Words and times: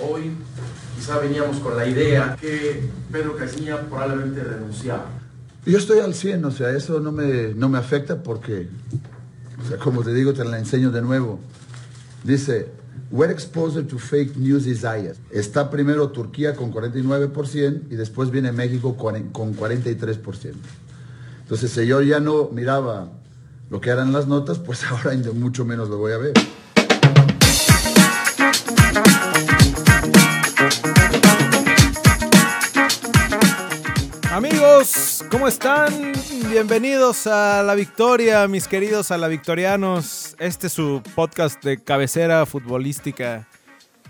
Hoy 0.00 0.32
quizá 0.96 1.18
veníamos 1.18 1.58
con 1.58 1.76
la 1.76 1.86
idea 1.86 2.36
que 2.40 2.82
Pedro 3.12 3.36
Caixinha 3.36 3.80
probablemente 3.82 4.42
renunciaba. 4.42 5.06
Yo 5.66 5.78
estoy 5.78 6.00
al 6.00 6.14
100, 6.14 6.44
o 6.44 6.50
sea, 6.50 6.70
eso 6.70 7.00
no 7.00 7.12
me, 7.12 7.54
no 7.54 7.68
me 7.68 7.78
afecta 7.78 8.22
porque, 8.22 8.68
o 9.64 9.68
sea, 9.68 9.78
como 9.78 10.02
te 10.02 10.12
digo, 10.12 10.34
te 10.34 10.44
la 10.44 10.58
enseño 10.58 10.90
de 10.90 11.00
nuevo. 11.00 11.38
Dice, 12.22 12.68
we're 13.10 13.32
exposed 13.32 13.86
to 13.88 13.98
fake 13.98 14.36
news 14.36 14.64
desires. 14.64 15.18
Está 15.30 15.70
primero 15.70 16.10
Turquía 16.10 16.54
con 16.54 16.72
49% 16.72 17.82
y 17.90 17.96
después 17.96 18.30
viene 18.30 18.52
México 18.52 18.96
con 18.96 19.32
43%. 19.32 20.52
Entonces, 21.42 21.70
si 21.70 21.86
yo 21.86 22.02
ya 22.02 22.20
no 22.20 22.50
miraba 22.52 23.10
lo 23.70 23.80
que 23.80 23.90
eran 23.90 24.12
las 24.12 24.26
notas, 24.26 24.58
pues 24.58 24.84
ahora 24.90 25.16
mucho 25.34 25.64
menos 25.64 25.88
lo 25.88 25.98
voy 25.98 26.12
a 26.12 26.18
ver. 26.18 26.32
Amigos, 34.34 35.24
¿cómo 35.30 35.46
están? 35.46 36.12
Bienvenidos 36.50 37.28
a 37.28 37.62
La 37.62 37.76
Victoria, 37.76 38.48
mis 38.48 38.66
queridos 38.66 39.12
a 39.12 39.16
la 39.16 39.28
Victorianos. 39.28 40.34
Este 40.40 40.66
es 40.66 40.72
su 40.72 41.04
podcast 41.14 41.62
de 41.62 41.80
cabecera 41.80 42.44
futbolística. 42.44 43.46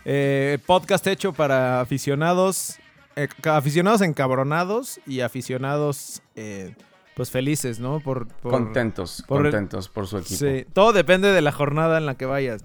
Eh, 0.06 0.56
podcast 0.65 1.06
hecho 1.09 1.34
para 1.34 1.82
aficionados, 1.82 2.79
eh, 3.16 3.29
aficionados 3.45 4.01
encabronados 4.01 4.98
y 5.06 5.20
aficionados 5.20 6.23
eh, 6.37 6.74
pues 7.15 7.30
felices, 7.30 7.79
¿no? 7.79 8.01
Por, 8.01 8.27
contentos, 8.41 9.23
contentos 9.29 9.91
por 9.91 10.06
su 10.06 10.16
equipo. 10.16 10.37
Sí, 10.37 10.65
todo 10.73 10.95
depende 10.95 11.32
de 11.32 11.43
la 11.43 11.52
jornada 11.52 11.98
en 11.98 12.06
la 12.06 12.15
que 12.15 12.24
vayas. 12.24 12.65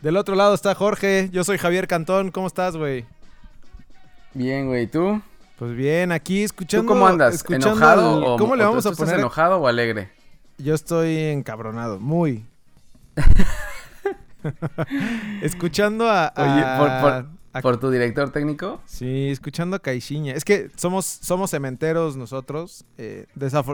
Del 0.00 0.16
otro 0.16 0.36
lado 0.36 0.54
está 0.54 0.74
Jorge, 0.74 1.28
yo 1.32 1.44
soy 1.44 1.58
Javier 1.58 1.86
Cantón, 1.86 2.30
¿cómo 2.30 2.46
estás, 2.46 2.78
güey? 2.78 3.04
Bien, 4.32 4.68
güey, 4.68 4.86
¿tú? 4.86 5.20
Pues 5.58 5.74
bien, 5.74 6.12
aquí 6.12 6.44
escuchando. 6.44 6.86
¿Tú 6.86 6.94
cómo 6.94 7.08
andas? 7.08 7.44
¿Enojado 7.48 8.34
o 8.34 8.38
¿Cómo 8.38 8.54
le 8.54 8.62
vamos 8.62 8.86
a 8.86 8.92
poner? 8.92 9.18
enojado 9.18 9.58
o 9.58 9.66
alegre? 9.66 10.08
Yo 10.56 10.72
estoy 10.72 11.16
encabronado, 11.16 11.98
muy. 11.98 12.46
escuchando 15.42 16.08
a. 16.08 16.32
Oye, 16.36 17.24
por, 17.60 17.80
tu 17.80 17.90
director 17.90 18.30
técnico? 18.30 18.80
Sí, 18.84 19.30
escuchando 19.30 19.74
a 19.74 19.80
Caixinha. 19.80 20.32
Es 20.32 20.44
que 20.44 20.70
somos, 20.76 21.04
somos 21.04 21.50
cementeros 21.50 22.16
nosotros. 22.16 22.84
Eh, 22.96 23.26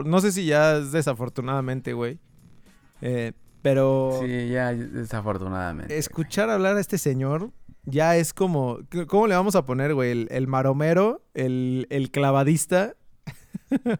no 0.05 0.21
sé 0.21 0.31
si 0.31 0.47
ya 0.47 0.77
es 0.77 0.91
desafortunadamente, 0.91 1.93
güey. 1.93 2.17
Eh, 3.01 3.33
pero. 3.61 4.21
Sí, 4.23 4.49
ya 4.49 4.73
desafortunadamente. 4.73 5.95
Escuchar 5.95 6.49
hablar 6.49 6.77
a 6.77 6.79
este 6.79 6.97
señor 6.97 7.51
ya 7.85 8.15
es 8.17 8.33
como. 8.33 8.79
¿Cómo 9.07 9.27
le 9.27 9.35
vamos 9.35 9.55
a 9.55 9.65
poner, 9.65 9.93
güey? 9.93 10.27
El, 10.29 10.47
maromero, 10.47 11.21
el, 11.33 11.87
el 11.89 12.11
clavadista. 12.11 12.95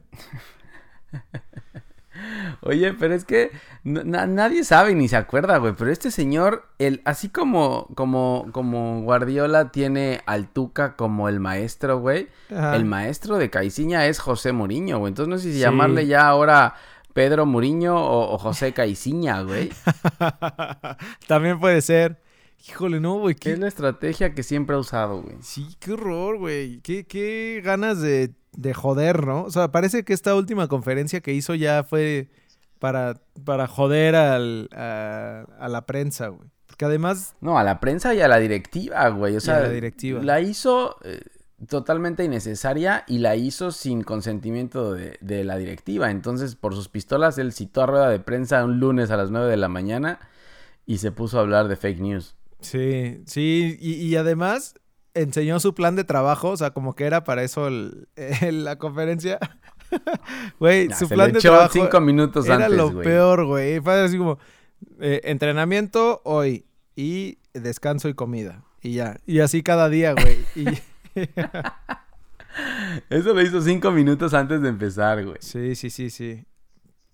Oye, 2.61 2.93
pero 2.93 3.13
es 3.13 3.25
que 3.25 3.51
nadie 3.83 4.63
sabe 4.63 4.95
ni 4.95 5.07
se 5.07 5.15
acuerda, 5.15 5.57
güey. 5.57 5.73
Pero 5.77 5.91
este 5.91 6.09
señor, 6.11 6.67
el, 6.79 7.01
así 7.05 7.29
como, 7.29 7.87
como, 7.95 8.47
como 8.51 9.01
Guardiola 9.01 9.71
tiene 9.71 10.21
al 10.25 10.47
Tuca 10.47 10.95
como 10.95 11.29
el 11.29 11.39
maestro, 11.39 11.99
güey. 11.99 12.29
El 12.49 12.85
maestro 12.85 13.37
de 13.37 13.49
Caiciña 13.49 14.07
es 14.07 14.19
José 14.19 14.51
Mourinho, 14.51 14.99
güey. 14.99 15.11
Entonces 15.11 15.29
no 15.29 15.37
sé 15.37 15.53
si 15.53 15.59
llamarle 15.59 16.07
ya 16.07 16.27
ahora 16.27 16.75
Pedro 17.13 17.45
Muriño 17.45 17.95
o, 17.95 18.37
José 18.37 18.73
Caiciña, 18.73 19.41
güey. 19.41 19.71
También 21.27 21.59
puede 21.59 21.81
ser. 21.81 22.24
Híjole, 22.67 22.99
no, 22.99 23.19
güey. 23.19 23.35
¿qué? 23.35 23.53
Es 23.53 23.59
la 23.59 23.67
estrategia 23.67 24.33
que 24.33 24.43
siempre 24.43 24.75
ha 24.75 24.79
usado, 24.79 25.21
güey. 25.21 25.37
Sí, 25.41 25.75
qué 25.79 25.93
horror, 25.93 26.37
güey. 26.37 26.79
Qué, 26.81 27.05
qué 27.05 27.61
ganas 27.63 28.01
de, 28.01 28.33
de, 28.53 28.73
joder, 28.73 29.25
¿no? 29.25 29.43
O 29.43 29.51
sea, 29.51 29.71
parece 29.71 30.03
que 30.03 30.13
esta 30.13 30.35
última 30.35 30.67
conferencia 30.67 31.21
que 31.21 31.33
hizo 31.33 31.53
ya 31.53 31.83
fue 31.83 32.29
para, 32.79 33.21
para 33.43 33.67
joder 33.67 34.15
al, 34.15 34.69
a, 34.71 35.67
la 35.69 35.85
prensa, 35.85 36.29
güey. 36.29 36.49
Porque 36.65 36.85
además... 36.85 37.35
No, 37.39 37.59
a 37.59 37.63
la 37.63 37.79
prensa 37.79 38.15
y 38.15 38.21
a 38.21 38.27
la 38.27 38.39
directiva, 38.39 39.07
güey. 39.09 39.35
O 39.35 39.39
sea, 39.39 39.59
la 39.59 39.69
directiva. 39.69 40.21
La 40.23 40.41
hizo 40.41 40.97
eh, 41.03 41.21
totalmente 41.67 42.23
innecesaria 42.23 43.03
y 43.07 43.19
la 43.19 43.35
hizo 43.35 43.71
sin 43.71 44.01
consentimiento 44.01 44.93
de, 44.93 45.17
de 45.21 45.43
la 45.43 45.57
directiva. 45.57 46.09
Entonces, 46.09 46.55
por 46.55 46.73
sus 46.73 46.89
pistolas, 46.89 47.37
él 47.37 47.53
citó 47.53 47.83
a 47.83 47.85
rueda 47.85 48.09
de 48.09 48.19
prensa 48.19 48.65
un 48.65 48.79
lunes 48.79 49.11
a 49.11 49.17
las 49.17 49.29
9 49.29 49.49
de 49.49 49.57
la 49.57 49.69
mañana 49.69 50.19
y 50.85 50.97
se 50.97 51.11
puso 51.11 51.37
a 51.37 51.41
hablar 51.41 51.67
de 51.67 51.75
fake 51.75 51.99
news. 51.99 52.35
Sí, 52.65 53.21
sí, 53.25 53.77
y, 53.79 54.15
además 54.15 54.75
enseñó 55.13 55.59
su 55.59 55.73
plan 55.73 55.95
de 55.95 56.03
trabajo, 56.03 56.49
o 56.49 56.57
sea, 56.57 56.71
como 56.71 56.95
que 56.95 57.05
era 57.05 57.23
para 57.23 57.43
eso 57.43 57.69
la 57.69 58.77
conferencia. 58.77 59.39
Güey, 60.59 60.89
su 60.91 61.07
plan 61.07 61.31
de 61.31 61.39
trabajo 61.39 61.71
cinco 61.71 62.01
minutos 62.01 62.49
era 62.49 62.67
lo 62.67 62.99
peor, 63.01 63.45
güey. 63.45 63.79
Fue 63.79 64.01
así 64.01 64.17
como 64.17 64.39
eh, 64.99 65.21
entrenamiento 65.23 66.21
hoy 66.25 66.65
y 66.95 67.37
descanso 67.53 68.09
y 68.09 68.15
comida 68.15 68.65
y 68.85 68.93
ya. 68.93 69.19
Y 69.25 69.39
así 69.39 69.63
cada 69.63 69.89
día, 69.89 70.13
güey. 70.13 70.45
Eso 73.09 73.33
lo 73.33 73.41
hizo 73.41 73.61
cinco 73.61 73.91
minutos 73.91 74.33
antes 74.33 74.61
de 74.61 74.69
empezar, 74.69 75.25
güey. 75.25 75.37
Sí, 75.39 75.75
sí, 75.75 75.89
sí, 75.89 76.09
sí. 76.09 76.45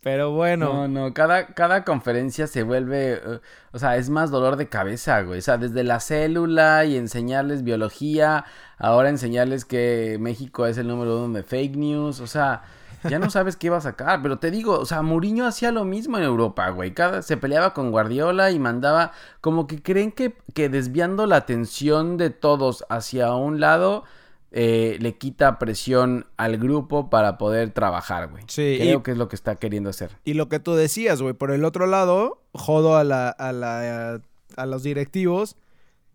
Pero 0.02 0.32
bueno. 0.32 0.74
No, 0.74 0.88
no, 0.88 1.14
cada, 1.14 1.54
cada 1.54 1.84
conferencia 1.84 2.48
se 2.48 2.64
vuelve, 2.64 3.14
eh, 3.14 3.40
o 3.72 3.78
sea, 3.78 3.98
es 3.98 4.10
más 4.10 4.32
dolor 4.32 4.56
de 4.56 4.68
cabeza, 4.68 5.22
güey. 5.22 5.40
O 5.40 5.42
sea, 5.44 5.58
desde 5.58 5.84
la 5.84 6.00
célula 6.00 6.86
y 6.86 6.98
enseñarles 6.98 7.64
biología, 7.64 8.46
ahora 8.80 9.10
enseñarles 9.10 9.64
que 9.64 10.18
México 10.20 10.66
es 10.66 10.80
el 10.80 10.88
número 10.88 11.24
uno 11.24 11.36
de 11.36 11.44
fake 11.44 11.76
news, 11.76 12.20
o 12.20 12.26
sea, 12.26 12.64
ya 13.04 13.20
no 13.20 13.30
sabes 13.30 13.56
qué 13.56 13.70
va 13.70 13.78
a 13.78 13.82
sacar. 13.82 14.24
Pero 14.24 14.40
te 14.40 14.50
digo, 14.50 14.80
o 14.80 14.86
sea, 14.86 15.04
Mourinho 15.04 15.46
hacía 15.46 15.72
lo 15.72 15.86
mismo 15.86 16.18
en 16.18 16.24
Europa, 16.24 16.68
güey. 16.70 16.96
Cada, 16.96 17.22
se 17.22 17.38
peleaba 17.38 17.76
con 17.76 17.92
Guardiola 17.92 18.50
y 18.50 18.58
mandaba, 18.58 19.12
como 19.40 19.68
que 19.68 19.84
creen 19.84 20.12
que, 20.12 20.36
que 20.56 20.70
desviando 20.70 21.28
la 21.28 21.36
atención 21.36 22.18
de 22.18 22.32
todos 22.32 22.86
hacia 22.90 23.36
un 23.36 23.60
lado 23.60 24.04
eh, 24.52 24.98
le 25.00 25.18
quita 25.18 25.58
presión 25.60 26.28
al 26.36 26.58
grupo 26.58 27.10
para 27.10 27.38
poder 27.38 27.72
trabajar, 27.72 28.30
güey. 28.30 28.44
Sí. 28.48 28.78
Creo 28.80 29.02
que 29.02 29.12
es 29.12 29.18
lo 29.18 29.30
que 29.30 29.38
está 29.38 29.56
queriendo 29.56 29.90
hacer. 29.90 30.18
Y 30.26 30.34
lo 30.34 30.50
que 30.50 30.60
tú 30.60 30.74
decías, 30.74 31.22
güey, 31.22 31.34
por 31.34 31.52
el 31.52 31.64
otro 31.64 31.88
lado, 31.88 32.44
jodo 32.54 32.98
a 32.98 33.06
la, 33.06 33.30
a 33.30 33.54
la, 33.54 34.22
a 34.58 34.66
los 34.66 34.84
directivos, 34.84 35.56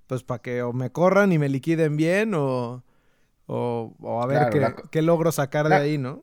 pues 0.06 0.22
para 0.22 0.42
que 0.42 0.62
o 0.62 0.74
me 0.74 0.90
corran 0.90 1.32
y 1.32 1.38
me 1.38 1.48
liquiden 1.48 1.96
bien 1.96 2.34
o, 2.34 2.84
o, 3.46 4.22
a 4.22 4.26
ver 4.26 4.50
qué, 4.50 4.74
qué, 4.90 5.02
logro 5.02 5.32
sacar 5.32 5.68
de 5.68 5.74
ahí, 5.74 5.98
¿no? 5.98 6.22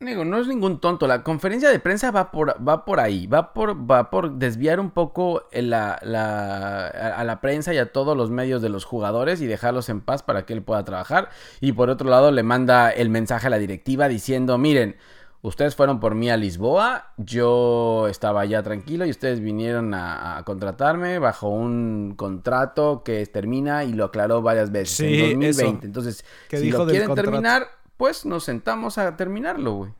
Digo, 0.00 0.24
no 0.24 0.38
es 0.38 0.46
ningún 0.46 0.80
tonto. 0.80 1.08
La 1.08 1.24
conferencia 1.24 1.70
de 1.70 1.80
prensa 1.80 2.12
va 2.12 2.30
por, 2.30 2.56
va 2.66 2.84
por 2.84 3.00
ahí. 3.00 3.26
Va 3.26 3.52
por, 3.52 3.90
va 3.90 4.10
por 4.10 4.34
desviar 4.34 4.78
un 4.78 4.92
poco 4.92 5.48
la, 5.50 5.94
a 5.94 7.24
la 7.24 7.40
prensa 7.40 7.74
y 7.74 7.78
a 7.78 7.90
todos 7.90 8.16
los 8.16 8.30
medios 8.30 8.62
de 8.62 8.68
los 8.68 8.84
jugadores 8.84 9.40
y 9.40 9.46
dejarlos 9.46 9.88
en 9.88 10.00
paz 10.00 10.22
para 10.22 10.46
que 10.46 10.52
él 10.52 10.62
pueda 10.62 10.84
trabajar. 10.84 11.30
Y 11.60 11.72
por 11.72 11.90
otro 11.90 12.08
lado, 12.08 12.30
le 12.30 12.44
manda 12.44 12.90
el 12.90 13.10
mensaje 13.10 13.48
a 13.48 13.50
la 13.50 13.58
directiva 13.58 14.06
diciendo: 14.06 14.56
Miren, 14.56 14.94
ustedes 15.42 15.74
fueron 15.74 15.98
por 15.98 16.14
mí 16.14 16.30
a 16.30 16.36
Lisboa. 16.36 17.12
Yo 17.16 18.06
estaba 18.08 18.44
ya 18.44 18.62
tranquilo 18.62 19.04
y 19.04 19.10
ustedes 19.10 19.40
vinieron 19.40 19.94
a, 19.94 20.40
contratarme 20.44 21.18
bajo 21.18 21.48
un 21.48 22.14
contrato 22.16 23.02
que 23.04 23.26
termina 23.26 23.82
y 23.82 23.94
lo 23.94 24.04
aclaró 24.04 24.42
varias 24.42 24.70
veces 24.70 25.00
en 25.00 25.40
2020. 25.40 25.86
Entonces, 25.86 26.24
si 26.50 26.70
lo 26.70 26.86
quieren 26.86 27.14
terminar 27.16 27.77
pues 27.98 28.24
nos 28.24 28.44
sentamos 28.44 28.96
a 28.96 29.14
terminarlo, 29.16 29.74
güey. 29.74 29.92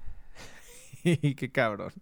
Qué 1.35 1.51
cabrón. 1.53 1.93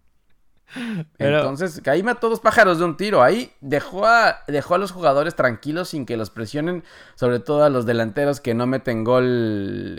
Entonces, 1.17 1.81
ahí 1.87 2.03
mató 2.03 2.29
dos 2.29 2.39
pájaros 2.39 2.79
de 2.79 2.85
un 2.85 2.97
tiro. 2.97 3.23
Ahí 3.23 3.51
dejó 3.61 4.05
a, 4.05 4.43
dejó 4.47 4.75
a 4.75 4.77
los 4.77 4.91
jugadores 4.91 5.35
tranquilos 5.35 5.89
sin 5.89 6.05
que 6.05 6.17
los 6.17 6.29
presionen, 6.29 6.83
sobre 7.15 7.39
todo 7.39 7.63
a 7.63 7.69
los 7.69 7.85
delanteros 7.85 8.41
que 8.41 8.53
no 8.53 8.67
meten 8.67 9.03
gol 9.03 9.95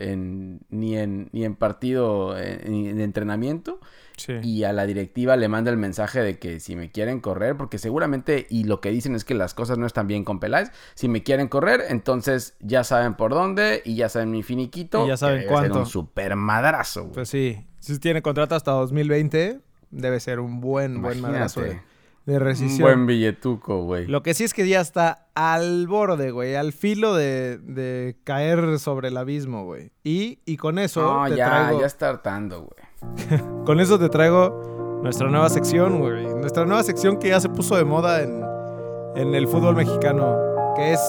ni, 0.69 0.97
en, 0.97 1.31
ni 1.33 1.45
en 1.45 1.57
partido, 1.57 2.35
ni 2.67 2.89
en 2.89 3.01
entrenamiento. 3.01 3.81
Y 4.43 4.65
a 4.65 4.73
la 4.73 4.87
directiva 4.87 5.37
le 5.37 5.49
manda 5.49 5.71
el 5.71 5.77
mensaje 5.77 6.21
de 6.21 6.39
que 6.39 6.61
si 6.61 6.77
me 6.77 6.91
quieren 6.91 7.21
correr, 7.21 7.57
porque 7.57 7.79
seguramente, 7.79 8.47
y 8.51 8.65
lo 8.65 8.81
que 8.81 8.91
dicen 8.91 9.15
es 9.15 9.25
que 9.25 9.35
las 9.35 9.55
cosas 9.55 9.79
no 9.79 9.87
están 9.87 10.07
bien 10.07 10.25
con 10.25 10.41
Peláez, 10.41 10.71
si 10.95 11.09
me 11.09 11.23
quieren 11.23 11.49
correr, 11.49 11.85
entonces 11.89 12.55
ya 12.61 12.85
saben 12.85 13.15
por 13.15 13.33
dónde 13.33 13.83
y 13.85 13.95
ya 13.95 14.09
saben 14.09 14.31
mi 14.31 14.43
finiquito. 14.43 15.05
Y 15.05 15.09
ya 15.09 15.17
saben 15.17 15.47
cuánto. 15.47 15.81
un 15.81 15.87
super 15.87 16.37
madrazo. 16.37 17.11
Pues 17.13 17.29
sí, 17.29 17.65
si 17.81 17.99
tiene 17.99 18.23
contrato 18.23 18.55
hasta 18.55 18.73
2020, 18.73 19.61
debe 19.91 20.21
ser 20.21 20.41
un 20.41 20.61
buen, 20.61 21.01
buen 21.01 21.21
madrazo 21.21 21.63
de, 21.63 22.39
rescisión. 22.39 22.75
Un 22.75 22.83
buen 22.83 23.07
billetuco, 23.07 23.85
güey. 23.85 24.07
Lo 24.07 24.23
que 24.23 24.35
sí 24.35 24.45
es 24.45 24.53
que 24.53 24.69
ya 24.69 24.81
está 24.81 25.29
al 25.35 25.87
borde, 25.87 26.31
güey, 26.31 26.57
al 26.57 26.73
filo 26.73 27.15
de, 27.15 28.17
caer 28.25 28.79
sobre 28.79 29.09
el 29.09 29.17
abismo, 29.17 29.65
güey. 29.65 29.93
Y, 30.05 30.41
y 30.45 30.57
con 30.57 30.79
eso. 30.79 31.03
No, 31.03 31.29
ya, 31.29 31.73
ya 31.79 31.87
está 31.87 32.11
hartando, 32.11 32.63
güey. 32.63 32.88
Con 33.65 33.81
eso 33.81 33.99
te 33.99 34.09
traigo 34.09 35.01
nuestra 35.03 35.29
nueva 35.29 35.49
sección, 35.49 36.01
güey. 36.01 36.27
Nuestra 36.35 36.65
nueva 36.65 36.83
sección 36.83 37.19
que 37.19 37.29
ya 37.29 37.41
se 37.41 37.49
puso 37.49 37.77
de 37.77 37.85
moda 37.85 38.23
en, 38.23 38.45
el 39.35 39.49
fútbol 39.49 39.75
mexicano, 39.75 40.37
que 40.77 40.93
es 40.93 41.01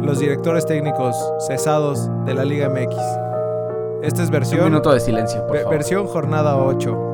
los 0.00 0.18
directores 0.20 0.64
técnicos 0.64 1.14
cesados 1.46 2.08
de 2.24 2.34
la 2.34 2.44
Liga 2.44 2.68
MX. 2.70 2.96
Esta 4.02 4.22
es 4.22 4.28
Un 4.28 4.32
versión, 4.32 4.64
minuto 4.64 4.92
de 4.92 5.00
silencio, 5.00 5.46
por 5.46 5.56
favor. 5.58 5.72
versión 5.72 6.06
jornada 6.06 6.56
8. 6.56 7.02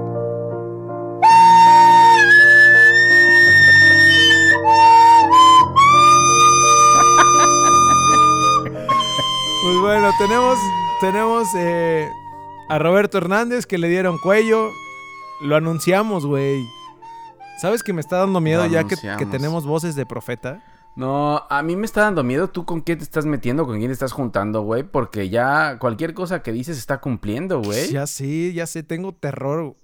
Pues 9.64 9.81
bueno, 9.81 10.10
tenemos, 10.19 10.58
tenemos 11.00 11.54
eh, 11.54 12.10
a 12.69 12.79
Roberto 12.79 13.19
Hernández 13.19 13.67
que 13.67 13.79
le 13.79 13.88
dieron 13.88 14.19
cuello. 14.19 14.70
Lo 15.41 15.56
anunciamos, 15.56 16.26
güey. 16.26 16.64
¿Sabes 17.61 17.82
que 17.82 17.93
me 17.93 18.00
está 18.00 18.19
dando 18.19 18.41
miedo 18.41 18.67
ya 18.67 18.85
que, 18.85 18.97
tenemos 19.26 19.67
voces 19.67 19.94
de 19.94 20.06
profeta? 20.06 20.62
No, 20.97 21.47
a 21.49 21.62
mí 21.62 21.76
me 21.76 21.87
está 21.87 22.03
dando 22.03 22.23
miedo. 22.23 22.49
¿Tú 22.49 22.64
con 22.64 22.81
quién 22.81 22.99
te 22.99 23.05
estás 23.05 23.25
metiendo? 23.25 23.67
¿Con 23.67 23.79
quién 23.79 23.88
te 23.88 23.93
estás 23.93 24.12
juntando, 24.12 24.62
güey? 24.62 24.82
Porque 24.82 25.29
ya 25.29 25.79
cualquier 25.79 26.12
cosa 26.12 26.43
que 26.43 26.53
dices 26.53 26.76
está 26.79 27.00
cumpliendo, 27.00 27.62
güey. 27.62 27.91
Ya 27.91 28.06
sí, 28.06 28.53
ya 28.53 28.67
sé, 28.67 28.82
tengo 28.82 29.12
terror. 29.12 29.76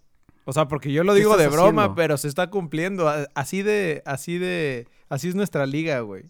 O 0.44 0.52
sea, 0.52 0.66
porque 0.66 0.92
yo 0.92 1.04
lo 1.04 1.12
¿Qué 1.12 1.20
digo 1.20 1.36
de 1.36 1.48
broma, 1.48 1.82
haciendo? 1.82 1.94
pero 1.94 2.16
se 2.16 2.28
está 2.28 2.50
cumpliendo. 2.50 3.08
Así 3.34 3.62
de, 3.62 4.02
así 4.06 4.38
de, 4.38 4.88
así 5.08 5.28
es 5.28 5.34
nuestra 5.34 5.66
liga, 5.66 6.00
güey. 6.00 6.24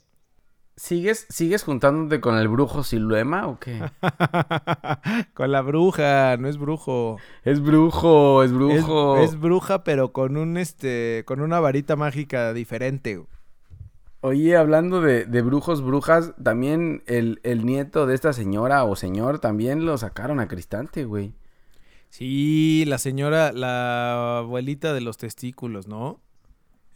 ¿Sigues, 0.78 1.26
¿Sigues 1.28 1.64
juntándote 1.64 2.20
con 2.20 2.36
el 2.36 2.46
brujo 2.46 2.84
Siluema 2.84 3.48
o 3.48 3.58
qué? 3.58 3.82
con 5.34 5.50
la 5.50 5.60
bruja, 5.60 6.36
no 6.36 6.46
es 6.48 6.56
brujo. 6.56 7.18
es 7.42 7.60
brujo, 7.60 8.44
es 8.44 8.52
Es, 8.52 8.56
brujo. 8.56 9.18
es 9.18 9.38
bruja, 9.40 9.82
pero 9.82 10.12
con 10.12 10.36
un 10.36 10.56
este, 10.56 11.24
con 11.26 11.40
una 11.40 11.58
varita 11.58 11.96
mágica 11.96 12.52
diferente. 12.52 13.20
Oye, 14.20 14.56
hablando 14.56 15.00
de, 15.00 15.24
de 15.26 15.42
brujos, 15.42 15.82
brujas, 15.82 16.32
también 16.42 17.02
el, 17.06 17.40
el 17.42 17.64
nieto 17.66 18.06
de 18.06 18.14
esta 18.14 18.32
señora 18.32 18.84
o 18.84 18.94
señor 18.96 19.40
también 19.40 19.84
lo 19.84 19.98
sacaron 19.98 20.38
a 20.40 20.46
Cristante, 20.48 21.04
güey. 21.04 21.34
Sí, 22.10 22.84
la 22.86 22.98
señora, 22.98 23.52
la 23.52 24.38
abuelita 24.38 24.92
de 24.94 25.00
los 25.02 25.18
testículos, 25.18 25.88
¿no? 25.88 26.20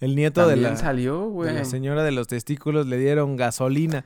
El 0.03 0.17
nieto 0.17 0.49
de 0.49 0.57
la, 0.57 0.77
salió, 0.77 1.21
de 1.21 1.27
güey. 1.29 1.55
la 1.55 1.65
señora 1.65 2.03
de 2.03 2.11
los 2.11 2.27
testículos 2.27 2.89
le 2.89 2.99
dieron 2.99 3.37
gasolina. 3.37 4.05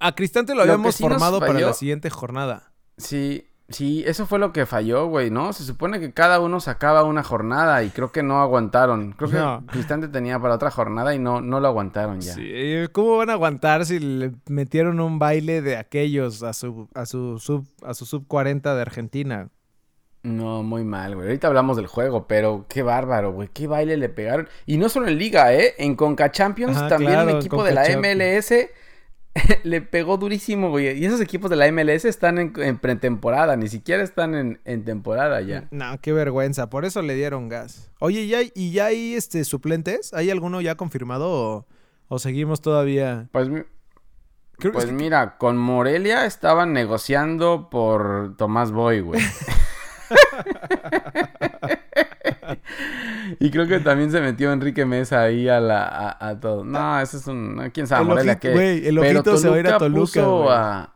A 0.00 0.12
Cristante 0.16 0.56
lo 0.56 0.62
habíamos 0.62 0.96
sí 0.96 1.04
formado 1.04 1.38
para 1.38 1.60
la 1.60 1.72
siguiente 1.72 2.10
jornada. 2.10 2.72
Sí, 2.96 3.46
sí, 3.68 4.02
eso 4.08 4.26
fue 4.26 4.40
lo 4.40 4.52
que 4.52 4.66
falló, 4.66 5.06
güey, 5.06 5.30
¿no? 5.30 5.52
Se 5.52 5.62
supone 5.62 6.00
que 6.00 6.12
cada 6.12 6.40
uno 6.40 6.58
sacaba 6.58 7.04
una 7.04 7.22
jornada 7.22 7.84
y 7.84 7.90
creo 7.90 8.10
que 8.10 8.24
no 8.24 8.40
aguantaron. 8.40 9.12
Creo 9.12 9.30
que. 9.30 9.66
Cristante 9.70 10.08
tenía 10.08 10.40
para 10.40 10.56
otra 10.56 10.72
jornada 10.72 11.14
y 11.14 11.20
no, 11.20 11.40
no 11.40 11.60
lo 11.60 11.68
aguantaron 11.68 12.20
ya. 12.20 12.34
Sí, 12.34 12.88
¿cómo 12.90 13.18
van 13.18 13.30
a 13.30 13.34
aguantar 13.34 13.86
si 13.86 14.00
le 14.00 14.32
metieron 14.48 14.98
un 14.98 15.20
baile 15.20 15.62
de 15.62 15.76
aquellos 15.76 16.42
a 16.42 16.54
su 16.54 16.88
a 16.92 17.06
su 17.06 17.38
sub 17.38 17.68
a 17.84 17.94
su 17.94 18.04
sub 18.04 18.26
40 18.26 18.74
de 18.74 18.82
Argentina? 18.82 19.48
No, 20.26 20.64
muy 20.64 20.82
mal, 20.82 21.14
güey. 21.14 21.28
Ahorita 21.28 21.46
hablamos 21.46 21.76
del 21.76 21.86
juego, 21.86 22.26
pero 22.26 22.66
qué 22.68 22.82
bárbaro, 22.82 23.30
güey. 23.32 23.48
Qué 23.52 23.68
baile 23.68 23.96
le 23.96 24.08
pegaron. 24.08 24.48
Y 24.66 24.76
no 24.76 24.88
solo 24.88 25.06
en 25.06 25.18
Liga, 25.18 25.54
¿eh? 25.54 25.74
En 25.78 25.94
Conca 25.94 26.32
Champions 26.32 26.76
Ajá, 26.76 26.88
también 26.88 27.12
claro, 27.12 27.30
un 27.30 27.36
equipo 27.38 27.62
de 27.62 27.72
la. 27.72 27.84
MLS 27.96 28.52
le 29.62 29.82
pegó 29.82 30.16
durísimo, 30.16 30.70
güey. 30.70 30.98
Y 30.98 31.04
esos 31.06 31.20
equipos 31.20 31.48
de 31.48 31.54
la 31.54 31.70
MLS 31.70 32.04
están 32.06 32.38
en, 32.38 32.52
en 32.56 32.76
pretemporada, 32.78 33.56
ni 33.56 33.68
siquiera 33.68 34.02
están 34.02 34.34
en, 34.34 34.60
en 34.64 34.84
temporada 34.84 35.40
ya. 35.42 35.68
No, 35.70 36.00
qué 36.00 36.12
vergüenza, 36.12 36.70
por 36.70 36.84
eso 36.84 37.02
le 37.02 37.14
dieron 37.14 37.48
gas. 37.48 37.92
Oye, 38.00 38.22
¿y 38.22 38.28
ya 38.28 38.38
hay, 38.38 38.50
y 38.56 38.72
ya 38.72 38.86
hay 38.86 39.14
este 39.14 39.44
suplentes? 39.44 40.12
¿Hay 40.12 40.30
alguno 40.30 40.60
ya 40.60 40.74
confirmado 40.74 41.30
o, 41.30 41.66
o 42.08 42.18
seguimos 42.18 42.60
todavía? 42.62 43.28
Pues, 43.30 43.48
Creo 44.58 44.72
pues 44.72 44.86
que- 44.86 44.92
mira, 44.92 45.38
con 45.38 45.56
Morelia 45.56 46.24
estaban 46.26 46.72
negociando 46.72 47.68
por 47.70 48.36
Tomás 48.36 48.72
Boy, 48.72 49.00
güey. 49.00 49.20
y 53.40 53.50
creo 53.50 53.66
que 53.66 53.80
también 53.80 54.10
se 54.10 54.20
metió 54.20 54.52
Enrique 54.52 54.84
Mesa 54.86 55.22
ahí 55.22 55.48
a 55.48 55.60
la 55.60 55.84
a, 55.86 56.28
a 56.28 56.40
todo. 56.40 56.64
No, 56.64 57.00
eso 57.00 57.16
es 57.16 57.26
un 57.26 57.70
quién 57.72 57.86
sabe 57.86 58.02
El 58.02 58.08
Morelia 58.08 58.34
ojito- 58.34 58.52
Pero 59.00 59.20
ojito 59.20 59.36
se 59.36 59.48
va 59.48 59.56
a 59.56 59.60
ir 59.60 59.68
a 59.68 59.78
Toluca, 59.78 60.00
puso 60.00 60.42
güey. 60.42 60.54
a- 60.54 60.92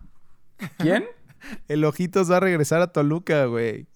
¿Quién? 0.79 1.05
el 1.69 1.85
Ojitos 1.85 2.31
va 2.31 2.37
a 2.37 2.41
regresar 2.41 2.81
a 2.83 2.93
Toluca, 2.93 3.47
güey. 3.47 3.87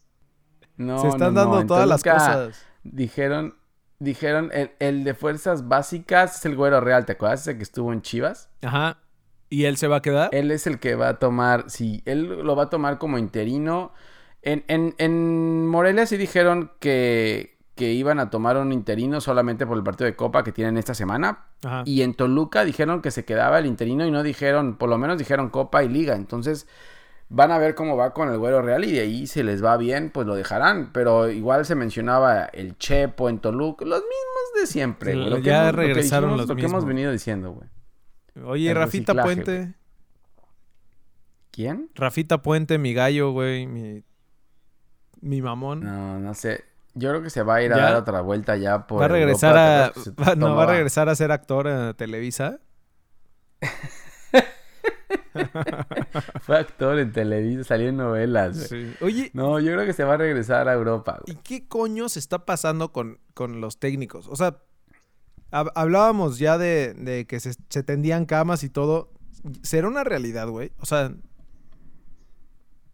No, 0.76 0.98
Se 1.00 1.08
están 1.08 1.34
no, 1.34 1.40
dando 1.40 1.66
todas 1.66 1.86
las 1.88 2.02
cosas. 2.02 2.64
Dijeron 2.82 3.56
dijeron 4.00 4.50
el, 4.52 4.72
el 4.80 5.04
de 5.04 5.14
fuerzas 5.14 5.68
básicas 5.68 6.38
es 6.38 6.44
el 6.46 6.56
güero 6.56 6.80
real, 6.80 7.06
¿te 7.06 7.12
acuerdas 7.12 7.42
ese 7.42 7.56
que 7.56 7.62
estuvo 7.62 7.92
en 7.92 8.02
Chivas? 8.02 8.50
Ajá. 8.62 8.98
¿Y 9.48 9.66
él 9.66 9.76
se 9.76 9.86
va 9.86 9.96
a 9.96 10.02
quedar? 10.02 10.30
Él 10.32 10.50
es 10.50 10.66
el 10.66 10.80
que 10.80 10.96
va 10.96 11.10
a 11.10 11.18
tomar, 11.18 11.66
sí, 11.70 12.02
él 12.06 12.26
lo 12.42 12.56
va 12.56 12.64
a 12.64 12.70
tomar 12.70 12.98
como 12.98 13.18
interino. 13.18 13.92
En, 14.44 14.62
en, 14.68 14.94
en 14.98 15.66
Morelia 15.66 16.06
sí 16.06 16.16
dijeron 16.16 16.70
que, 16.78 17.56
que 17.74 17.92
iban 17.92 18.20
a 18.20 18.28
tomar 18.30 18.56
un 18.58 18.72
interino 18.72 19.20
solamente 19.20 19.66
por 19.66 19.76
el 19.78 19.82
partido 19.82 20.04
de 20.06 20.14
Copa 20.16 20.44
que 20.44 20.52
tienen 20.52 20.76
esta 20.76 20.94
semana. 20.94 21.46
Ajá. 21.64 21.82
Y 21.86 22.02
en 22.02 22.14
Toluca 22.14 22.64
dijeron 22.64 23.00
que 23.02 23.10
se 23.10 23.24
quedaba 23.24 23.58
el 23.58 23.66
interino 23.66 24.06
y 24.06 24.10
no 24.10 24.22
dijeron, 24.22 24.76
por 24.76 24.88
lo 24.90 24.98
menos 24.98 25.18
dijeron 25.18 25.48
Copa 25.48 25.82
y 25.82 25.88
Liga. 25.88 26.14
Entonces 26.14 26.68
van 27.30 27.50
a 27.50 27.58
ver 27.58 27.74
cómo 27.74 27.96
va 27.96 28.12
con 28.12 28.28
el 28.30 28.36
Güero 28.38 28.60
Real 28.60 28.84
y 28.84 28.92
de 28.92 29.00
ahí 29.00 29.26
si 29.26 29.42
les 29.42 29.64
va 29.64 29.76
bien, 29.78 30.10
pues 30.10 30.26
lo 30.26 30.34
dejarán. 30.36 30.90
Pero 30.92 31.30
igual 31.30 31.64
se 31.64 31.74
mencionaba 31.74 32.44
el 32.44 32.76
Chepo 32.76 33.30
en 33.30 33.38
Toluca, 33.38 33.84
los 33.86 34.00
mismos 34.00 34.60
de 34.60 34.66
siempre. 34.66 35.14
Güey. 35.14 35.30
Lo 35.30 35.36
que 35.36 35.42
ya 35.42 35.62
hemos- 35.62 35.72
lo 35.74 35.80
que 35.80 35.86
regresaron 35.86 36.30
dijimos- 36.30 36.38
los 36.40 36.48
Lo 36.50 36.56
que 36.56 36.66
hemos 36.66 36.84
venido 36.84 37.10
diciendo, 37.12 37.50
güey. 37.52 37.68
Oye, 38.46 38.70
el 38.70 38.76
Rafita 38.76 39.14
Puente. 39.22 39.72
¿Quién? 41.50 41.88
Rafita 41.94 42.42
Puente, 42.42 42.78
mi 42.78 42.92
gallo, 42.94 43.30
güey. 43.32 43.66
Mi, 43.66 44.02
mi 45.24 45.42
mamón. 45.42 45.80
No, 45.80 46.18
no 46.20 46.34
sé. 46.34 46.64
Yo 46.94 47.08
creo 47.10 47.22
que 47.22 47.30
se 47.30 47.42
va 47.42 47.56
a 47.56 47.62
ir 47.62 47.72
a 47.72 47.76
dar 47.78 47.96
otra 47.96 48.20
vuelta 48.20 48.56
ya 48.56 48.86
por 48.86 49.00
va 49.00 49.06
a 49.06 49.08
regresar 49.08 49.50
Europa, 49.50 49.64
a. 49.64 49.66
¿te 49.66 50.00
acuerdas 50.00 50.14
que 50.14 50.22
se 50.24 50.30
va- 50.30 50.36
no, 50.36 50.54
va 50.54 50.62
a 50.62 50.66
regresar 50.66 51.08
a 51.08 51.14
ser 51.16 51.32
actor 51.32 51.66
a 51.66 51.94
Televisa. 51.94 52.60
Fue 56.42 56.58
actor 56.58 56.98
en 56.98 57.12
Televisa, 57.12 57.64
salió 57.64 57.88
en 57.88 57.96
novelas. 57.96 58.70
Oye, 59.00 59.30
No, 59.34 59.58
yo 59.58 59.72
creo 59.72 59.84
que 59.86 59.92
se 59.92 60.04
va 60.04 60.14
a 60.14 60.16
regresar 60.16 60.68
a 60.68 60.72
Europa. 60.74 61.20
¿y 61.26 61.34
qué 61.36 61.66
coño 61.66 62.08
se 62.08 62.18
está 62.18 62.44
pasando 62.46 62.92
con, 62.92 63.18
con 63.34 63.60
los 63.60 63.78
técnicos? 63.78 64.28
O 64.28 64.36
sea, 64.36 64.58
hab- 65.50 65.72
hablábamos 65.74 66.38
ya 66.38 66.58
de, 66.58 66.94
de 66.94 67.26
que 67.26 67.40
se, 67.40 67.54
se 67.68 67.82
tendían 67.82 68.26
camas 68.26 68.62
y 68.62 68.70
todo. 68.70 69.10
¿Será 69.62 69.88
una 69.88 70.04
realidad, 70.04 70.48
güey? 70.48 70.72
O 70.78 70.86
sea, 70.86 71.12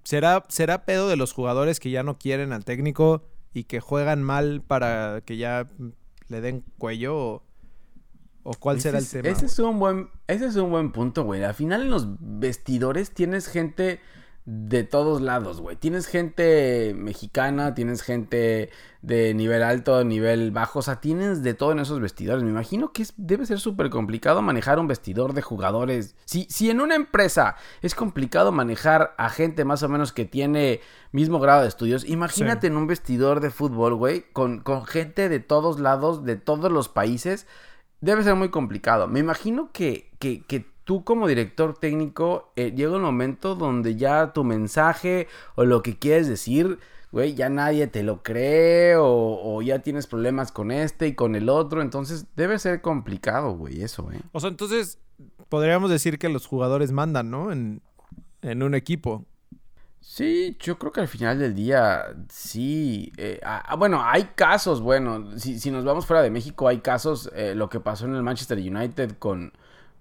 ¿será, 0.05 0.45
¿será 0.49 0.85
pedo 0.85 1.09
de 1.09 1.17
los 1.17 1.33
jugadores 1.33 1.81
que 1.81 1.91
ya 1.91 2.03
no 2.03 2.19
quieren 2.19 2.53
al 2.53 2.65
técnico 2.65 3.23
y 3.53 3.65
que 3.65 3.81
juegan 3.81 4.23
mal 4.23 4.63
para 4.67 5.23
que 5.25 5.37
ya 5.37 5.69
le 6.29 6.41
den 6.41 6.65
cuello? 6.79 7.17
¿O, 7.17 7.43
o 8.43 8.53
cuál 8.55 8.77
Ese 8.79 8.89
será 8.89 8.99
el 8.99 9.05
es- 9.05 9.11
tema? 9.11 9.29
Ese 9.29 9.35
güey? 9.41 9.47
es 9.47 9.59
un 9.59 9.79
buen, 9.79 10.09
ese 10.27 10.47
es 10.47 10.57
un 10.57 10.71
buen 10.71 10.93
punto, 10.93 11.25
güey. 11.25 11.43
Al 11.45 11.55
final 11.55 11.83
en 11.83 11.91
los 11.91 12.07
vestidores 12.21 13.11
tienes 13.13 13.47
gente 13.49 14.01
de 14.47 14.83
todos 14.85 15.21
lados, 15.21 15.61
güey. 15.61 15.77
Tienes 15.77 16.07
gente 16.07 16.93
mexicana, 16.97 17.75
tienes 17.75 18.03
gente 18.03 18.71
de 19.03 19.33
nivel 19.35 19.63
alto, 19.63 20.03
nivel 20.05 20.51
bajo, 20.51 20.81
o 20.81 20.83
sea, 20.83 21.01
tienes 21.01 21.43
de 21.43 21.55
todo 21.55 21.73
en 21.73 21.79
esos 21.79 22.01
vestidores. 22.01 22.43
Me 22.43 22.51
imagino 22.51 22.93
que 22.93 23.03
es- 23.03 23.15
debe 23.17 23.47
ser 23.47 23.61
súper 23.61 23.91
complicado 23.91 24.43
manejar 24.43 24.79
un 24.79 24.89
vestidor 24.89 25.35
de 25.35 25.43
jugadores. 25.43 26.17
Si, 26.25 26.47
si 26.51 26.71
en 26.71 26.81
una 26.81 26.95
empresa 26.97 27.57
es 27.83 27.95
complicado 27.95 28.51
manejar 28.51 29.15
a 29.19 29.29
gente 29.29 29.65
más 29.65 29.83
o 29.83 29.89
menos 29.89 30.13
que 30.13 30.25
tiene 30.25 30.81
mismo 31.13 31.39
grado 31.39 31.63
de 31.63 31.69
estudios, 31.69 32.05
imagínate 32.09 32.67
en 32.67 32.77
un 32.77 32.87
vestidor 32.87 33.41
de 33.41 33.51
fútbol, 33.51 33.95
güey, 33.95 34.25
con, 34.33 34.61
con 34.61 34.85
gente 34.85 35.29
de 35.29 35.41
todos 35.41 35.79
lados, 35.81 36.25
de 36.25 36.37
todos 36.37 36.73
los 36.73 36.89
países. 36.89 37.47
Debe 38.01 38.23
ser 38.25 38.35
muy 38.35 38.49
complicado. 38.49 39.07
Me 39.09 39.21
imagino 39.21 39.71
que, 39.73 40.11
que, 40.19 40.43
que 40.47 40.70
tú 40.85 41.05
como 41.05 41.27
director 41.27 41.77
técnico 41.79 42.53
eh, 42.57 42.73
llega 42.75 42.97
un 42.97 43.03
momento 43.03 43.55
donde 43.55 43.97
ya 43.97 44.33
tu 44.33 44.45
mensaje 44.45 45.29
o 45.55 45.65
lo 45.65 45.83
que 45.83 45.99
quieres 45.99 46.29
decir, 46.29 46.79
güey, 47.13 47.35
ya 47.35 47.49
nadie 47.49 47.87
te 47.87 48.03
lo 48.03 48.23
cree 48.23 48.97
o, 48.97 49.41
o 49.43 49.63
ya 49.63 49.81
tienes 49.81 50.07
problemas 50.07 50.53
con 50.53 50.71
este 50.71 51.09
y 51.09 51.15
con 51.15 51.35
el 51.35 51.49
otro. 51.49 51.83
Entonces 51.83 52.27
debe 52.37 52.59
ser 52.59 52.81
complicado, 52.81 53.53
güey, 53.53 53.83
eso, 53.83 54.11
¿eh? 54.13 54.21
O 54.33 54.41
sea, 54.41 54.51
entonces 54.51 54.99
podríamos 55.49 55.91
decir 55.91 56.19
que 56.19 56.29
los 56.29 56.47
jugadores 56.47 56.93
mandan, 56.93 57.31
¿no? 57.31 57.53
En, 57.53 57.83
en 58.43 58.63
un 58.63 58.75
equipo. 58.75 59.27
Sí, 60.03 60.57
yo 60.61 60.79
creo 60.79 60.93
que 60.93 61.01
al 61.03 61.09
final 61.09 61.39
del 61.39 61.55
día, 61.55 62.07
sí. 62.31 63.13
eh, 63.19 63.39
ah, 63.45 63.63
ah, 63.67 63.77
bueno, 63.77 64.03
hay 64.03 64.31
casos, 64.35 64.81
bueno, 64.81 65.39
si, 65.39 65.61
si 65.61 65.71
nos 65.71 65.85
vamos 65.85 66.07
fuera 66.07 66.23
de 66.23 66.31
México, 66.31 66.69
hay 66.69 66.79
casos, 66.79 67.31
eh, 67.35 67.55
lo 67.55 67.69
que 67.69 67.81
pasó 67.81 68.07
en 68.07 68.15
el 68.15 68.23
Manchester 68.23 68.57
United 68.57 69.19
con, 69.19 69.53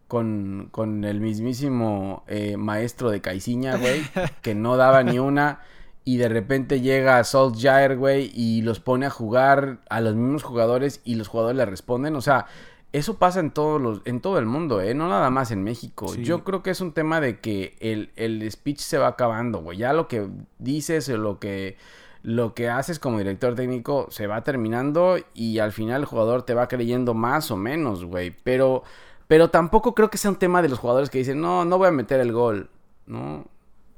con, 0.09 0.69
con 0.71 1.05
el 1.05 1.21
mismísimo 1.21 2.23
eh, 2.27 2.57
maestro 2.57 3.11
de 3.11 3.21
Caiciña, 3.21 3.77
güey, 3.77 4.01
que 4.41 4.55
no 4.55 4.75
daba 4.75 5.03
ni 5.03 5.19
una. 5.19 5.61
Y 6.03 6.17
de 6.17 6.27
repente 6.27 6.81
llega 6.81 7.23
Solskjaer, 7.23 7.95
güey, 7.95 8.31
y 8.33 8.63
los 8.63 8.79
pone 8.79 9.05
a 9.05 9.11
jugar 9.11 9.77
a 9.87 10.01
los 10.01 10.15
mismos 10.15 10.41
jugadores 10.41 11.01
y 11.05 11.15
los 11.15 11.27
jugadores 11.27 11.57
le 11.57 11.65
responden. 11.65 12.15
O 12.15 12.21
sea, 12.21 12.47
eso 12.91 13.19
pasa 13.19 13.39
en 13.39 13.51
todos 13.51 13.79
los, 13.79 14.01
en 14.05 14.19
todo 14.19 14.39
el 14.39 14.47
mundo, 14.47 14.81
¿eh? 14.81 14.95
No 14.95 15.07
nada 15.09 15.29
más 15.29 15.51
en 15.51 15.63
México. 15.63 16.07
Sí. 16.07 16.23
Yo 16.23 16.43
creo 16.43 16.63
que 16.63 16.71
es 16.71 16.81
un 16.81 16.93
tema 16.93 17.21
de 17.21 17.39
que 17.39 17.77
el, 17.79 18.09
el 18.15 18.51
speech 18.51 18.79
se 18.79 18.97
va 18.97 19.09
acabando, 19.09 19.59
güey. 19.59 19.77
Ya 19.77 19.93
lo 19.93 20.07
que 20.07 20.27
dices 20.57 21.07
o 21.09 21.17
lo 21.17 21.37
que, 21.37 21.77
lo 22.23 22.55
que 22.55 22.67
haces 22.67 22.97
como 22.97 23.19
director 23.19 23.53
técnico 23.53 24.07
se 24.09 24.25
va 24.25 24.43
terminando 24.43 25.17
y 25.35 25.59
al 25.59 25.71
final 25.71 26.01
el 26.01 26.05
jugador 26.05 26.41
te 26.41 26.55
va 26.55 26.67
creyendo 26.67 27.13
más 27.13 27.51
o 27.51 27.57
menos, 27.57 28.03
güey. 28.05 28.35
Pero, 28.43 28.83
pero 29.29 29.51
tampoco 29.51 29.93
creo 29.93 30.09
que 30.09 30.17
sea 30.17 30.31
un 30.31 30.37
tema 30.37 30.63
de 30.63 30.69
los 30.69 30.79
jugadores 30.79 31.11
que 31.11 31.19
dicen, 31.19 31.39
no, 31.39 31.63
no 31.63 31.77
voy 31.77 31.89
a 31.89 31.91
meter 31.91 32.19
el 32.19 32.31
gol, 32.31 32.67
¿no? 33.05 33.45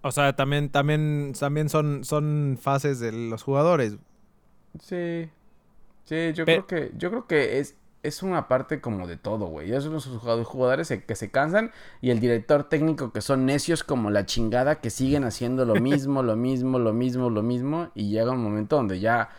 O 0.01 0.11
sea, 0.11 0.35
también, 0.35 0.69
también, 0.69 1.31
también 1.39 1.69
son, 1.69 2.03
son 2.03 2.59
fases 2.61 2.99
de 2.99 3.13
los 3.13 3.41
jugadores. 3.41 3.95
Sí. 4.81 5.29
Sí, 6.03 6.33
yo 6.33 6.43
creo 6.43 6.67
que, 6.67 6.91
yo 6.97 7.09
creo 7.09 7.27
que 7.27 7.59
es, 7.59 7.77
es 8.03 8.23
una 8.23 8.49
parte 8.49 8.81
como 8.81 9.07
de 9.07 9.15
todo, 9.15 9.45
güey. 9.45 9.71
Esos 9.71 10.03
son 10.03 10.37
los 10.37 10.45
jugadores, 10.45 10.89
que 10.89 11.15
se 11.15 11.31
cansan 11.31 11.71
y 12.01 12.09
el 12.09 12.19
director 12.19 12.65
técnico 12.65 13.13
que 13.13 13.21
son 13.21 13.45
necios 13.45 13.85
como 13.85 14.09
la 14.09 14.25
chingada 14.25 14.81
que 14.81 14.89
siguen 14.89 15.23
haciendo 15.23 15.63
lo 15.63 15.75
mismo, 15.75 16.23
lo 16.23 16.35
mismo, 16.35 16.77
lo 16.77 16.91
mismo, 16.91 17.29
lo 17.29 17.41
mismo 17.41 17.89
y 17.95 18.09
llega 18.09 18.31
un 18.31 18.43
momento 18.43 18.75
donde 18.75 18.99
ya, 18.99 19.29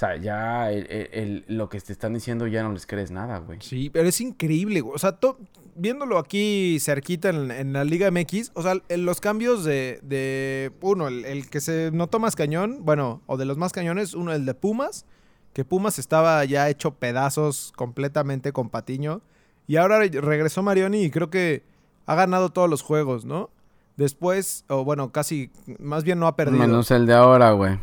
sea, 0.00 0.16
ya 0.16 0.70
el- 0.72 0.86
el- 0.90 1.08
el- 1.12 1.44
lo 1.48 1.68
que 1.68 1.80
te 1.80 1.92
están 1.92 2.14
diciendo 2.14 2.46
ya 2.46 2.62
no 2.62 2.72
les 2.72 2.86
crees 2.86 3.10
nada, 3.10 3.38
güey. 3.38 3.58
Sí, 3.60 3.90
pero 3.90 4.08
es 4.08 4.20
increíble, 4.20 4.80
güey. 4.80 4.94
O 4.94 4.98
sea, 4.98 5.12
to- 5.12 5.38
viéndolo 5.76 6.18
aquí 6.18 6.78
cerquita 6.80 7.28
en, 7.30 7.50
en 7.50 7.72
la 7.72 7.84
Liga 7.84 8.10
MX, 8.10 8.50
o 8.54 8.62
sea, 8.62 8.74
los 8.96 9.20
cambios 9.20 9.64
de, 9.64 10.00
de 10.02 10.72
uno, 10.80 11.08
el, 11.08 11.48
que 11.48 11.60
se 11.60 11.90
notó 11.92 12.18
más 12.18 12.34
cañón, 12.36 12.78
bueno, 12.82 13.22
o 13.26 13.36
de 13.36 13.44
los 13.44 13.56
más 13.56 13.72
cañones, 13.72 14.14
uno, 14.14 14.32
el 14.32 14.44
de 14.46 14.54
Pumas, 14.54 15.06
que 15.52 15.64
Pumas 15.64 15.98
estaba 15.98 16.44
ya 16.44 16.68
hecho 16.68 16.92
pedazos 16.94 17.72
completamente 17.76 18.52
con 18.52 18.68
Patiño. 18.70 19.20
Y 19.66 19.76
ahora 19.76 19.98
re- 19.98 20.08
regresó 20.20 20.62
Marioni 20.62 21.02
y 21.04 21.10
creo 21.10 21.30
que 21.30 21.62
ha 22.06 22.14
ganado 22.14 22.50
todos 22.50 22.68
los 22.70 22.82
juegos, 22.82 23.24
¿no? 23.24 23.50
Después, 23.96 24.64
o 24.68 24.82
bueno, 24.84 25.12
casi, 25.12 25.50
más 25.78 26.04
bien 26.04 26.18
no 26.18 26.26
ha 26.26 26.34
perdido. 26.36 26.58
Menos 26.58 26.90
el 26.90 27.06
de 27.06 27.14
ahora, 27.14 27.52
güey. 27.52 27.78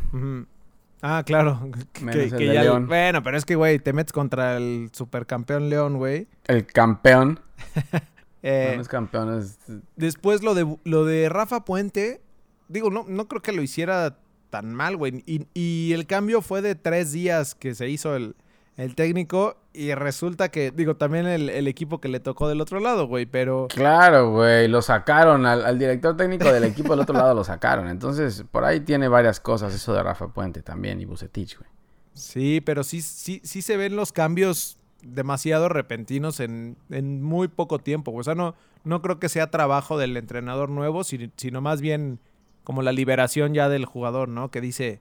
Ah, 1.01 1.23
claro. 1.25 1.69
Que, 1.93 2.05
Menos 2.05 2.23
el 2.23 2.29
que 2.37 2.45
de 2.47 2.53
ya- 2.53 2.63
León. 2.63 2.87
Bueno, 2.87 3.21
pero 3.23 3.37
es 3.37 3.45
que, 3.45 3.55
güey, 3.55 3.79
te 3.79 3.93
metes 3.93 4.11
contra 4.13 4.57
el 4.57 4.89
supercampeón 4.93 5.69
León, 5.69 5.97
güey. 5.97 6.27
El 6.45 6.65
campeón. 6.65 7.39
Eh, 8.43 8.73
no 8.75 8.81
es 8.81 8.87
campeón, 8.87 9.39
es... 9.39 9.57
Después 9.95 10.41
lo 10.43 10.53
de, 10.53 10.77
lo 10.85 11.03
de 11.05 11.27
Rafa 11.27 11.65
Puente, 11.65 12.21
digo, 12.69 12.91
no, 12.91 13.03
no 13.07 13.27
creo 13.27 13.41
que 13.41 13.51
lo 13.51 13.61
hiciera 13.63 14.19
tan 14.51 14.73
mal, 14.73 14.95
güey. 14.95 15.23
Y, 15.25 15.47
y 15.53 15.91
el 15.91 16.05
cambio 16.05 16.41
fue 16.41 16.61
de 16.61 16.75
tres 16.75 17.11
días 17.11 17.55
que 17.55 17.73
se 17.75 17.89
hizo 17.89 18.15
el, 18.15 18.35
el 18.77 18.95
técnico 18.95 19.57
y 19.73 19.93
resulta 19.93 20.49
que, 20.49 20.71
digo, 20.71 20.95
también 20.95 21.25
el, 21.27 21.49
el 21.49 21.67
equipo 21.67 21.99
que 21.99 22.07
le 22.07 22.19
tocó 22.19 22.47
del 22.47 22.61
otro 22.61 22.79
lado, 22.79 23.07
güey, 23.07 23.25
pero... 23.25 23.67
Claro, 23.69 24.31
güey, 24.31 24.67
lo 24.67 24.81
sacaron 24.81 25.45
al, 25.45 25.65
al 25.65 25.77
director 25.79 26.15
técnico 26.15 26.51
del 26.51 26.63
equipo 26.63 26.89
del 26.93 27.01
otro 27.01 27.15
lado 27.15 27.33
lo 27.33 27.43
sacaron. 27.43 27.87
Entonces, 27.87 28.43
por 28.51 28.63
ahí 28.63 28.79
tiene 28.81 29.07
varias 29.07 29.39
cosas 29.39 29.73
eso 29.73 29.93
de 29.93 30.01
Rafa 30.03 30.27
Puente 30.29 30.61
también 30.61 31.01
y 31.01 31.05
Bucetich, 31.05 31.57
güey. 31.57 31.69
Sí, 32.13 32.61
pero 32.61 32.83
sí, 32.83 33.01
sí, 33.01 33.41
sí 33.43 33.61
se 33.61 33.77
ven 33.77 33.95
los 33.95 34.11
cambios 34.11 34.77
demasiado 35.03 35.69
repentinos 35.69 36.39
en, 36.39 36.75
en 36.89 37.21
muy 37.21 37.47
poco 37.47 37.79
tiempo. 37.79 38.11
güey. 38.11 38.21
O 38.21 38.23
sea, 38.23 38.35
no, 38.35 38.55
no 38.83 39.01
creo 39.01 39.19
que 39.19 39.29
sea 39.29 39.51
trabajo 39.51 39.97
del 39.97 40.17
entrenador 40.17 40.69
nuevo, 40.69 41.03
si- 41.03 41.31
sino 41.37 41.61
más 41.61 41.81
bien 41.81 42.19
como 42.63 42.81
la 42.81 42.91
liberación 42.91 43.53
ya 43.53 43.69
del 43.69 43.85
jugador, 43.85 44.29
¿no? 44.29 44.49
Que 44.51 44.61
dice, 44.61 44.99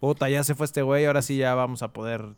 puta, 0.00 0.28
ya 0.30 0.44
se 0.44 0.54
fue 0.54 0.66
este 0.66 0.82
güey, 0.82 1.04
ahora 1.06 1.22
sí 1.22 1.36
ya 1.36 1.54
vamos 1.54 1.82
a 1.82 1.92
poder 1.92 2.34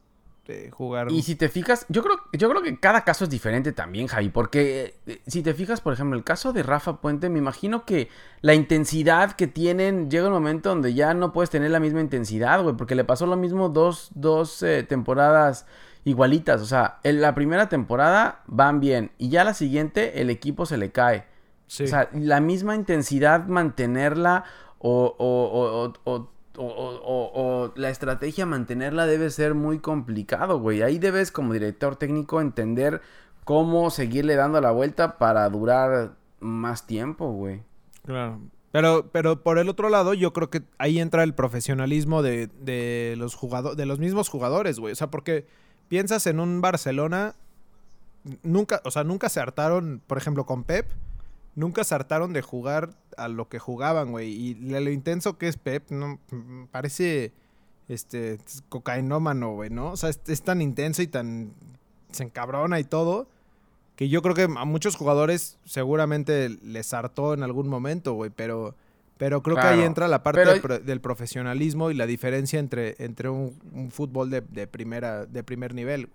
eh, 0.48 0.70
jugar. 0.72 1.10
Y 1.10 1.22
si 1.22 1.34
te 1.36 1.48
fijas, 1.48 1.86
yo 1.88 2.02
creo, 2.02 2.16
yo 2.32 2.48
creo 2.50 2.62
que 2.62 2.78
cada 2.78 3.02
caso 3.04 3.24
es 3.24 3.30
diferente 3.30 3.72
también, 3.72 4.06
Javi, 4.06 4.28
porque 4.28 4.94
eh, 5.06 5.20
si 5.26 5.42
te 5.42 5.54
fijas, 5.54 5.80
por 5.80 5.92
ejemplo, 5.92 6.16
el 6.18 6.24
caso 6.24 6.52
de 6.52 6.62
Rafa 6.62 7.00
Puente, 7.00 7.28
me 7.30 7.38
imagino 7.38 7.84
que 7.84 8.08
la 8.40 8.54
intensidad 8.54 9.32
que 9.32 9.46
tienen 9.46 10.10
llega 10.10 10.26
un 10.26 10.32
momento 10.32 10.68
donde 10.68 10.94
ya 10.94 11.14
no 11.14 11.32
puedes 11.32 11.50
tener 11.50 11.70
la 11.70 11.80
misma 11.80 12.00
intensidad, 12.00 12.62
güey, 12.62 12.76
porque 12.76 12.94
le 12.94 13.04
pasó 13.04 13.26
lo 13.26 13.36
mismo 13.36 13.68
dos, 13.68 14.10
dos 14.14 14.62
eh, 14.62 14.82
temporadas 14.82 15.66
igualitas, 16.04 16.60
o 16.60 16.66
sea, 16.66 16.98
en 17.02 17.20
la 17.22 17.34
primera 17.34 17.68
temporada 17.70 18.42
van 18.46 18.78
bien 18.80 19.10
y 19.16 19.30
ya 19.30 19.42
la 19.44 19.54
siguiente 19.54 20.20
el 20.20 20.28
equipo 20.28 20.66
se 20.66 20.76
le 20.76 20.92
cae. 20.92 21.24
Sí. 21.66 21.84
O 21.84 21.86
sea, 21.86 22.10
la 22.12 22.40
misma 22.40 22.74
intensidad 22.74 23.46
mantenerla 23.46 24.44
o, 24.78 25.14
o- 25.18 25.92
o- 26.04 26.12
o- 26.12 26.30
o- 26.56 27.72
la 27.76 27.90
estrategia 27.90 28.46
mantenerla 28.46 29.06
debe 29.06 29.30
ser 29.30 29.54
muy 29.54 29.78
complicado, 29.78 30.60
güey. 30.60 30.82
Ahí 30.82 30.98
debes 30.98 31.30
como 31.30 31.52
director 31.52 31.96
técnico 31.96 32.40
entender 32.40 33.00
cómo 33.44 33.90
seguirle 33.90 34.36
dando 34.36 34.60
la 34.60 34.70
vuelta 34.70 35.18
para 35.18 35.48
durar 35.48 36.14
más 36.40 36.86
tiempo, 36.86 37.32
güey. 37.32 37.62
Claro. 38.04 38.40
Pero, 38.72 39.08
pero 39.12 39.42
por 39.42 39.58
el 39.58 39.68
otro 39.68 39.88
lado, 39.88 40.14
yo 40.14 40.32
creo 40.32 40.50
que 40.50 40.62
ahí 40.78 40.98
entra 40.98 41.22
el 41.22 41.34
profesionalismo 41.34 42.22
de, 42.22 42.48
de 42.60 43.14
los 43.16 43.34
jugadores, 43.36 43.76
de 43.76 43.86
los 43.86 43.98
mismos 44.00 44.28
jugadores, 44.28 44.78
güey. 44.80 44.92
O 44.92 44.96
sea, 44.96 45.10
porque 45.10 45.46
piensas 45.88 46.26
en 46.26 46.40
un 46.40 46.60
Barcelona, 46.60 47.34
nunca, 48.42 48.80
o 48.84 48.90
sea, 48.90 49.04
nunca 49.04 49.28
se 49.28 49.38
hartaron, 49.40 50.02
por 50.06 50.18
ejemplo, 50.18 50.44
con 50.44 50.64
Pep, 50.64 50.90
nunca 51.54 51.84
se 51.84 51.94
hartaron 51.94 52.32
de 52.32 52.42
jugar 52.42 52.90
a 53.16 53.28
lo 53.28 53.48
que 53.48 53.58
jugaban, 53.58 54.10
güey. 54.12 54.30
Y 54.30 54.54
lo, 54.54 54.90
intenso 54.90 55.38
que 55.38 55.48
es 55.48 55.56
Pep, 55.56 55.90
no 55.90 56.18
mm, 56.30 56.64
parece 56.70 57.32
este 57.88 58.38
cocainómano, 58.68 59.52
güey, 59.54 59.70
¿no? 59.70 59.90
O 59.92 59.96
sea, 59.96 60.08
es, 60.10 60.20
es 60.26 60.42
tan 60.42 60.60
intenso 60.62 61.02
y 61.02 61.06
tan 61.06 61.52
se 62.10 62.24
encabrona 62.24 62.78
y 62.80 62.84
todo 62.84 63.28
que 63.96 64.08
yo 64.08 64.22
creo 64.22 64.34
que 64.34 64.42
a 64.44 64.64
muchos 64.64 64.96
jugadores 64.96 65.58
seguramente 65.64 66.48
les 66.48 66.92
hartó 66.94 67.34
en 67.34 67.42
algún 67.42 67.68
momento, 67.68 68.14
güey, 68.14 68.30
pero, 68.34 68.74
pero 69.18 69.42
creo 69.42 69.56
que 69.56 69.62
ahí 69.62 69.82
entra 69.82 70.08
la 70.08 70.22
parte 70.22 70.40
pero- 70.40 70.52
del 70.52 70.60
pro- 70.60 70.78
del 70.80 71.00
profesionalismo 71.00 71.90
y 71.90 71.94
la 71.94 72.06
diferencia 72.06 72.58
entre, 72.58 72.96
entre 72.98 73.28
un, 73.28 73.54
un 73.72 73.90
fútbol 73.92 74.30
de, 74.30 74.40
de 74.40 74.66
primera, 74.66 75.26
de 75.26 75.42
primer 75.44 75.74
nivel. 75.74 76.08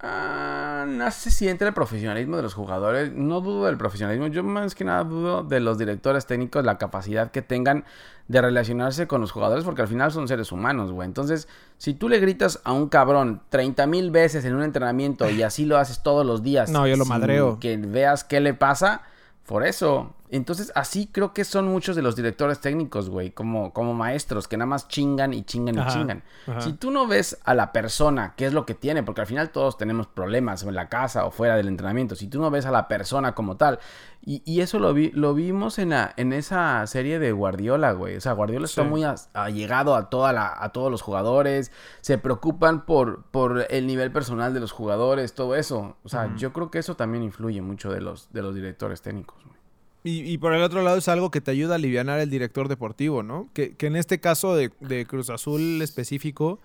Ah, 0.00 0.84
no 0.86 1.10
sé 1.10 1.32
si 1.32 1.48
entra 1.48 1.66
el 1.66 1.74
profesionalismo 1.74 2.36
de 2.36 2.42
los 2.42 2.54
jugadores. 2.54 3.12
No 3.12 3.40
dudo 3.40 3.66
del 3.66 3.76
profesionalismo. 3.76 4.28
Yo 4.28 4.44
más 4.44 4.76
que 4.76 4.84
nada 4.84 5.02
dudo 5.02 5.42
de 5.42 5.58
los 5.58 5.76
directores 5.76 6.24
técnicos, 6.26 6.64
la 6.64 6.78
capacidad 6.78 7.32
que 7.32 7.42
tengan 7.42 7.84
de 8.28 8.40
relacionarse 8.40 9.08
con 9.08 9.20
los 9.20 9.32
jugadores, 9.32 9.64
porque 9.64 9.82
al 9.82 9.88
final 9.88 10.12
son 10.12 10.28
seres 10.28 10.52
humanos, 10.52 10.92
güey. 10.92 11.06
Entonces, 11.06 11.48
si 11.78 11.94
tú 11.94 12.08
le 12.08 12.20
gritas 12.20 12.60
a 12.62 12.72
un 12.72 12.88
cabrón 12.88 13.40
30 13.48 13.86
mil 13.86 14.10
veces 14.12 14.44
en 14.44 14.54
un 14.54 14.62
entrenamiento 14.62 15.28
y 15.30 15.42
así 15.42 15.64
lo 15.64 15.78
haces 15.78 16.02
todos 16.02 16.24
los 16.24 16.42
días, 16.44 16.70
No, 16.70 16.86
yo 16.86 16.96
lo 16.96 17.04
sin 17.04 17.14
madreo. 17.14 17.58
Que 17.58 17.76
veas 17.76 18.22
qué 18.22 18.40
le 18.40 18.54
pasa, 18.54 19.02
por 19.46 19.66
eso. 19.66 20.14
Entonces, 20.30 20.72
así 20.74 21.08
creo 21.10 21.32
que 21.32 21.44
son 21.44 21.68
muchos 21.68 21.96
de 21.96 22.02
los 22.02 22.16
directores 22.16 22.60
técnicos, 22.60 23.08
güey, 23.08 23.30
como, 23.30 23.72
como 23.72 23.94
maestros, 23.94 24.48
que 24.48 24.56
nada 24.56 24.66
más 24.66 24.88
chingan 24.88 25.32
y 25.32 25.42
chingan 25.42 25.78
y 25.78 25.92
chingan. 25.92 26.22
ajá. 26.46 26.60
Si 26.60 26.72
tú 26.72 26.90
no 26.90 27.06
ves 27.06 27.38
a 27.44 27.54
la 27.54 27.72
persona 27.72 28.34
qué 28.36 28.46
es 28.46 28.52
lo 28.52 28.66
que 28.66 28.74
tiene, 28.74 29.02
porque 29.02 29.22
al 29.22 29.26
final 29.26 29.50
todos 29.50 29.78
tenemos 29.78 30.06
problemas 30.06 30.62
en 30.62 30.74
la 30.74 30.88
casa 30.88 31.24
o 31.24 31.30
fuera 31.30 31.56
del 31.56 31.68
entrenamiento, 31.68 32.14
si 32.14 32.28
tú 32.28 32.40
no 32.40 32.50
ves 32.50 32.66
a 32.66 32.70
la 32.70 32.88
persona 32.88 33.34
como 33.34 33.56
tal, 33.56 33.78
y, 34.24 34.42
y 34.44 34.60
eso 34.60 34.78
lo, 34.78 34.92
vi, 34.92 35.10
lo 35.12 35.32
vimos 35.32 35.78
en, 35.78 35.90
la, 35.90 36.12
en 36.16 36.32
esa 36.32 36.86
serie 36.86 37.18
de 37.18 37.32
Guardiola, 37.32 37.92
güey, 37.92 38.16
o 38.16 38.20
sea, 38.20 38.32
Guardiola 38.32 38.66
está 38.66 38.82
muy 38.82 39.04
allegado 39.32 39.94
a, 39.94 40.10
toda 40.10 40.32
la, 40.32 40.54
a 40.58 40.70
todos 40.70 40.90
los 40.90 41.02
jugadores, 41.02 41.72
se 42.00 42.18
preocupan 42.18 42.84
por, 42.84 43.22
por 43.24 43.66
el 43.70 43.86
nivel 43.86 44.12
personal 44.12 44.52
de 44.52 44.60
los 44.60 44.72
jugadores, 44.72 45.34
todo 45.34 45.54
eso, 45.54 45.96
o 46.02 46.08
sea, 46.08 46.34
yo 46.36 46.52
creo 46.52 46.70
que 46.70 46.78
eso 46.78 46.96
también 46.96 47.22
influye 47.22 47.62
mucho 47.62 47.90
de 47.90 48.00
los, 48.00 48.32
de 48.32 48.42
los 48.42 48.54
directores 48.54 49.00
técnicos, 49.02 49.42
güey. 49.44 49.57
Y, 50.04 50.20
y 50.30 50.38
por 50.38 50.54
el 50.54 50.62
otro 50.62 50.82
lado 50.82 50.96
es 50.98 51.08
algo 51.08 51.30
que 51.30 51.40
te 51.40 51.50
ayuda 51.50 51.74
a 51.74 51.76
aliviar 51.76 52.08
el 52.08 52.30
director 52.30 52.68
deportivo, 52.68 53.22
¿no? 53.22 53.48
Que, 53.52 53.74
que 53.76 53.86
en 53.86 53.96
este 53.96 54.20
caso 54.20 54.54
de, 54.54 54.70
de 54.80 55.06
Cruz 55.06 55.28
Azul 55.30 55.82
específico 55.82 56.60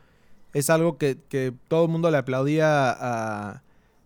es 0.54 0.70
algo 0.70 0.98
que, 0.98 1.18
que 1.30 1.52
todo 1.68 1.86
el 1.86 1.90
mundo 1.92 2.12
le 2.12 2.18
aplaudía 2.18 2.92
a, 2.92 3.63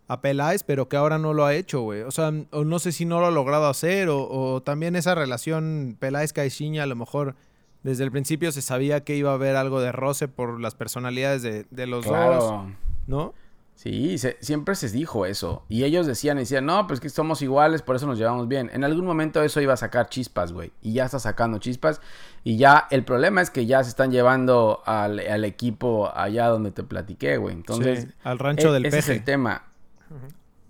a 0.07 0.21
Peláez, 0.21 0.63
pero 0.63 0.87
que 0.87 0.95
ahora 0.95 1.17
no 1.17 1.33
lo 1.33 1.45
ha 1.45 1.53
hecho, 1.53 1.81
güey. 1.81 2.01
O 2.03 2.11
sea, 2.11 2.31
o 2.51 2.63
no 2.63 2.79
sé 2.79 2.93
si 2.93 3.03
no 3.05 3.19
lo 3.19 3.25
ha 3.27 3.31
logrado 3.31 3.67
hacer, 3.67 4.07
o, 4.07 4.27
o 4.29 4.61
también 4.61 4.95
esa 4.95 5.13
relación 5.13 5.97
Peláez-Caixinha, 5.99 6.83
a 6.83 6.87
lo 6.87 6.95
mejor 6.95 7.35
desde 7.83 8.05
el 8.05 8.11
principio 8.11 8.51
se 8.53 8.61
sabía 8.61 9.03
que 9.03 9.15
iba 9.17 9.31
a 9.31 9.33
haber 9.35 9.57
algo 9.57 9.81
de 9.81 9.91
roce 9.91 10.27
por 10.29 10.59
las 10.61 10.73
personalidades 10.73 11.41
de, 11.41 11.65
de 11.69 11.85
los 11.87 12.05
dos, 12.05 12.13
Claro. 12.13 12.71
¿no? 13.07 13.33
Sí, 13.77 14.17
se- 14.17 14.37
siempre 14.41 14.73
se 14.73 14.89
dijo 14.89 15.27
eso. 15.27 15.63
Y 15.69 15.83
ellos 15.83 16.07
decían, 16.07 16.37
decían, 16.37 16.65
no, 16.65 16.87
pues 16.87 16.99
que 16.99 17.09
somos 17.09 17.43
iguales, 17.43 17.83
por 17.83 17.95
eso 17.95 18.07
nos 18.07 18.17
llevamos 18.17 18.47
bien. 18.47 18.71
En 18.73 18.83
algún 18.83 19.05
momento 19.05 19.43
eso 19.43 19.61
iba 19.61 19.73
a 19.73 19.77
sacar 19.77 20.09
chispas, 20.09 20.51
güey. 20.51 20.71
Y 20.81 20.93
ya 20.93 21.05
está 21.05 21.19
sacando 21.19 21.59
chispas. 21.59 22.01
Y 22.43 22.57
ya 22.57 22.87
el 22.89 23.03
problema 23.03 23.39
es 23.39 23.51
que 23.51 23.67
ya 23.67 23.83
se 23.83 23.91
están 23.91 24.11
llevando 24.11 24.81
al, 24.87 25.19
al 25.19 25.45
equipo 25.45 26.11
allá 26.15 26.47
donde 26.47 26.71
te 26.71 26.81
platiqué, 26.83 27.37
güey. 27.37 27.53
Entonces, 27.53 28.05
Sí, 28.05 28.09
al 28.23 28.39
rancho 28.39 28.69
e- 28.69 28.73
del 28.73 28.85
ese 28.87 28.97
es 28.97 29.09
el 29.09 29.23
tema. 29.23 29.63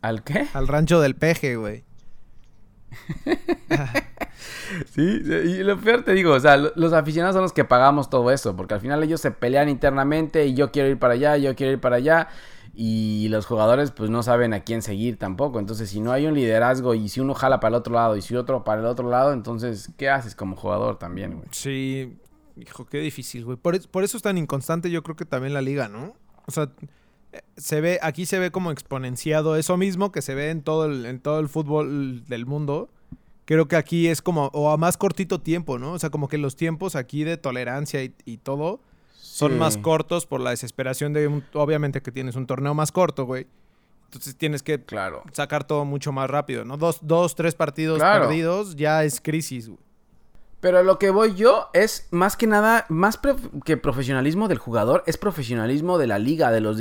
¿Al 0.01 0.23
qué? 0.23 0.47
Al 0.53 0.67
rancho 0.67 0.99
del 0.99 1.15
peje, 1.15 1.55
güey. 1.55 1.85
Sí, 4.93 5.01
y 5.01 5.63
lo 5.63 5.79
peor 5.79 6.03
te 6.03 6.13
digo, 6.13 6.33
o 6.33 6.39
sea, 6.39 6.57
lo- 6.57 6.71
los 6.75 6.93
aficionados 6.93 7.33
son 7.35 7.41
los 7.43 7.53
que 7.53 7.63
pagamos 7.65 8.09
todo 8.09 8.31
eso, 8.31 8.55
porque 8.55 8.73
al 8.75 8.81
final 8.81 9.01
ellos 9.03 9.21
se 9.21 9.31
pelean 9.31 9.69
internamente 9.69 10.45
y 10.45 10.53
yo 10.53 10.71
quiero 10.71 10.89
ir 10.89 10.99
para 10.99 11.13
allá, 11.13 11.37
yo 11.37 11.55
quiero 11.55 11.73
ir 11.73 11.79
para 11.79 11.95
allá. 11.95 12.27
Y 12.79 13.27
los 13.29 13.47
jugadores 13.47 13.89
pues 13.89 14.11
no 14.11 14.21
saben 14.21 14.53
a 14.53 14.59
quién 14.59 14.83
seguir 14.83 15.17
tampoco. 15.17 15.57
Entonces, 15.57 15.89
si 15.89 15.99
no 15.99 16.11
hay 16.11 16.27
un 16.27 16.35
liderazgo 16.35 16.93
y 16.93 17.09
si 17.09 17.19
uno 17.19 17.33
jala 17.33 17.59
para 17.59 17.69
el 17.69 17.79
otro 17.79 17.95
lado 17.95 18.15
y 18.15 18.21
si 18.21 18.35
otro 18.35 18.63
para 18.63 18.81
el 18.81 18.85
otro 18.85 19.09
lado, 19.09 19.33
entonces, 19.33 19.89
¿qué 19.97 20.11
haces 20.11 20.35
como 20.35 20.55
jugador 20.55 20.99
también, 20.99 21.37
güey? 21.37 21.47
Sí, 21.49 22.15
hijo, 22.55 22.85
qué 22.85 22.99
difícil, 22.99 23.45
güey. 23.45 23.57
Por, 23.57 23.81
por, 23.89 24.03
eso 24.03 24.15
es 24.15 24.21
tan 24.21 24.37
inconstante 24.37 24.91
yo 24.91 25.01
creo 25.01 25.15
que 25.15 25.25
también 25.25 25.55
la 25.55 25.61
liga, 25.63 25.87
¿no? 25.87 26.13
O 26.45 26.51
sea, 26.51 26.69
eh, 27.33 27.41
se 27.57 27.81
ve, 27.81 27.97
aquí 28.03 28.27
se 28.27 28.37
ve 28.37 28.51
como 28.51 28.69
exponenciado 28.69 29.55
eso 29.55 29.75
mismo 29.75 30.11
que 30.11 30.21
se 30.21 30.35
ve 30.35 30.51
en 30.51 30.61
todo 30.61 30.85
el, 30.85 31.07
en 31.07 31.19
todo 31.19 31.39
el 31.39 31.49
fútbol 31.49 32.25
del 32.27 32.45
mundo. 32.45 32.91
Creo 33.45 33.67
que 33.67 33.75
aquí 33.75 34.07
es 34.07 34.21
como, 34.21 34.51
o 34.53 34.69
a 34.69 34.77
más 34.77 34.97
cortito 34.97 35.41
tiempo, 35.41 35.79
¿no? 35.79 35.93
O 35.93 35.99
sea, 35.99 36.11
como 36.11 36.27
que 36.27 36.37
los 36.37 36.55
tiempos 36.55 36.95
aquí 36.95 37.23
de 37.23 37.37
tolerancia 37.37 38.03
y, 38.03 38.13
y 38.23 38.37
todo 38.37 38.81
son 39.37 39.59
más 39.59 39.77
cortos 39.77 40.25
por 40.25 40.41
la 40.41 40.49
desesperación 40.49 41.13
de, 41.13 41.27
un, 41.27 41.43
obviamente 41.53 42.01
que 42.01 42.11
tienes 42.11 42.35
un 42.35 42.47
torneo 42.47 42.73
más 42.73 42.91
corto, 42.91 43.25
güey. 43.25 43.45
Entonces 44.05 44.35
tienes 44.35 44.63
que 44.63 44.83
claro. 44.83 45.21
sacar 45.31 45.63
todo 45.63 45.85
mucho 45.85 46.11
más 46.11 46.27
rápido, 46.27 46.65
¿no? 46.65 46.75
Dos, 46.77 46.99
dos 47.03 47.35
tres 47.35 47.53
partidos 47.53 47.99
perdidos 47.99 48.75
ya 48.75 49.03
es 49.03 49.21
crisis, 49.21 49.67
güey. 49.67 49.79
Pero 50.59 50.81
lo 50.81 50.97
que 50.97 51.11
voy 51.11 51.35
yo 51.35 51.69
es 51.73 52.07
más 52.09 52.35
que 52.35 52.47
nada, 52.47 52.87
más 52.89 53.19
que 53.63 53.77
profesionalismo 53.77 54.47
del 54.47 54.57
jugador, 54.57 55.03
es 55.05 55.17
profesionalismo 55.17 55.99
de 55.99 56.07
la 56.07 56.17
liga, 56.17 56.49
de 56.49 56.61
los 56.61 56.77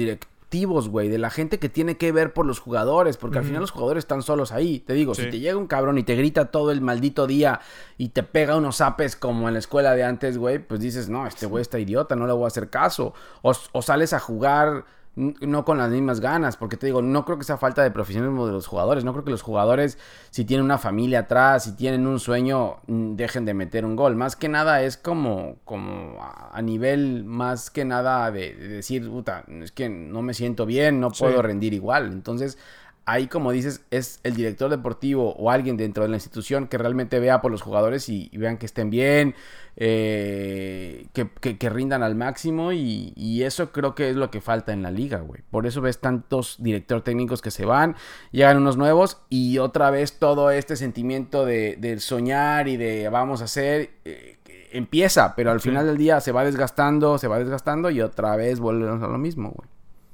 directivos 0.51 0.89
güey, 0.89 1.09
de 1.09 1.19
la 1.19 1.31
gente 1.31 1.59
que 1.59 1.69
tiene 1.69 1.97
que 1.97 2.13
ver 2.13 2.33
por 2.33 2.47
los 2.47 2.61
jugadores, 2.61 3.17
porque 3.17 3.39
al 3.39 3.45
final 3.45 3.61
los 3.61 3.71
jugadores 3.71 4.05
están 4.05 4.23
solos 4.23 4.53
ahí. 4.53 4.81
Te 4.81 4.95
digo, 4.95 5.15
si 5.15 5.29
te 5.29 5.39
llega 5.41 5.57
un 5.57 5.67
cabrón 5.67 5.99
y 5.99 6.03
te 6.03 6.15
grita 6.15 6.47
todo 6.47 6.71
el 6.71 6.81
maldito 6.81 7.27
día 7.27 7.61
y 7.99 8.11
te 8.11 8.23
pega 8.23 8.57
unos 8.57 8.81
apes 8.81 9.17
como 9.17 9.49
en 9.49 9.55
la 9.55 9.61
escuela 9.61 9.95
de 9.95 10.05
antes, 10.05 10.39
güey, 10.39 10.59
pues 10.59 10.81
dices, 10.81 11.09
no, 11.09 11.27
este 11.27 11.47
güey 11.47 11.63
está 11.63 11.79
idiota, 11.79 12.15
no 12.17 12.27
le 12.27 12.33
voy 12.33 12.45
a 12.45 12.49
hacer 12.49 12.71
caso. 12.71 13.13
o 13.43 13.83
sales 13.83 14.13
a 14.13 14.21
jugar 14.21 14.85
no 15.17 15.65
con 15.65 15.79
las 15.79 15.91
mismas 15.91 16.21
ganas, 16.21 16.59
porque 16.59 16.77
te 16.77 16.87
digo, 16.87 17.01
no 17.01 17.25
creo 17.25 17.39
que 17.39 17.45
sea 17.45 17.57
falta 17.57 17.83
de 17.83 17.91
profesionalismo 17.91 18.47
de 18.47 18.53
los 18.53 18.67
jugadores, 18.67 19.03
no 19.03 19.13
creo 19.13 19.25
que 19.25 19.31
los 19.31 19.41
jugadores, 19.41 19.99
si 20.31 20.45
tienen 20.45 20.65
una 20.65 20.77
familia 20.77 21.21
atrás, 21.21 21.65
si 21.65 21.73
tienen 21.73 22.07
un 22.07 22.21
sueño, 22.21 22.81
dejen 22.87 23.47
de 23.47 23.55
meter 23.55 23.87
un 23.87 23.97
gol. 23.97 24.15
Más 24.15 24.37
que 24.37 24.51
nada 24.51 24.83
es 24.83 24.99
como, 24.99 25.57
como 25.65 26.19
a 26.21 26.61
nivel, 26.61 27.25
más 27.25 27.71
que 27.71 27.87
nada 27.87 28.31
de, 28.31 28.55
decir, 28.55 29.09
puta, 29.09 29.45
es 29.49 29.73
que 29.73 29.89
no 29.89 30.21
me 30.21 30.35
siento 30.35 30.67
bien, 30.67 31.01
no 31.01 31.11
puedo 31.11 31.41
rendir 31.41 31.73
igual. 31.73 32.13
Entonces, 32.13 32.59
ahí 33.07 33.29
como 33.29 33.53
dices, 33.53 33.85
es 33.93 34.19
el 34.25 34.35
director 34.35 34.69
deportivo 34.69 35.33
o 35.37 35.51
alguien 35.51 35.77
dentro 35.77 36.03
de 36.03 36.09
la 36.09 36.17
institución 36.17 36.67
que 36.67 36.77
realmente 36.77 37.21
vea 37.21 37.41
por 37.41 37.53
los 37.53 37.63
jugadores 37.63 38.09
y, 38.09 38.29
vean 38.37 38.59
que 38.59 38.67
estén 38.67 38.91
bien, 38.91 39.37
eh, 39.77 41.07
que, 41.13 41.71
rindan 41.71 42.03
al 42.03 42.17
máximo 42.17 42.73
y, 42.73 43.43
eso 43.45 43.71
creo 43.71 43.95
que 43.95 44.11
es 44.11 44.17
lo 44.17 44.31
que 44.31 44.41
falta 44.41 44.73
en 44.73 44.83
la 44.83 44.91
liga, 44.91 45.21
güey. 45.21 45.43
Por 45.51 45.67
eso 45.67 45.81
ves 45.81 46.01
tantos 46.01 46.57
directores 46.59 47.05
técnicos 47.05 47.43
que 47.43 47.53
se 47.53 47.65
van, 47.65 47.95
llegan 48.33 48.57
unos 48.57 48.77
nuevos 48.77 49.23
y 49.29 49.59
otra 49.59 49.91
vez 49.91 50.19
todo 50.19 50.51
este 50.51 50.75
sentimiento 50.75 51.47
de, 51.47 51.97
soñar 52.01 52.69
y 52.69 52.77
de 52.77 53.09
vamos 53.09 53.41
a 53.41 53.45
hacer... 53.45 53.91
Eh, 54.05 54.33
empieza, 54.73 55.35
pero 55.37 55.53
al 55.53 55.61
final 55.61 55.87
del 55.87 55.97
día 55.97 56.21
se 56.21 56.33
va 56.33 56.45
desgastando, 56.45 57.17
se 57.17 57.29
va 57.29 57.39
desgastando 57.39 57.89
y 57.89 58.03
otra 58.03 58.37
vez 58.37 58.59
volvemos 58.61 59.03
a 59.03 59.07
lo 59.07 59.17
mismo, 59.17 59.51
güey. 59.51 59.71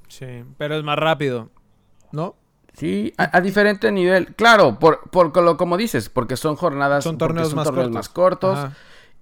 Sí, 0.07 0.45
pero 0.59 0.77
es 0.77 0.85
más 0.85 0.99
rápido, 0.99 1.49
¿no? 2.13 2.37
Sí, 2.75 3.13
a, 3.19 3.41
diferente 3.41 3.93
nivel. 3.93 4.35
Claro, 4.35 4.79
por, 4.79 5.11
por 5.11 5.37
lo, 5.43 5.57
como 5.57 5.77
dices, 5.77 6.09
porque 6.09 6.37
son 6.37 6.57
jornadas, 6.57 7.05
son 7.05 7.19
torneos, 7.19 7.55
más, 7.55 7.67
torneos 7.67 7.89
cortos. 7.89 7.95
más 7.95 8.09
cortos. 8.09 8.59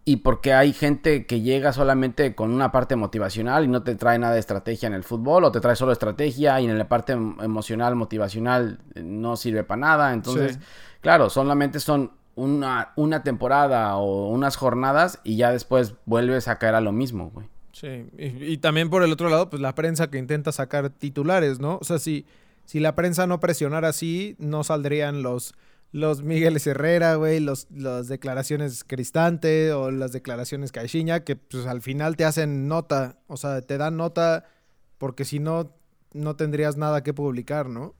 Y 0.05 0.17
porque 0.17 0.55
hay 0.55 0.73
gente 0.73 1.27
que 1.27 1.43
llega 1.43 1.73
solamente 1.73 2.35
con 2.35 2.53
una 2.53 2.73
parte 2.73 2.97
motivacional 2.97 3.65
y 3.65 3.69
no 3.69 3.83
te 3.83 3.95
trae 3.97 4.19
nada 4.19 4.33
de 4.35 4.41
estrategia 4.41 4.87
en 4.87 4.95
el 4.95 5.05
fútbol, 5.05 5.45
o 5.45 5.53
te 5.53 5.61
trae 5.61 5.77
solo 5.77 5.93
estrategia 5.93 6.61
y 6.61 6.67
en 6.67 6.79
la 6.79 6.89
parte 6.89 7.13
em, 7.13 7.37
emocional, 7.41 7.97
motivacional, 7.97 8.81
eh, 8.95 9.03
no 9.03 9.37
sirve 9.37 9.63
para 9.63 9.81
nada. 9.81 10.13
Entonces, 10.15 10.59
claro, 11.01 11.29
solamente 11.29 11.81
son 11.81 12.13
una, 12.35 12.93
una 12.97 13.23
temporada 13.23 13.97
o 13.97 14.29
unas 14.29 14.57
jornadas 14.57 15.21
y 15.23 15.37
ya 15.37 15.53
después 15.53 15.95
vuelves 16.07 16.49
a 16.49 16.59
caer 16.59 16.77
a 16.77 16.81
lo 16.81 16.93
mismo, 16.93 17.31
güey. 17.31 17.47
Sí, 17.73 18.07
y, 18.19 18.53
y, 18.53 18.57
también 18.59 18.91
por 18.91 19.03
el 19.03 19.13
otro 19.13 19.29
lado, 19.29 19.49
pues 19.49 19.63
la 19.63 19.75
prensa 19.75 20.11
que 20.11 20.19
intenta 20.19 20.51
sacar 20.51 20.91
titulares, 20.91 21.61
¿no? 21.61 21.79
O 21.81 21.85
sea, 21.85 21.99
si 21.99 22.27
si 22.71 22.79
la 22.79 22.95
prensa 22.95 23.27
no 23.27 23.41
presionara 23.41 23.89
así, 23.89 24.37
no 24.39 24.63
saldrían 24.63 25.25
los, 25.25 25.55
los 25.91 26.23
Miguel 26.23 26.57
Herrera, 26.65 27.17
güey, 27.17 27.41
los, 27.41 27.67
las 27.69 28.07
declaraciones 28.07 28.85
Cristante 28.85 29.73
o 29.73 29.91
las 29.91 30.13
declaraciones 30.13 30.71
Caixinha, 30.71 31.25
que 31.25 31.35
pues 31.35 31.67
al 31.67 31.83
final 31.83 32.15
te 32.17 32.25
hacen 32.25 32.69
nota, 32.69 33.19
o 33.27 33.37
sea, 33.37 33.61
te 33.61 33.77
dan 33.77 33.97
nota 33.97 34.45
porque 34.99 35.25
si 35.25 35.41
no, 35.41 35.75
no 36.13 36.37
tendrías 36.37 36.77
nada 36.77 37.03
que 37.03 37.13
publicar, 37.13 37.69
¿no? 37.69 37.97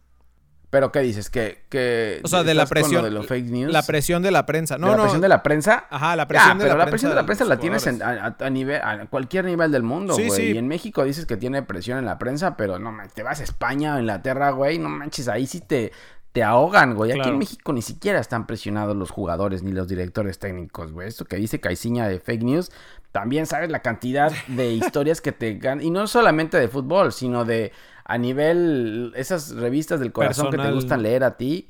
¿Pero 0.71 0.93
qué 0.93 1.01
dices? 1.01 1.31
¿Que, 1.31 1.65
que 1.69 2.21
o 2.23 2.29
sea, 2.29 2.45
de 2.45 2.55
la 2.55 2.65
presión. 2.65 3.03
de 3.03 3.11
los 3.11 3.27
fake 3.27 3.47
news? 3.47 3.73
La 3.73 3.83
presión 3.83 4.23
de 4.23 4.31
la 4.31 4.47
prensa. 4.47 4.79
No, 4.79 4.87
¿De 4.87 4.93
la 4.93 4.97
no. 4.99 5.03
presión 5.03 5.21
de 5.21 5.29
la 5.29 5.43
prensa? 5.43 5.87
Ajá, 5.91 6.15
la 6.15 6.29
presión 6.29 6.59
de 6.59 6.65
pero 6.65 6.79
la, 6.79 6.85
la 6.85 6.91
presión 6.91 7.11
de 7.11 7.17
la 7.17 7.27
prensa 7.27 7.45
la 7.45 7.59
tienes 7.59 7.87
a, 7.87 8.51
nivel, 8.51 8.81
a 8.81 9.07
cualquier 9.07 9.47
nivel 9.47 9.73
del 9.73 9.83
mundo, 9.83 10.15
güey. 10.15 10.31
Sí, 10.31 10.43
Y 10.53 10.59
en 10.59 10.69
México 10.69 11.03
dices 11.03 11.27
que 11.27 11.37
tiene 11.37 11.63
presión 11.65 11.99
en 11.99 12.05
la 12.05 12.19
prensa, 12.19 12.57
pero 12.57 12.79
no, 12.79 12.97
te 13.13 13.25
vas 13.25 13.41
a 13.41 13.43
España 13.43 13.97
o 13.97 13.99
Inglaterra, 13.99 14.51
güey, 14.51 14.79
no 14.79 14.89
manches, 14.89 15.27
ahí 15.27 15.49
sí 15.49 15.61
te, 15.61 15.91
te 16.33 16.45
ahogan, 16.45 16.95
güey. 16.95 17.19
Aquí 17.19 17.29
en 17.29 17.39
México 17.39 17.73
ni 17.73 17.83
siquiera 17.83 18.21
están 18.21 18.47
presionados 18.47 18.97
los 18.97 19.11
jugadores 19.11 19.65
ni 19.65 19.73
los 19.73 19.89
directores 19.89 20.39
técnicos, 20.39 20.93
güey. 20.93 21.09
Esto 21.09 21.25
que 21.25 21.37
dice 21.37 21.59
Caiciña 21.59 22.07
de 22.07 22.21
fake 22.21 22.43
news, 22.45 22.71
también 23.11 23.47
sabes 23.47 23.71
la 23.71 23.81
cantidad 23.81 24.31
de 24.47 24.73
historias 24.73 25.21
que 25.21 25.33
te 25.33 25.55
ganan. 25.55 25.85
Y 25.85 25.91
no 25.91 26.07
solamente 26.07 26.59
de 26.59 26.69
fútbol, 26.69 27.13
sino 27.13 27.45
de 27.45 27.73
a 28.11 28.19
nivel, 28.19 29.13
esas 29.15 29.53
revistas 29.53 30.01
del 30.01 30.11
corazón 30.11 30.51
que 30.51 30.59
te 30.59 30.73
gustan 30.73 31.05
leer 31.05 31.23
a 31.23 31.37
ti. 31.37 31.69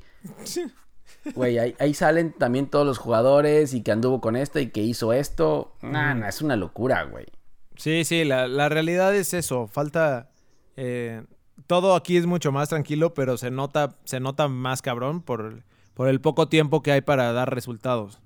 Güey, 1.35 1.59
ahí, 1.59 1.93
salen 1.93 2.33
también 2.33 2.65
todos 2.65 2.83
los 2.83 2.97
jugadores 2.97 3.75
y 3.75 3.83
que 3.83 3.91
anduvo 3.91 4.21
con 4.21 4.35
esto 4.35 4.59
y 4.59 4.71
que 4.71 4.81
hizo 4.81 5.13
esto. 5.13 5.75
Nah, 5.83 6.27
es 6.27 6.41
una 6.41 6.55
locura, 6.55 7.03
güey. 7.03 7.27
Sí, 7.75 8.05
sí, 8.05 8.25
la, 8.25 8.47
la, 8.47 8.69
realidad 8.69 9.15
es 9.15 9.35
eso. 9.35 9.67
Falta. 9.67 10.31
Eh, 10.77 11.23
todo 11.67 11.93
aquí 11.93 12.17
es 12.17 12.25
mucho 12.25 12.51
más 12.51 12.69
tranquilo, 12.69 13.13
pero 13.13 13.37
se 13.37 13.51
nota, 13.51 13.97
se 14.03 14.19
nota 14.19 14.47
más 14.47 14.81
cabrón 14.81 15.21
por, 15.21 15.61
por 15.93 16.07
el 16.07 16.21
poco 16.21 16.47
tiempo 16.47 16.81
que 16.81 16.91
hay 16.91 17.01
para 17.01 17.33
dar 17.33 17.53
resultados. 17.53 18.19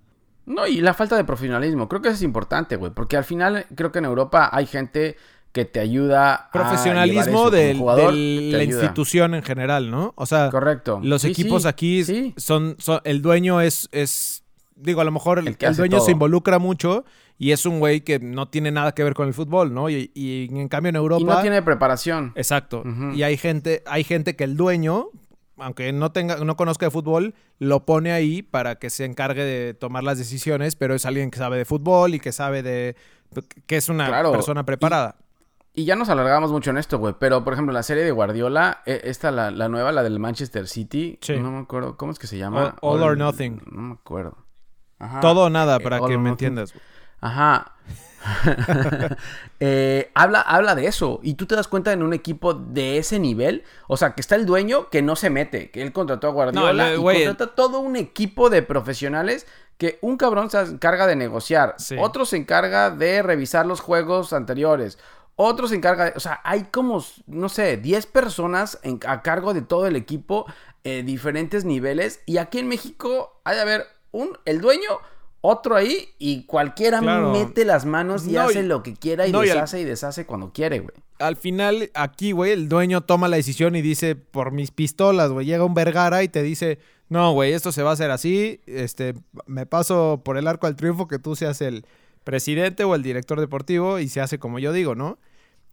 No, 0.45 0.65
y 0.67 0.79
la 0.79 0.93
falta 0.93 1.17
de 1.17 1.25
profesionalismo. 1.25 1.89
Creo 1.89 2.01
que 2.01 2.07
eso 2.07 2.15
es 2.15 2.21
importante, 2.23 2.77
güey. 2.77 2.93
Porque 2.93 3.17
al 3.17 3.25
final 3.25 3.65
creo 3.75 3.91
que 3.91 3.99
en 3.99 4.05
Europa 4.05 4.49
hay 4.53 4.67
gente 4.67 5.17
que 5.55 5.63
te 5.63 5.79
ayuda 5.79 6.49
profesionalismo 6.51 7.47
a 7.47 7.49
del, 7.49 7.77
jugador, 7.77 8.13
de 8.13 8.49
la 8.51 8.63
institución 8.65 9.33
en 9.35 9.41
general, 9.41 9.89
¿no? 9.89 10.11
O 10.17 10.25
sea, 10.25 10.49
correcto. 10.49 10.99
Los 11.01 11.23
equipos 11.23 11.65
aquí 11.65 12.03
son, 12.35 12.75
son, 12.77 12.99
el 13.05 13.21
dueño 13.21 13.61
es 13.61 13.87
es 13.93 14.43
digo, 14.75 14.99
a 14.99 15.05
lo 15.05 15.13
mejor 15.13 15.39
el, 15.39 15.55
dueño 15.77 16.01
se 16.01 16.11
involucra 16.11 16.59
mucho 16.59 17.05
y 17.37 17.51
es 17.51 17.65
un 17.65 17.79
güey 17.79 18.01
que 18.01 18.19
no 18.19 18.49
tiene 18.49 18.69
nada 18.69 18.91
que 18.91 19.01
ver 19.05 19.13
con 19.13 19.29
el 19.29 19.33
fútbol, 19.33 19.73
¿no? 19.73 19.89
Y, 19.89 20.11
en 20.51 20.67
cambio 20.67 20.89
en 20.89 20.97
Europa 20.97 21.21
y 21.21 21.23
no 21.23 21.41
tiene 21.41 21.61
preparación. 21.61 22.33
Exacto. 22.35 22.83
Y 23.13 23.23
hay 23.23 23.37
gente 23.37 23.81
hay 23.85 24.03
gente 24.03 24.35
que 24.35 24.43
el 24.43 24.57
dueño 24.57 25.07
aunque 25.57 25.93
no 25.93 26.11
tenga, 26.11 26.35
no 26.35 26.57
conozca 26.57 26.87
de 26.87 26.91
fútbol, 26.91 27.33
lo 27.59 27.85
pone 27.85 28.11
ahí 28.11 28.41
para 28.41 28.75
que 28.75 28.89
se 28.89 29.05
encargue 29.05 29.45
de 29.45 29.73
tomar 29.73 30.03
las 30.03 30.17
decisiones, 30.17 30.75
pero 30.75 30.95
es 30.95 31.05
alguien 31.05 31.31
que 31.31 31.37
sabe 31.37 31.57
de 31.57 31.63
fútbol 31.63 32.13
y 32.13 32.19
que 32.19 32.33
sabe 32.33 32.61
de 32.61 32.97
que 33.65 33.77
es 33.77 33.87
una 33.87 34.21
persona 34.31 34.65
preparada. 34.65 35.15
Y 35.15 35.24
ya 35.83 35.97
nos 35.97 36.07
alargamos 36.07 36.51
mucho 36.51 36.69
en 36.69 36.77
esto, 36.77 36.97
güey. 36.97 37.15
Pero, 37.19 37.43
por 37.43 37.53
ejemplo, 37.53 37.73
la 37.73 37.83
serie 37.83 38.03
de 38.03 38.11
Guardiola, 38.11 38.81
e, 38.85 39.01
esta, 39.03 39.31
la, 39.31 39.51
la 39.51 39.67
nueva, 39.67 39.91
la 39.91 40.03
del 40.03 40.19
Manchester 40.19 40.67
City. 40.67 41.19
No 41.39 41.51
me 41.51 41.59
acuerdo. 41.59 41.97
¿Cómo 41.97 42.13
es 42.13 42.19
que 42.19 42.27
se 42.27 42.37
llama? 42.37 42.75
All, 42.81 43.03
or 43.03 43.17
Nothing. 43.17 43.61
No 43.69 43.81
me 43.81 43.93
acuerdo. 43.95 44.37
Ajá. 44.99 45.19
Todo 45.19 45.45
o 45.45 45.49
nada, 45.49 45.79
para 45.79 45.99
que 45.99 46.17
me 46.17 46.29
entiendas. 46.29 46.73
Ajá. 47.19 47.73
eh, 49.59 50.11
habla, 50.15 50.41
habla 50.41 50.75
de 50.75 50.87
eso. 50.87 51.19
Y 51.21 51.33
tú 51.33 51.45
te 51.45 51.55
das 51.55 51.67
cuenta 51.67 51.91
en 51.91 52.01
un 52.01 52.13
equipo 52.13 52.53
de 52.53 52.97
ese 52.97 53.19
nivel. 53.19 53.63
O 53.87 53.97
sea, 53.97 54.15
que 54.15 54.21
está 54.21 54.35
el 54.35 54.45
dueño 54.45 54.89
que 54.89 55.01
no 55.01 55.17
se 55.17 55.29
mete. 55.29 55.71
Que 55.71 55.81
él 55.81 55.91
contrató 55.91 56.27
a 56.27 56.31
Guardiola. 56.31 56.93
y 56.93 56.97
contrata 56.97 57.53
todo 57.53 57.79
un 57.79 57.97
equipo 57.97 58.49
de 58.49 58.61
profesionales 58.61 59.45
que 59.77 59.99
un 60.01 60.17
cabrón 60.17 60.49
se 60.49 60.59
encarga 60.61 61.05
de 61.07 61.15
negociar, 61.15 61.75
otro 61.99 62.25
se 62.25 62.37
encarga 62.37 62.91
de 62.91 63.21
revisar 63.21 63.65
los 63.65 63.81
juegos 63.81 64.31
anteriores, 64.31 64.97
otro 65.35 65.67
se 65.67 65.75
encarga, 65.75 66.05
de, 66.05 66.13
o 66.15 66.19
sea, 66.19 66.39
hay 66.43 66.63
como, 66.71 67.03
no 67.27 67.49
sé, 67.49 67.77
10 67.77 68.05
personas 68.07 68.79
a 69.05 69.21
cargo 69.21 69.53
de 69.53 69.61
todo 69.61 69.87
el 69.87 69.95
equipo, 69.95 70.45
eh, 70.83 71.03
diferentes 71.03 71.65
niveles. 71.65 72.21
Y 72.25 72.37
aquí 72.37 72.59
en 72.59 72.67
México 72.67 73.41
hay 73.43 73.55
de 73.55 73.61
haber 73.61 73.85
un, 74.11 74.37
el 74.45 74.61
dueño, 74.61 74.99
otro 75.41 75.75
ahí, 75.75 76.09
y 76.17 76.43
cualquiera 76.45 77.01
mete 77.01 77.65
las 77.65 77.85
manos 77.85 78.25
y 78.27 78.37
hace 78.37 78.63
lo 78.63 78.81
que 78.81 78.95
quiera 78.95 79.27
y 79.27 79.31
deshace 79.31 79.81
y 79.81 79.83
deshace 79.83 80.25
cuando 80.25 80.51
quiere, 80.53 80.79
güey. 80.79 80.95
Al 81.19 81.35
final, 81.37 81.91
aquí, 81.93 82.31
güey, 82.31 82.51
el 82.51 82.67
dueño 82.67 83.01
toma 83.01 83.27
la 83.27 83.37
decisión 83.37 83.75
y 83.75 83.81
dice, 83.81 84.15
por 84.15 84.51
mis 84.51 84.71
pistolas, 84.71 85.31
güey, 85.31 85.45
llega 85.45 85.63
un 85.63 85.73
Vergara 85.73 86.23
y 86.23 86.29
te 86.29 86.43
dice, 86.43 86.79
no, 87.09 87.31
güey, 87.33 87.53
esto 87.53 87.71
se 87.71 87.83
va 87.83 87.91
a 87.91 87.93
hacer 87.93 88.11
así, 88.11 88.61
este, 88.65 89.13
me 89.45 89.65
paso 89.65 90.21
por 90.25 90.37
el 90.37 90.47
arco 90.47 90.67
al 90.67 90.75
triunfo 90.75 91.07
que 91.07 91.19
tú 91.19 91.35
seas 91.35 91.61
el 91.61 91.85
presidente 92.25 92.83
o 92.83 92.93
el 92.95 93.03
director 93.03 93.39
deportivo 93.39 93.99
y 93.99 94.09
se 94.09 94.19
hace 94.19 94.37
como 94.39 94.59
yo 94.59 94.73
digo, 94.73 94.95
¿no? 94.95 95.17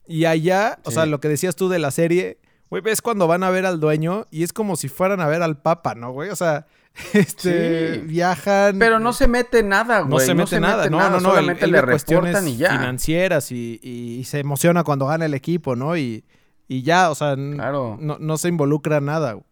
Y 0.06 0.26
allá, 0.26 0.78
o 0.84 0.92
sea, 0.92 1.06
lo 1.06 1.18
que 1.18 1.28
decías 1.28 1.56
tú 1.56 1.68
de 1.68 1.80
la 1.80 1.90
serie, 1.90 2.38
Güey, 2.70 2.80
ves 2.82 3.02
cuando 3.02 3.26
van 3.26 3.42
a 3.42 3.50
ver 3.50 3.66
al 3.66 3.80
dueño 3.80 4.26
y 4.30 4.44
es 4.44 4.54
como 4.54 4.76
si 4.76 4.88
fueran 4.88 5.20
a 5.20 5.26
ver 5.26 5.42
al 5.42 5.60
papa, 5.60 5.94
¿no, 5.94 6.10
güey? 6.12 6.30
O 6.30 6.36
sea, 6.36 6.66
este, 7.12 7.94
Sí. 7.96 8.00
viajan. 8.06 8.78
Pero 8.78 8.98
no 8.98 9.12
se 9.12 9.28
mete 9.28 9.62
nada, 9.62 10.00
güey. 10.00 10.10
No 10.10 10.18
se 10.20 10.34
mete 10.34 10.58
nada, 10.58 10.88
no, 10.88 10.98
no, 10.98 11.10
no. 11.10 11.16
él- 11.16 11.22
Solamente 11.22 11.64
él 11.66 11.72
le 11.72 11.82
cuestiones 11.82 12.46
y 12.46 12.56
ya. 12.56 12.70
financieras 12.70 13.52
y, 13.52 13.78
y- 13.82 14.20
y 14.20 14.24
se 14.24 14.38
emociona 14.40 14.84
cuando 14.84 15.04
gana 15.06 15.26
el 15.26 15.34
equipo, 15.34 15.76
¿no? 15.76 15.98
Y, 15.98 16.24
y 16.66 16.82
ya, 16.82 17.10
o 17.10 17.14
sea, 17.14 17.34
Claro. 17.36 17.98
no, 18.00 18.16
no 18.18 18.36
se 18.38 18.48
involucra 18.48 19.02
nada. 19.02 19.32
güey. 19.34 19.44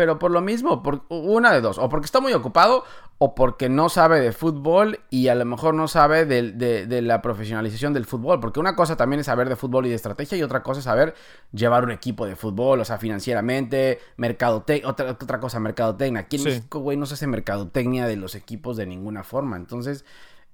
Pero 0.00 0.18
por 0.18 0.30
lo 0.30 0.40
mismo, 0.40 0.82
por 0.82 1.02
una 1.10 1.52
de 1.52 1.60
dos. 1.60 1.76
O 1.76 1.90
porque 1.90 2.06
está 2.06 2.20
muy 2.20 2.32
ocupado 2.32 2.84
o 3.18 3.34
porque 3.34 3.68
no 3.68 3.90
sabe 3.90 4.18
de 4.18 4.32
fútbol 4.32 5.00
y 5.10 5.28
a 5.28 5.34
lo 5.34 5.44
mejor 5.44 5.74
no 5.74 5.88
sabe 5.88 6.24
de 6.24 7.02
la 7.02 7.20
profesionalización 7.20 7.92
del 7.92 8.06
fútbol. 8.06 8.40
Porque 8.40 8.60
una 8.60 8.74
cosa 8.74 8.96
también 8.96 9.20
es 9.20 9.26
saber 9.26 9.50
de 9.50 9.56
fútbol 9.56 9.84
y 9.84 9.90
de 9.90 9.96
estrategia 9.96 10.38
y 10.38 10.42
otra 10.42 10.62
cosa 10.62 10.78
es 10.78 10.84
saber 10.84 11.14
llevar 11.52 11.84
un 11.84 11.90
equipo 11.90 12.24
de 12.24 12.34
fútbol, 12.34 12.80
o 12.80 12.84
sea, 12.86 12.96
financieramente, 12.96 13.98
mercadotecnia, 14.16 14.88
otra, 14.88 15.10
otra 15.10 15.38
cosa, 15.38 15.60
mercadotecnia. 15.60 16.22
Aquí 16.22 16.36
en 16.36 16.42
Sí. 16.44 16.48
México, 16.48 16.78
güey, 16.78 16.96
no 16.96 17.04
se 17.04 17.12
hace 17.12 17.26
mercadotecnia 17.26 18.06
de 18.06 18.16
los 18.16 18.34
equipos 18.34 18.78
de 18.78 18.86
ninguna 18.86 19.22
forma. 19.22 19.58
Entonces, 19.58 20.06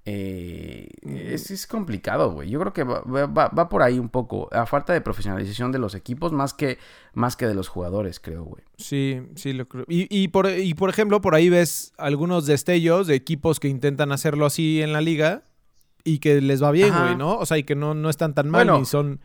eh, 0.09 0.87
es, 1.03 1.51
es 1.51 1.67
complicado, 1.67 2.31
güey. 2.31 2.49
Yo 2.49 2.59
creo 2.61 2.71
que 2.71 2.83
va, 2.85 3.01
va- 3.01 3.49
va- 3.49 3.67
por 3.67 3.81
ahí 3.83 3.99
un 3.99 4.07
poco. 4.07 4.47
A 4.53 4.65
falta 4.65 4.93
de 4.93 5.01
profesionalización 5.01 5.73
de 5.73 5.79
los 5.79 5.95
equipos 5.95 6.31
más 6.31 6.53
que, 6.53 6.77
más 7.13 7.35
que 7.35 7.45
de 7.45 7.53
los 7.53 7.67
jugadores, 7.67 8.21
creo, 8.21 8.43
güey. 8.45 8.63
Sí, 8.77 9.21
sí, 9.35 9.51
lo 9.51 9.65
creo. 9.65 9.83
Y, 9.89 10.07
y 10.09 10.29
por, 10.29 10.49
y 10.49 10.73
por 10.75 10.89
ejemplo, 10.89 11.19
por 11.19 11.35
ahí 11.35 11.49
ves 11.49 11.91
algunos 11.97 12.45
destellos 12.45 13.07
de 13.07 13.15
equipos 13.15 13.59
que 13.59 13.67
intentan 13.67 14.13
hacerlo 14.13 14.45
así 14.45 14.81
en 14.81 14.93
la 14.93 15.01
liga 15.01 15.43
y 16.05 16.19
que 16.19 16.39
les 16.39 16.63
va 16.63 16.71
bien, 16.71 16.93
Ajá. 16.93 17.03
güey, 17.03 17.17
¿no? 17.17 17.35
O 17.37 17.45
sea, 17.45 17.57
y 17.57 17.63
que 17.63 17.75
no, 17.75 17.93
no 17.93 18.09
están 18.09 18.33
tan 18.33 18.49
mal, 18.49 18.65
Bueno, 18.65 18.79
ni 18.79 18.85
son. 18.85 19.19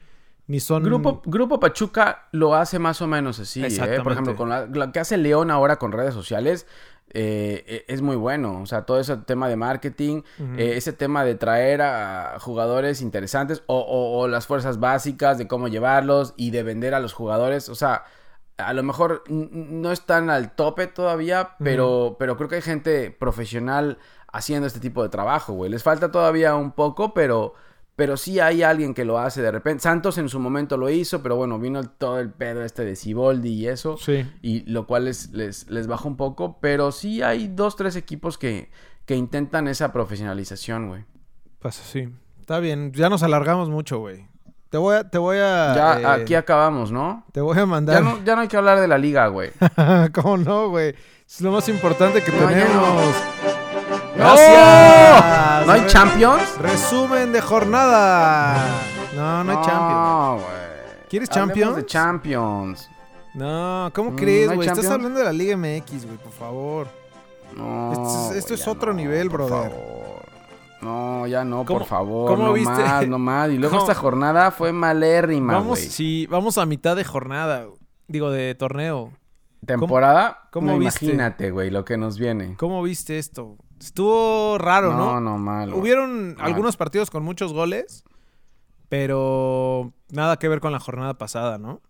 Ni 0.48 0.58
son. 0.58 0.82
Grupo, 0.82 1.22
Grupo 1.24 1.60
Pachuca 1.60 2.26
lo 2.32 2.56
hace 2.56 2.80
más 2.80 3.00
o 3.00 3.06
menos 3.06 3.38
así. 3.38 3.64
¿eh? 3.64 4.00
Por 4.02 4.10
ejemplo, 4.12 4.34
con 4.34 4.48
la- 4.48 4.66
lo 4.66 4.90
que 4.90 4.98
hace 4.98 5.16
León 5.16 5.52
ahora 5.52 5.76
con 5.76 5.92
redes 5.92 6.12
sociales 6.12 6.66
eh, 7.10 7.64
e- 7.66 7.84
es 7.92 8.00
muy 8.02 8.16
bueno. 8.16 8.60
O 8.62 8.66
sea, 8.66 8.82
todo 8.86 8.98
ese 9.00 9.16
tema 9.18 9.48
de 9.48 9.56
marketing, 9.56 10.22
eh, 10.58 10.74
ese 10.76 10.92
tema 10.92 11.24
de 11.24 11.34
traer 11.34 11.82
a 11.82 12.38
jugadores 12.40 13.02
interesantes 13.02 13.62
o, 13.66 13.78
o- 13.78 14.20
o 14.20 14.28
las 14.28 14.46
fuerzas 14.46 14.80
básicas 14.80 15.38
de 15.38 15.46
cómo 15.48 15.68
llevarlos 15.68 16.34
y 16.36 16.50
de 16.50 16.62
vender 16.62 16.94
a 16.94 17.00
los 17.00 17.12
jugadores. 17.12 17.68
O 17.68 17.74
sea, 17.74 18.04
a 18.58 18.72
lo 18.74 18.82
mejor 18.82 19.24
no 19.28 19.92
están 19.92 20.30
al 20.30 20.54
tope 20.54 20.86
todavía, 20.86 21.56
pero, 21.58 22.16
pero 22.18 22.36
creo 22.36 22.48
que 22.48 22.56
hay 22.56 22.62
gente 22.62 23.10
profesional 23.10 23.98
haciendo 24.32 24.66
este 24.66 24.80
tipo 24.80 25.02
de 25.02 25.08
trabajo, 25.08 25.52
güey. 25.54 25.70
Les 25.70 25.82
falta 25.82 26.10
todavía 26.10 26.54
un 26.54 26.72
poco, 26.72 27.12
pero, 27.12 27.54
pero 27.96 28.16
sí 28.16 28.40
hay 28.40 28.62
alguien 28.62 28.94
que 28.94 29.04
lo 29.04 29.18
hace 29.18 29.42
de 29.42 29.50
repente. 29.50 29.82
Santos 29.82 30.18
en 30.18 30.28
su 30.28 30.38
momento 30.40 30.76
lo 30.76 30.88
hizo, 30.90 31.22
pero 31.22 31.36
bueno, 31.36 31.58
vino 31.58 31.82
todo 31.84 32.18
el 32.20 32.30
pedo 32.30 32.64
este 32.64 32.84
de 32.84 32.96
Siboldi 32.96 33.50
y 33.50 33.68
eso. 33.68 33.96
Sí. 33.98 34.26
Y 34.42 34.60
lo 34.70 34.86
cual 34.86 35.04
les, 35.04 35.30
les, 35.32 35.68
les 35.70 35.86
baja 35.86 36.08
un 36.08 36.16
poco, 36.16 36.58
pero 36.60 36.90
sí 36.92 37.22
hay 37.22 37.48
dos, 37.48 37.76
tres 37.76 37.96
equipos 37.96 38.38
que, 38.38 38.70
que 39.04 39.14
intentan 39.16 39.68
esa 39.68 39.92
profesionalización, 39.92 40.88
güey. 40.88 41.04
Pues 41.58 41.74
sí. 41.76 42.08
Está 42.40 42.58
bien. 42.58 42.92
Ya 42.92 43.08
nos 43.08 43.22
alargamos 43.22 43.68
mucho, 43.68 43.98
güey. 43.98 44.26
Te 44.70 44.78
voy 44.78 44.96
a. 44.96 45.08
Te 45.08 45.18
voy 45.18 45.36
a. 45.36 45.74
Ya 45.74 46.00
eh, 46.00 46.06
aquí 46.22 46.34
acabamos, 46.34 46.90
¿no? 46.90 47.24
Te 47.32 47.40
voy 47.42 47.54
a 47.56 47.60
Ya 47.60 47.66
mandar. 47.66 48.02
no, 48.02 48.24
ya 48.24 48.34
no 48.34 48.40
hay 48.40 48.48
que 48.48 48.56
hablar 48.56 48.80
de 48.80 48.88
la 48.88 48.96
liga, 48.98 49.26
güey. 49.28 49.50
¿Cómo 50.14 50.38
no, 50.38 50.70
güey? 50.70 50.94
Es 51.26 51.40
lo 51.42 51.52
más 51.52 51.68
importante 51.68 52.22
que 52.22 52.32
No, 52.32 52.40
ya 52.40 52.48
tenemos. 52.48 53.14
¡No! 54.16 54.24
Gracias. 54.24 55.66
¿No 55.66 55.72
hay 55.72 55.86
Champions? 55.86 56.58
Resumen 56.58 57.32
de 57.32 57.40
jornada. 57.40 58.64
No, 59.14 59.44
no 59.44 59.50
hay 59.50 59.56
Champions. 59.64 59.92
No, 59.92 60.34
güey. 60.34 61.08
¿Quieres 61.08 61.30
Hablemos 61.30 61.48
Champions? 61.54 61.76
de 61.76 61.86
Champions. 61.86 62.90
No, 63.34 63.90
¿cómo 63.94 64.10
Mm, 64.10 64.16
crees, 64.16 64.46
¿no 64.46 64.50
hay 64.52 64.56
güey? 64.56 64.68
Estás 64.68 64.86
hablando 64.90 65.18
de 65.18 65.24
la 65.24 65.32
Liga 65.32 65.56
MX, 65.56 66.04
güey, 66.06 66.18
por 66.18 66.32
favor. 66.32 66.88
No, 67.56 67.92
Esto 67.92 68.34
es- 68.34 68.50
esto 68.50 68.70
otro 68.70 68.92
no, 68.92 68.98
nivel, 68.98 69.30
por 69.30 69.44
brother. 69.46 69.70
favor. 69.70 70.22
No, 70.82 71.26
ya 71.26 71.44
no, 71.44 71.64
¿Cómo- 71.64 71.78
por 71.80 71.88
favor. 71.88 72.30
cómo 72.30 72.46
no 72.48 72.52
viste? 72.54 72.70
más, 72.82 73.06
no 73.06 73.18
más. 73.18 73.50
Y 73.50 73.58
luego 73.58 73.76
¿Cómo? 73.76 73.88
esta 73.90 73.98
jornada 73.98 74.50
fue 74.50 74.72
malérrima, 74.72 75.54
Vamos, 75.54 75.78
güey. 75.78 75.88
sí, 75.90 76.26
vamos 76.28 76.58
a 76.58 76.66
mitad 76.66 76.96
de 76.96 77.04
jornada, 77.04 77.66
digo, 78.08 78.30
de 78.30 78.54
torneo. 78.54 79.12
Temporada, 79.64 80.48
cómo 80.50 80.72
no, 80.72 80.78
viste? 80.78 81.04
imagínate, 81.04 81.50
güey, 81.52 81.70
lo 81.70 81.84
que 81.84 81.96
nos 81.96 82.18
viene. 82.18 82.56
¿Cómo 82.56 82.82
viste 82.82 83.18
esto? 83.18 83.56
Estuvo 83.86 84.58
raro, 84.58 84.92
¿no? 84.92 85.14
No, 85.14 85.20
no, 85.20 85.38
malo. 85.38 85.76
Hubieron 85.76 86.34
Mal. 86.36 86.46
algunos 86.46 86.76
partidos 86.76 87.10
con 87.10 87.22
muchos 87.24 87.52
goles, 87.52 88.04
pero 88.88 89.92
nada 90.10 90.38
que 90.38 90.48
ver 90.48 90.60
con 90.60 90.72
la 90.72 90.80
jornada 90.80 91.14
pasada, 91.14 91.58
¿no? 91.58 91.80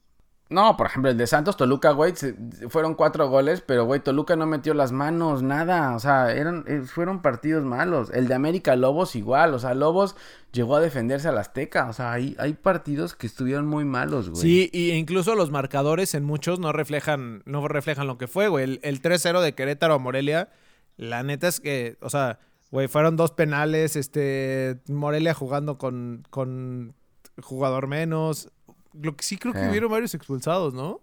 No, 0.50 0.76
por 0.76 0.86
ejemplo, 0.86 1.10
el 1.10 1.16
de 1.16 1.26
Santos 1.26 1.56
Toluca, 1.56 1.92
güey, 1.92 2.14
se- 2.14 2.34
fueron 2.68 2.94
cuatro 2.94 3.26
goles, 3.30 3.62
pero 3.66 3.86
güey, 3.86 4.00
Toluca 4.00 4.36
no 4.36 4.44
metió 4.44 4.74
las 4.74 4.92
manos, 4.92 5.42
nada. 5.42 5.96
O 5.96 5.98
sea, 5.98 6.30
eran, 6.32 6.64
eh, 6.68 6.82
fueron 6.82 7.22
partidos 7.22 7.64
malos. 7.64 8.10
El 8.12 8.28
de 8.28 8.34
América 8.34 8.76
Lobos 8.76 9.16
igual, 9.16 9.54
o 9.54 9.58
sea, 9.58 9.72
Lobos 9.72 10.14
llegó 10.52 10.76
a 10.76 10.80
defenderse 10.80 11.28
al 11.28 11.38
Azteca. 11.38 11.88
O 11.88 11.94
sea, 11.94 12.12
hay, 12.12 12.36
hay 12.38 12.52
partidos 12.52 13.14
que 13.14 13.26
estuvieron 13.26 13.66
muy 13.66 13.86
malos, 13.86 14.28
güey. 14.28 14.42
Sí, 14.42 14.70
y 14.74 14.90
incluso 14.90 15.34
los 15.36 15.50
marcadores 15.50 16.14
en 16.14 16.22
muchos 16.24 16.58
no 16.58 16.70
reflejan, 16.72 17.42
no 17.46 17.66
reflejan 17.66 18.06
lo 18.06 18.18
que 18.18 18.26
fue, 18.28 18.48
güey. 18.48 18.64
El, 18.64 18.80
el 18.82 19.00
3-0 19.00 19.40
de 19.40 19.54
Querétaro 19.54 19.94
a 19.94 19.98
Morelia, 19.98 20.50
la 20.96 21.22
neta 21.22 21.48
es 21.48 21.60
que, 21.60 21.96
o 22.00 22.10
sea, 22.10 22.38
güey, 22.70 22.88
fueron 22.88 23.16
dos 23.16 23.32
penales, 23.32 23.96
este, 23.96 24.80
Morelia 24.88 25.34
jugando 25.34 25.78
con, 25.78 26.24
con 26.30 26.94
jugador 27.42 27.86
menos. 27.86 28.50
Lo 28.92 29.16
que 29.16 29.22
sí 29.24 29.38
creo 29.38 29.52
que 29.54 29.64
Eh. 29.64 29.68
hubieron 29.70 29.90
varios 29.90 30.14
expulsados, 30.14 30.74
¿no? 30.74 31.00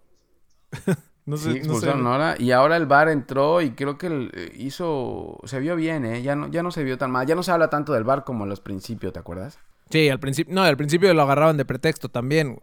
no 1.25 1.38
sé, 1.38 1.54
Sí, 1.62 1.67
no 1.67 1.75
sé. 1.80 1.89
ahora. 1.89 2.36
Y 2.39 2.52
ahora 2.52 2.78
el 2.78 2.86
VAR 2.86 3.10
entró 3.10 3.62
y 3.62 3.71
creo 3.71 3.97
que 3.97 4.08
el- 4.08 4.32
eh, 4.34 4.52
hizo. 4.58 5.39
Se 5.45 5.60
vio 5.60 5.75
bien, 5.75 6.06
¿eh? 6.06 6.21
Ya 6.21 6.36
no, 6.36 6.47
ya 6.49 6.62
no 6.63 6.71
se 6.71 6.84
vio 6.84 6.97
tan 6.97 7.12
mal. 7.12 7.25
Ya 7.28 7.36
no 7.36 7.43
se 7.43 7.52
habla 7.52 7.69
tanto 7.69 7.93
del 7.93 8.04
VAR 8.04 8.23
como 8.23 8.43
en 8.45 8.49
los 8.49 8.62
principios, 8.62 9.13
¿te 9.13 9.19
acuerdas? 9.19 9.58
Sí, 9.89 10.08
al 10.10 10.19
principio, 10.19 10.54
no, 10.54 10.62
al 10.63 10.78
principio 10.78 11.12
lo 11.15 11.21
agarraban 11.23 11.58
de 11.58 11.65
pretexto 11.65 12.10
también. 12.10 12.62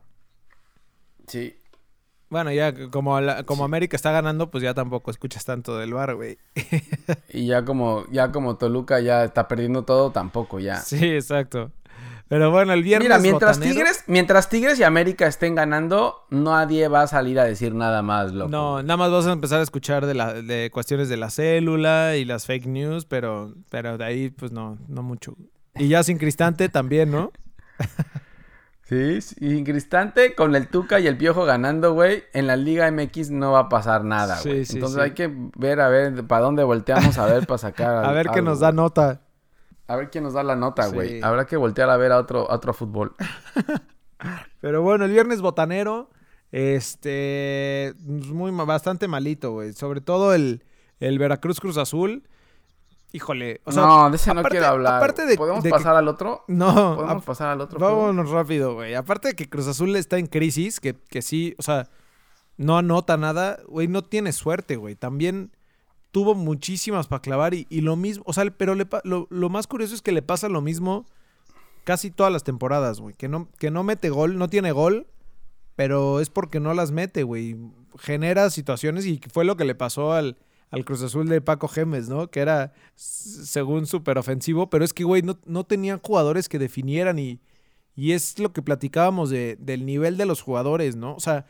Sí. 1.27 1.57
Bueno, 2.29 2.51
ya 2.53 2.75
como, 2.91 3.21
la- 3.21 3.45
como 3.45 3.65
América 3.65 3.97
está 3.97 4.11
ganando, 4.11 4.51
pues 4.51 4.65
ya 4.65 4.75
tampoco 4.75 5.11
escuchas 5.11 5.45
tanto 5.45 5.77
del 5.79 5.95
bar, 5.95 6.15
güey. 6.17 6.39
Y 7.29 7.47
ya 7.47 7.65
como, 7.65 8.05
ya 8.11 8.33
como 8.33 8.57
Toluca 8.57 8.99
ya 9.01 9.25
está 9.25 9.47
perdiendo 9.49 9.85
todo, 9.85 10.11
tampoco 10.11 10.59
ya. 10.59 10.77
Sí, 10.81 11.05
exacto. 11.13 11.71
Pero 12.29 12.51
bueno, 12.51 12.73
el 12.73 12.83
viernes. 12.83 13.09
Mira, 13.09 13.21
mientras 13.21 13.61
botanero- 13.61 13.73
Tigres, 13.73 14.05
mientras 14.09 14.49
Tigres 14.49 14.81
y 14.81 14.83
América 14.83 15.29
estén 15.29 15.55
ganando, 15.55 16.27
nadie 16.31 16.89
va 16.89 17.03
a 17.03 17.07
salir 17.07 17.39
a 17.39 17.45
decir 17.45 17.73
nada 17.73 18.03
más, 18.03 18.33
loco. 18.33 18.51
No, 18.51 18.83
nada 18.83 18.97
más 18.97 19.13
vas 19.13 19.27
a 19.29 19.33
empezar 19.33 19.61
a 19.61 19.63
escuchar 19.63 20.07
de, 20.07 20.15
la, 20.15 20.33
de 20.35 20.71
cuestiones 20.73 21.09
de 21.09 21.17
la 21.19 21.31
célula 21.31 22.17
y 22.17 22.25
las 22.25 22.45
fake 22.47 22.67
news, 22.67 23.05
pero, 23.05 23.55
pero 23.71 23.97
de 23.97 24.05
ahí, 24.05 24.31
pues 24.31 24.51
no, 24.51 24.77
no 24.89 25.05
mucho. 25.05 25.37
Y 25.77 25.87
ya 25.87 26.03
sin 26.03 26.19
Cristante 26.19 26.69
también, 26.69 27.13
¿no? 27.13 27.31
Sí, 28.89 29.21
sí, 29.21 29.65
Cristante 29.65 30.35
con 30.37 30.55
el 30.55 30.69
Tuca 30.69 31.01
y 31.01 31.09
el 31.09 31.17
Piojo 31.19 31.45
ganando, 31.45 31.93
güey, 31.95 32.23
en 32.33 32.47
la 32.47 32.55
Liga 32.55 32.89
MX 32.91 33.31
no 33.33 33.51
va 33.53 33.61
a 33.61 33.69
pasar 33.69 34.05
nada, 34.05 34.39
güey. 34.45 34.65
sí, 34.65 34.75
Entonces 34.77 34.97
sí. 34.97 35.03
hay 35.03 35.11
que 35.11 35.29
ver 35.57 35.81
a 35.81 35.89
ver 35.89 36.25
para 36.27 36.43
dónde 36.45 36.63
volteamos 36.63 37.19
a 37.19 37.27
ver 37.27 37.47
para 37.49 37.59
sacar 37.59 38.05
A 38.05 38.13
ver 38.13 38.29
qué 38.31 38.43
nos 38.43 38.61
da 38.61 38.71
nota. 38.71 39.23
A 39.89 39.97
ver 39.97 40.11
quién 40.11 40.23
nos 40.25 40.35
da 40.35 40.43
la 40.45 40.55
nota, 40.57 40.87
güey. 40.87 41.21
Habrá 41.23 41.47
que 41.47 41.57
voltear 41.57 41.91
a 41.91 41.97
ver 41.97 42.13
a 42.13 42.19
otro, 42.19 42.51
a 42.51 42.55
otro 42.55 42.73
fútbol. 42.75 43.15
Pero 44.61 44.83
bueno, 44.83 45.05
el 45.05 45.11
viernes 45.13 45.41
botanero, 45.41 46.11
este, 46.53 47.95
muy, 48.01 48.51
ma- 48.53 48.65
bastante 48.65 49.09
malito, 49.09 49.53
güey. 49.53 49.73
Sobre 49.73 50.01
todo 50.01 50.33
el, 50.35 50.65
el 51.01 51.19
Veracruz 51.19 51.61
Cruz 51.61 51.77
Azul. 51.77 52.29
Híjole, 53.13 53.61
o 53.65 53.73
sea, 53.73 53.83
no, 53.87 54.11
de 54.11 54.17
ese 54.17 54.35
no 54.35 54.43
quiero 54.43 54.67
hablar. 54.67 54.97
aparte 54.97 55.25
de- 55.27 55.37
¿Podemos 55.37 55.63
de 55.63 55.71
que- 55.71 55.75
pasar 55.75 55.95
al 55.97 56.09
otro? 56.09 56.45
no, 56.49 56.97
¿Podemos 56.97 57.25
pasar 57.25 57.49
al 57.49 57.61
otro? 57.61 57.79
juego? 57.79 57.97
vámonos 57.99 58.31
rápido, 58.31 58.75
güey. 58.75 58.95
Aparte 58.95 59.29
de 59.29 59.35
que 59.35 59.49
Cruz 59.49 59.67
Azul 59.69 59.95
está 59.97 60.19
en 60.19 60.27
crisis, 60.27 60.81
que, 60.81 60.95
que 61.09 61.23
sí, 61.23 61.55
o 61.59 61.63
sea, 61.63 61.89
no 62.57 62.77
anota 62.77 63.17
nada, 63.17 63.61
güey, 63.69 63.87
no 63.89 64.03
tiene 64.03 64.33
suerte, 64.33 64.77
güey. 64.77 64.97
También 64.97 65.53
tuvo 66.11 66.35
muchísimas 66.35 67.07
para 67.07 67.23
clavar 67.23 67.55
y, 67.55 67.67
y 67.71 67.81
lo 67.83 67.97
mismo, 67.97 68.25
o 68.27 68.33
sea, 68.33 68.45
pero 68.57 68.75
le 68.75 68.87
pa- 68.87 69.03
lo, 69.05 69.27
lo 69.31 69.49
más 69.51 69.67
curioso 69.67 69.95
es 69.95 70.03
que 70.03 70.13
le 70.13 70.23
pasa 70.23 70.49
lo 70.49 70.61
mismo 70.61 71.07
casi 71.85 72.11
todas 72.11 72.33
las 72.33 72.43
temporadas, 72.45 73.01
güey. 73.01 73.15
Que 73.15 73.29
no, 73.29 73.49
que 73.59 73.71
no 73.71 73.83
mete 73.85 74.11
gol, 74.11 74.37
no 74.39 74.49
tiene 74.49 74.73
gol, 74.73 75.07
pero 75.77 76.21
es 76.21 76.29
porque 76.31 76.59
no 76.61 76.75
las 76.75 76.91
mete, 76.91 77.23
güey. 77.23 77.57
Genera 77.99 78.51
situaciones 78.51 79.07
y 79.07 79.21
fue 79.33 79.45
lo 79.45 79.57
que 79.57 79.65
le 79.65 79.75
pasó 79.75 80.13
al, 80.13 80.37
al 80.71 80.85
Cruz 80.85 81.03
Azul 81.03 81.29
de 81.29 81.41
Paco 81.41 81.69
Gemes, 81.69 82.09
¿no? 82.09 82.29
Que 82.31 82.41
era, 82.41 82.73
según, 82.95 83.87
súper 83.87 84.19
ofensivo, 84.19 84.69
pero 84.71 84.85
es 84.85 84.93
que, 84.93 85.05
güey, 85.05 85.23
no, 85.23 85.39
no 85.47 85.65
tenían 85.65 86.01
jugadores 86.01 86.49
que 86.49 86.59
definieran 86.59 87.19
y, 87.19 87.41
y 87.95 88.13
es 88.13 88.39
lo 88.39 88.53
que 88.53 88.63
platicábamos 88.63 89.31
de, 89.31 89.57
del 89.61 89.87
nivel 89.87 90.17
de 90.17 90.27
los 90.27 90.43
jugadores, 90.43 90.97
¿no? 90.97 91.15
O 91.15 91.21
sea, 91.21 91.47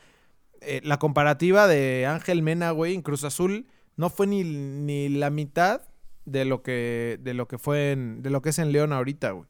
eh, 0.61 0.81
la 0.83 0.97
comparativa 0.99 1.67
de 1.67 2.05
Ángel 2.05 2.41
Mena, 2.43 2.71
güey, 2.71 2.93
en 2.95 3.01
Cruz 3.01 3.23
Azul 3.23 3.67
no 3.95 4.09
fue 4.09 4.27
ni, 4.27 4.43
ni 4.43 5.09
la 5.09 5.29
mitad 5.29 5.81
de 6.25 6.45
lo 6.45 6.61
que, 6.61 7.19
de 7.21 7.33
lo 7.33 7.47
que 7.47 7.57
fue 7.57 7.91
en, 7.93 8.21
de 8.21 8.29
lo 8.29 8.41
que 8.41 8.49
es 8.49 8.59
en 8.59 8.71
León 8.71 8.93
ahorita, 8.93 9.31
güey. 9.31 9.47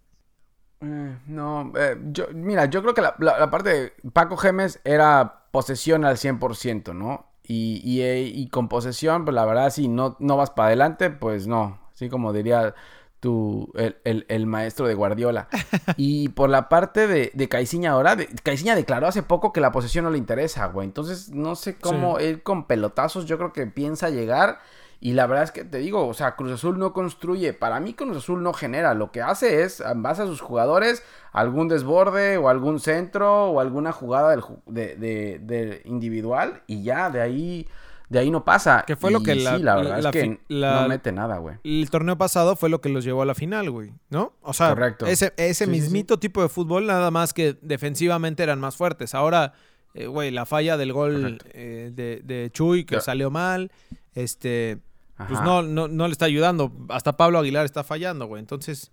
Eh, 0.81 1.17
no, 1.27 1.73
eh, 1.75 1.97
yo, 2.11 2.27
mira, 2.33 2.65
yo 2.65 2.81
creo 2.83 2.93
que 2.93 3.01
la, 3.01 3.15
la- 3.19 3.39
la 3.39 3.49
parte 3.49 3.69
de 3.69 3.93
Paco 4.13 4.37
Gemes 4.37 4.79
era 4.83 5.47
posesión 5.51 6.05
al 6.05 6.17
100%, 6.17 6.93
¿no? 6.93 7.26
Y, 7.47 7.81
y, 7.83 8.01
eh, 8.01 8.21
y, 8.23 8.49
con 8.49 8.67
posesión, 8.67 9.23
pues 9.23 9.33
la 9.33 9.45
verdad, 9.45 9.69
si 9.69 9.87
no, 9.87 10.17
no 10.19 10.35
vas 10.35 10.49
para 10.49 10.67
adelante, 10.67 11.09
pues 11.09 11.47
no. 11.47 11.79
Así 11.93 12.09
como 12.09 12.33
diría 12.33 12.75
tu, 13.19 13.71
el, 13.75 14.25
el, 14.27 14.45
maestro 14.45 14.87
de 14.87 14.93
Guardiola. 14.93 15.47
Y 15.97 16.29
por 16.29 16.49
la 16.49 16.69
parte 16.69 17.07
de, 17.07 17.31
de 17.33 17.49
Caiciña 17.49 17.91
ahora, 17.91 18.15
de, 18.15 18.27
Caiciña 18.43 18.75
declaró 18.75 19.07
hace 19.07 19.23
poco 19.23 19.53
que 19.53 19.61
la 19.61 19.71
posesión 19.71 20.05
no 20.05 20.11
le 20.11 20.17
interesa, 20.17 20.65
güey. 20.67 20.85
Entonces, 20.85 21.29
no 21.29 21.55
sé 21.55 21.77
cómo 21.77 22.19
él 22.19 22.43
con 22.43 22.67
pelotazos, 22.67 23.25
yo 23.25 23.37
creo 23.37 23.53
que 23.53 23.65
piensa 23.65 24.09
llegar. 24.09 24.59
Y 24.99 25.13
la 25.13 25.27
verdad 25.27 25.43
es 25.43 25.51
que 25.51 25.63
te 25.63 25.77
digo, 25.77 26.07
o 26.07 26.13
sea, 26.13 26.35
Cruz 26.35 26.51
Azul 26.51 26.79
no 26.79 26.93
construye. 26.93 27.53
Para 27.53 27.79
mí, 27.79 27.93
Cruz 27.93 28.17
Azul 28.17 28.41
no 28.41 28.53
genera. 28.53 28.93
Lo 28.93 29.11
que 29.11 29.21
hace 29.21 29.63
es, 29.63 29.79
en 29.79 30.01
base 30.01 30.23
a 30.23 30.25
sus 30.25 30.41
jugadores, 30.41 31.03
algún 31.31 31.67
desborde 31.67 32.37
o 32.37 32.49
algún 32.49 32.79
centro 32.79 33.51
o 33.51 33.59
alguna 33.59 33.91
jugada 33.91 34.31
del, 34.31 34.43
de, 34.65 34.95
de, 34.95 35.39
de 35.39 35.81
individual. 35.85 36.63
Y 36.67 36.83
ya, 36.83 37.09
de 37.09 37.21
ahí 37.21 37.67
de 38.09 38.19
ahí 38.19 38.31
no 38.31 38.45
pasa. 38.45 38.83
Que 38.87 38.95
fue 38.95 39.11
lo 39.11 39.21
que 39.21 39.35
la, 39.35 39.57
sí, 39.57 39.63
la 39.63 39.75
verdad 39.75 39.99
es 39.99 40.07
que 40.07 40.39
no 40.49 40.87
mete 40.87 41.11
nada, 41.11 41.37
güey. 41.37 41.57
El 41.63 41.89
torneo 41.89 42.17
pasado 42.17 42.55
fue 42.55 42.69
lo 42.69 42.79
que 42.79 42.89
los 42.89 43.03
llevó 43.03 43.21
a 43.21 43.25
la 43.25 43.35
final, 43.35 43.69
güey, 43.69 43.91
¿no? 44.09 44.33
O 44.41 44.53
sea, 44.53 44.75
ese, 45.05 45.33
ese 45.37 45.67
mismito 45.67 46.17
tipo 46.17 46.41
de 46.41 46.49
fútbol, 46.49 46.87
nada 46.87 47.11
más 47.11 47.33
que 47.33 47.57
defensivamente 47.61 48.43
eran 48.43 48.59
más 48.59 48.77
fuertes. 48.77 49.13
Ahora, 49.13 49.53
eh, 49.93 50.07
güey, 50.07 50.31
la 50.31 50.45
falla 50.45 50.77
del 50.77 50.93
gol 50.93 51.39
eh, 51.53 51.91
de, 51.93 52.21
de, 52.23 52.49
Chuy, 52.51 52.85
que 52.85 53.01
salió 53.01 53.29
mal, 53.29 53.71
este, 54.17 54.79
pues 55.27 55.41
no, 55.41 55.61
no, 55.61 55.87
no 55.87 56.07
le 56.07 56.11
está 56.11 56.25
ayudando. 56.25 56.71
Hasta 56.89 57.17
Pablo 57.17 57.37
Aguilar 57.37 57.65
está 57.65 57.83
fallando, 57.83 58.25
güey. 58.25 58.39
Entonces, 58.39 58.91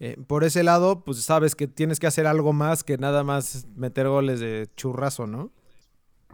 eh, 0.00 0.18
por 0.26 0.44
ese 0.44 0.62
lado, 0.62 1.02
pues 1.02 1.22
sabes 1.22 1.54
que 1.54 1.66
tienes 1.66 1.98
que 1.98 2.06
hacer 2.06 2.26
algo 2.26 2.52
más 2.52 2.84
que 2.84 2.98
nada 2.98 3.24
más 3.24 3.66
meter 3.74 4.06
goles 4.06 4.38
de 4.38 4.68
churrazo, 4.76 5.26
¿no? 5.26 5.50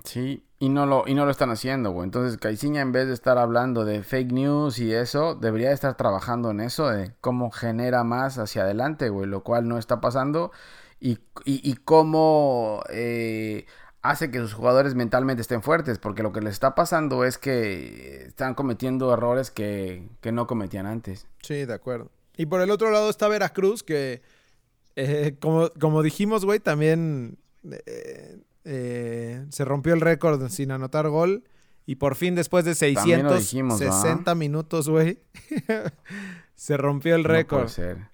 Sí, 0.02 0.44
y 0.58 0.70
no 0.70 0.86
lo, 0.86 1.04
y 1.06 1.14
no 1.14 1.24
lo 1.24 1.30
están 1.30 1.50
haciendo, 1.50 1.92
güey. 1.92 2.04
Entonces, 2.04 2.36
Caiciña, 2.36 2.80
en 2.80 2.90
vez 2.90 3.06
de 3.06 3.14
estar 3.14 3.38
hablando 3.38 3.84
de 3.84 4.02
fake 4.02 4.32
news 4.32 4.80
y 4.80 4.92
eso, 4.92 5.36
debería 5.36 5.70
estar 5.70 5.96
trabajando 5.96 6.50
en 6.50 6.58
eso, 6.58 6.88
de 6.88 7.14
cómo 7.20 7.52
genera 7.52 8.02
más 8.02 8.38
hacia 8.38 8.62
adelante, 8.62 9.08
güey, 9.08 9.28
lo 9.28 9.44
cual 9.44 9.68
no 9.68 9.78
está 9.78 10.00
pasando. 10.00 10.50
Y, 10.98 11.18
y, 11.44 11.74
cómo 11.84 12.82
eh, 12.90 13.66
hace 14.02 14.30
que 14.30 14.38
sus 14.38 14.52
jugadores 14.52 14.94
mentalmente 14.94 15.42
estén 15.42 15.62
fuertes, 15.62 15.98
porque 15.98 16.22
lo 16.22 16.32
que 16.32 16.40
les 16.40 16.52
está 16.52 16.74
pasando 16.74 17.24
es 17.24 17.38
que 17.38 18.24
están 18.26 18.54
cometiendo 18.54 19.12
errores 19.12 19.50
que, 19.50 20.08
que 20.20 20.32
no 20.32 20.46
cometían 20.46 20.86
antes. 20.86 21.26
Sí, 21.42 21.64
de 21.64 21.74
acuerdo. 21.74 22.10
Y 22.36 22.46
por 22.46 22.60
el 22.60 22.70
otro 22.70 22.90
lado 22.90 23.08
está 23.10 23.28
Veracruz, 23.28 23.82
que, 23.82 24.22
eh, 24.96 25.36
como, 25.40 25.70
como 25.80 26.02
dijimos, 26.02 26.44
güey, 26.44 26.60
también... 26.60 27.38
Eh, 27.64 28.40
eh, 28.64 29.44
se 29.50 29.64
rompió 29.64 29.94
el 29.94 30.00
récord 30.00 30.48
sin 30.48 30.70
anotar 30.70 31.08
gol. 31.08 31.44
Y 31.84 31.96
por 31.96 32.14
fin, 32.14 32.34
después 32.34 32.64
de 32.64 32.74
660 32.74 34.34
minutos, 34.36 34.88
güey, 34.88 35.18
se 36.54 36.76
rompió 36.76 37.16
el 37.16 37.24
récord. 37.24 37.62
No 37.62 37.66
puede 37.66 37.74
ser. 37.74 38.11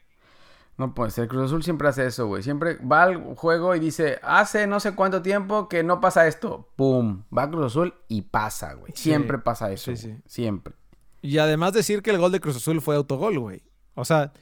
No 0.79 0.95
puede 0.95 1.11
ser. 1.11 1.27
Cruz 1.27 1.47
Azul 1.47 1.65
siempre 1.65 1.89
hace 1.89 2.07
eso, 2.07 2.29
güey. 2.29 2.45
Siempre 2.45 2.77
va 2.77 3.03
al 3.03 3.35
juego 3.35 3.75
y 3.75 3.81
dice, 3.81 4.21
hace 4.23 4.69
no 4.69 4.79
sé 4.79 4.95
cuánto 4.95 5.23
tiempo 5.23 5.69
que 5.69 5.83
no 5.83 6.01
pasa 6.01 6.29
esto. 6.29 6.69
¡Pum! 6.77 7.25
Va 7.37 7.43
a 7.43 7.51
Cruz 7.51 7.67
Azul 7.67 7.95
y 8.07 8.23
pasa, 8.23 8.75
güey. 8.75 8.93
Siempre 8.95 9.39
pasa 9.39 9.73
eso. 9.73 9.93
Siempre. 10.25 10.75
Y 11.21 11.39
además 11.39 11.73
decir 11.73 12.01
que 12.01 12.11
el 12.11 12.19
gol 12.19 12.31
de 12.31 12.41
Cruz 12.41 12.57
Azul 12.57 12.81
fue 12.81 12.95
autogol, 12.95 13.41
güey. 13.41 13.65
O 13.95 14.05
sea, 14.05 14.33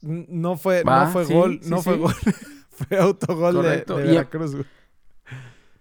no 0.00 0.56
fue, 0.56 0.82
no 0.84 1.06
fue 1.12 1.24
gol, 1.26 1.60
no 1.64 1.80
fue 1.82 1.96
gol. 1.96 2.14
fue 2.70 2.98
autogol 2.98 3.62
de, 3.62 3.84
de 3.84 3.94
Veracruz, 3.94 4.56
güey. 4.56 4.66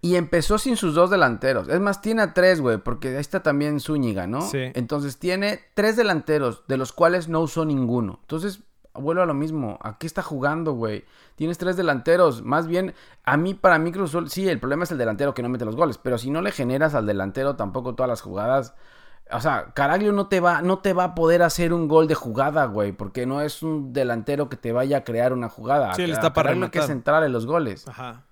Y 0.01 0.15
empezó 0.15 0.59
sin 0.59 0.77
sus 0.77 0.93
dos 0.93 1.09
delanteros. 1.09 1.67
Es 1.67 1.79
más, 1.79 2.01
tiene 2.01 2.21
a 2.21 2.33
tres, 2.33 2.61
güey, 2.61 2.77
porque 2.77 3.09
ahí 3.09 3.15
está 3.15 3.41
también 3.41 3.79
Zúñiga, 3.79 4.27
¿no? 4.27 4.41
Sí. 4.41 4.71
Entonces 4.75 5.17
tiene 5.17 5.59
tres 5.73 5.97
delanteros, 5.97 6.63
de 6.67 6.77
los 6.77 6.93
cuales 6.93 7.27
no 7.27 7.41
usó 7.41 7.65
ninguno. 7.65 8.19
Entonces, 8.21 8.61
vuelvo 8.93 9.21
a 9.21 9.25
lo 9.25 9.33
mismo. 9.33 9.77
¿A 9.81 9.97
qué 9.97 10.07
está 10.07 10.21
jugando, 10.21 10.73
güey? 10.73 11.05
Tienes 11.35 11.57
tres 11.57 11.77
delanteros. 11.77 12.41
Más 12.43 12.67
bien, 12.67 12.93
a 13.23 13.37
mí, 13.37 13.53
para 13.53 13.79
mí, 13.79 13.91
Cruz 13.91 14.15
sí, 14.27 14.47
el 14.47 14.59
problema 14.59 14.83
es 14.83 14.91
el 14.91 14.97
delantero 14.97 15.33
que 15.33 15.41
no 15.41 15.49
mete 15.49 15.65
los 15.65 15.75
goles. 15.75 15.97
Pero 15.97 16.17
si 16.17 16.29
no 16.29 16.41
le 16.41 16.51
generas 16.51 16.95
al 16.95 17.05
delantero 17.05 17.55
tampoco 17.55 17.95
todas 17.95 18.09
las 18.09 18.21
jugadas. 18.21 18.75
O 19.31 19.39
sea, 19.39 19.73
Caraglio 19.75 20.11
no 20.11 20.27
te 20.27 20.39
va, 20.39 20.61
no 20.61 20.79
te 20.79 20.93
va 20.93 21.03
a 21.03 21.15
poder 21.15 21.43
hacer 21.43 21.71
un 21.71 21.87
gol 21.87 22.07
de 22.07 22.15
jugada, 22.15 22.65
güey, 22.65 22.93
porque 22.93 23.27
no 23.27 23.41
es 23.41 23.61
un 23.61 23.93
delantero 23.93 24.49
que 24.49 24.57
te 24.57 24.71
vaya 24.71 24.97
a 24.97 25.03
crear 25.03 25.33
una 25.33 25.49
jugada. 25.49 25.93
Sí, 25.93 26.01
él 26.01 26.11
está 26.11 26.33
para 26.33 26.49
Caraglio 26.49 26.71
que 26.71 26.81
centrar 26.81 27.23
en 27.23 27.31
los 27.31 27.45
goles. 27.45 27.87
Ajá. 27.87 28.23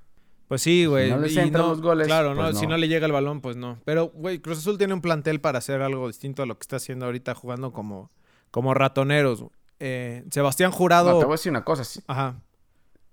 Pues 0.48 0.62
sí, 0.62 0.86
güey. 0.86 1.08
Si 1.08 1.12
no 1.14 1.20
le 1.20 1.52
los 1.52 1.82
goles. 1.82 2.08
Claro, 2.08 2.34
pues 2.34 2.54
no, 2.54 2.60
si 2.60 2.68
no 2.68 2.78
le 2.78 2.88
llega 2.88 3.06
el 3.06 3.12
balón, 3.12 3.42
pues 3.42 3.58
no. 3.58 3.80
Pero, 3.84 4.08
güey, 4.14 4.40
Cruz 4.40 4.60
Azul 4.60 4.78
tiene 4.78 4.94
un 4.94 5.02
plantel 5.02 5.42
para 5.42 5.58
hacer 5.58 5.82
algo 5.82 6.08
distinto 6.08 6.42
a 6.42 6.46
lo 6.46 6.58
que 6.58 6.64
está 6.64 6.78
haciendo 6.78 7.06
ahorita 7.06 7.36
jugando 7.36 7.74
como, 7.74 8.12
como 8.50 8.74
ratoneros. 8.74 9.44
Eh, 9.80 10.26
Sebastián 10.32 10.72
Jurado. 10.72 11.12
No, 11.12 11.20
te 11.20 11.26
voy 11.26 11.34
a 11.34 11.38
decir 11.38 11.52
una 11.52 11.64
cosa. 11.64 11.84
Si, 11.84 12.02
Ajá. 12.08 12.36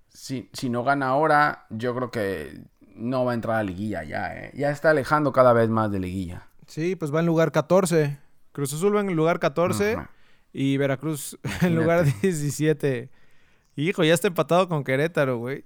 Si, 0.09 0.49
si 0.53 0.71
no 0.71 0.85
gana 0.85 1.09
ahora, 1.09 1.67
yo 1.71 1.95
creo 1.95 2.11
que 2.11 2.63
no 2.95 3.25
va 3.25 3.33
a 3.33 3.35
entrar 3.35 3.57
a 3.57 3.63
liguilla 3.63 4.05
ya, 4.05 4.35
eh. 4.35 4.53
Ya 4.55 4.71
está 4.71 4.91
alejando 4.91 5.33
cada 5.33 5.53
vez 5.53 5.69
más 5.69 5.91
de 5.91 5.99
liguilla. 5.99 6.47
Sí, 6.67 6.97
pues 6.97 7.15
va 7.15 7.21
en 7.21 7.27
lugar 7.27 7.53
14. 7.53 8.19
Cruz 8.53 8.73
Azul 8.73 8.95
va 8.95 9.01
en 9.01 9.15
lugar 9.15 9.41
14 9.41 9.99
y 10.53 10.77
Veracruz 10.77 11.39
en 11.63 11.75
lugar 11.75 12.05
17. 12.23 13.11
Hijo, 13.77 14.05
ya 14.05 14.15
está 14.15 14.29
empatado 14.29 14.69
con 14.69 14.85
Querétaro, 14.85 15.39
güey. 15.39 15.65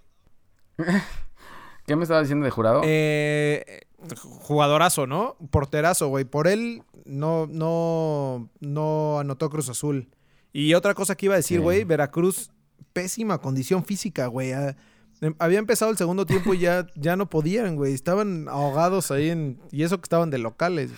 ¿Qué 1.87 1.97
me 1.97 2.03
estaba 2.03 2.21
diciendo 2.21 2.45
de 2.45 2.51
jurado? 2.51 2.81
Eh, 2.85 3.83
jugadorazo, 4.17 5.07
¿no? 5.07 5.37
Porterazo, 5.51 6.09
güey. 6.09 6.25
Por 6.25 6.47
él 6.47 6.83
no, 7.05 7.47
no, 7.47 8.51
no 8.61 9.19
anotó 9.19 9.51
Cruz 9.51 9.69
Azul. 9.69 10.09
Y 10.53 10.75
otra 10.75 10.95
cosa 10.95 11.15
que 11.15 11.27
iba 11.27 11.35
a 11.35 11.39
decir, 11.39 11.61
güey, 11.61 11.85
Veracruz, 11.85 12.51
pésima 12.93 13.39
condición 13.39 13.85
física, 13.85 14.27
güey. 14.27 14.53
Ah, 14.53 14.77
em, 15.21 15.35
había 15.39 15.59
empezado 15.59 15.91
el 15.91 15.97
segundo 15.97 16.27
tiempo 16.27 16.55
y 16.55 16.61
ya, 16.61 16.87
ya 16.95 17.17
no 17.17 17.29
podían, 17.29 17.77
güey. 17.77 17.95
Estaban 17.95 18.49
ahogados 18.49 19.11
ahí 19.11 19.31
en... 19.31 19.61
Y 19.71 19.83
eso 19.83 19.99
que 19.99 20.05
estaban 20.05 20.31
de 20.31 20.39
locales. 20.39 20.91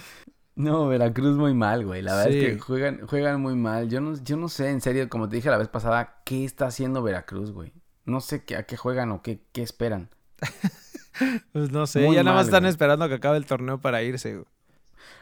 No, 0.55 0.89
Veracruz 0.89 1.37
muy 1.37 1.55
mal, 1.55 1.87
güey. 1.87 2.03
La 2.03 2.17
verdad 2.17 2.33
es 2.33 2.45
que 2.45 2.59
juegan, 2.59 3.07
juegan 3.07 3.41
muy 3.41 3.57
mal. 3.57 3.89
Yo 3.89 4.01
no, 4.01 4.15
yo 4.23 4.37
no 4.37 4.49
sé, 4.49 4.71
en 4.71 4.81
serio, 4.81 5.09
como 5.09 5.29
te 5.29 5.37
dije 5.37 5.51
la 5.51 5.59
vez 5.59 5.69
pasada, 5.69 6.23
¿qué 6.25 6.45
está 6.45 6.67
haciendo 6.67 7.03
Veracruz, 7.03 7.53
güey? 7.53 7.73
No 8.05 8.21
sé 8.21 8.45
qué, 8.45 8.57
a 8.57 8.65
qué 8.65 8.77
juegan 8.77 9.11
o 9.13 9.23
qué, 9.23 9.41
qué 9.53 9.63
esperan. 9.63 10.11
pues 11.53 11.71
no 11.71 11.87
sé, 11.87 12.03
ya 12.13 12.23
nada 12.23 12.37
más 12.37 12.47
están 12.47 12.67
esperando 12.67 13.09
que 13.09 13.15
acabe 13.15 13.37
el 13.37 13.47
torneo 13.47 13.81
para 13.81 14.03
irse, 14.03 14.43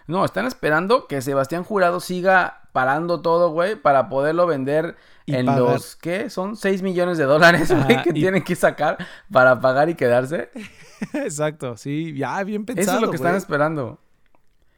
No, 0.06 0.24
están 0.24 0.46
esperando 0.46 1.06
que 1.06 1.20
Sebastián 1.20 1.64
Jurado 1.64 2.00
siga 2.00 2.62
parando 2.72 3.20
todo, 3.20 3.50
güey, 3.50 3.76
para 3.76 4.08
poderlo 4.08 4.46
vender 4.46 4.96
en 5.26 5.46
los, 5.46 5.96
¿qué? 5.96 6.30
Son 6.30 6.56
6 6.56 6.82
millones 6.82 7.18
de 7.18 7.24
dólares, 7.24 7.70
güey, 7.84 8.02
que 8.02 8.12
tienen 8.12 8.42
que 8.42 8.56
sacar 8.56 8.96
para 9.30 9.60
pagar 9.60 9.88
y 9.90 9.94
quedarse. 9.94 10.50
Exacto, 11.12 11.76
sí, 11.76 12.14
ya 12.16 12.42
bien 12.44 12.64
pensado, 12.64 12.88
Eso 12.88 12.96
es 12.96 13.02
lo 13.02 13.10
que 13.10 13.16
están 13.16 13.34
esperando. 13.34 13.98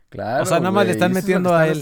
Claro, 0.08 0.42
O 0.42 0.46
sea, 0.46 0.58
nada 0.58 0.72
más 0.72 0.86
le 0.86 0.92
están 0.92 1.12
metiendo 1.12 1.54
a 1.54 1.68
él. 1.68 1.80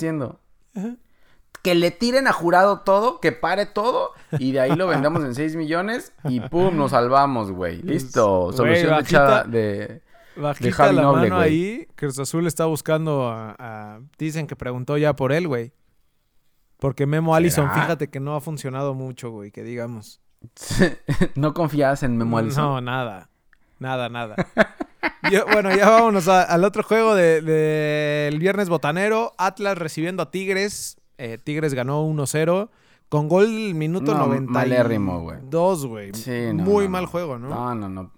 Que 1.62 1.74
le 1.74 1.90
tiren 1.90 2.28
a 2.28 2.32
jurado 2.32 2.80
todo, 2.80 3.20
que 3.20 3.32
pare 3.32 3.66
todo, 3.66 4.12
y 4.38 4.52
de 4.52 4.60
ahí 4.60 4.76
lo 4.76 4.86
vendamos 4.86 5.24
en 5.24 5.34
6 5.36 5.56
millones 5.56 6.12
y 6.24 6.40
pum, 6.40 6.76
nos 6.76 6.90
salvamos, 6.90 7.50
güey. 7.50 7.80
Listo, 7.82 8.52
solución 8.52 8.90
bajita, 8.90 9.44
de, 9.44 10.02
bajita 10.40 10.92
la 10.92 11.10
mano 11.12 11.38
ahí, 11.38 11.86
Cruz 11.94 12.18
Azul 12.18 12.46
está 12.46 12.66
buscando 12.66 13.28
a, 13.28 14.00
Dicen 14.18 14.46
que 14.46 14.56
preguntó 14.56 14.96
ya 14.96 15.14
por 15.14 15.32
él, 15.32 15.48
güey. 15.48 15.72
Porque 16.78 17.06
Memo 17.06 17.34
Allison, 17.34 17.70
fíjate 17.72 18.08
que 18.08 18.20
no 18.20 18.36
ha 18.36 18.40
funcionado 18.40 18.94
mucho, 18.94 19.30
güey, 19.30 19.50
que 19.50 19.62
digamos. 19.62 20.20
¿No 21.34 21.52
confías 21.54 22.02
en 22.02 22.16
Memo 22.16 22.38
Allison? 22.38 22.64
No, 22.64 22.80
nada. 22.80 23.30
Nada, 23.80 24.08
nada. 24.08 24.36
bueno, 25.52 25.74
ya 25.74 25.88
vámonos 25.88 26.28
al 26.28 26.64
otro 26.64 26.82
juego 26.82 27.14
del 27.14 27.44
de, 27.44 28.36
viernes 28.38 28.68
botanero. 28.68 29.34
Atlas 29.38 29.76
recibiendo 29.78 30.22
a 30.22 30.30
Tigres. 30.30 30.98
Eh, 31.18 31.38
Tigres 31.42 31.74
ganó 31.74 32.06
1-0. 32.06 32.70
Con 33.08 33.28
gol 33.28 33.48
minuto 33.74 34.12
no, 34.12 34.26
92, 34.26 35.22
güey. 35.22 35.38
Dos, 35.44 35.86
güey. 35.86 36.12
Muy 36.52 36.88
mal 36.88 37.06
juego, 37.06 37.38
¿no? 37.38 37.48
No, 37.48 37.74
no, 37.74 37.88
no. 37.88 38.12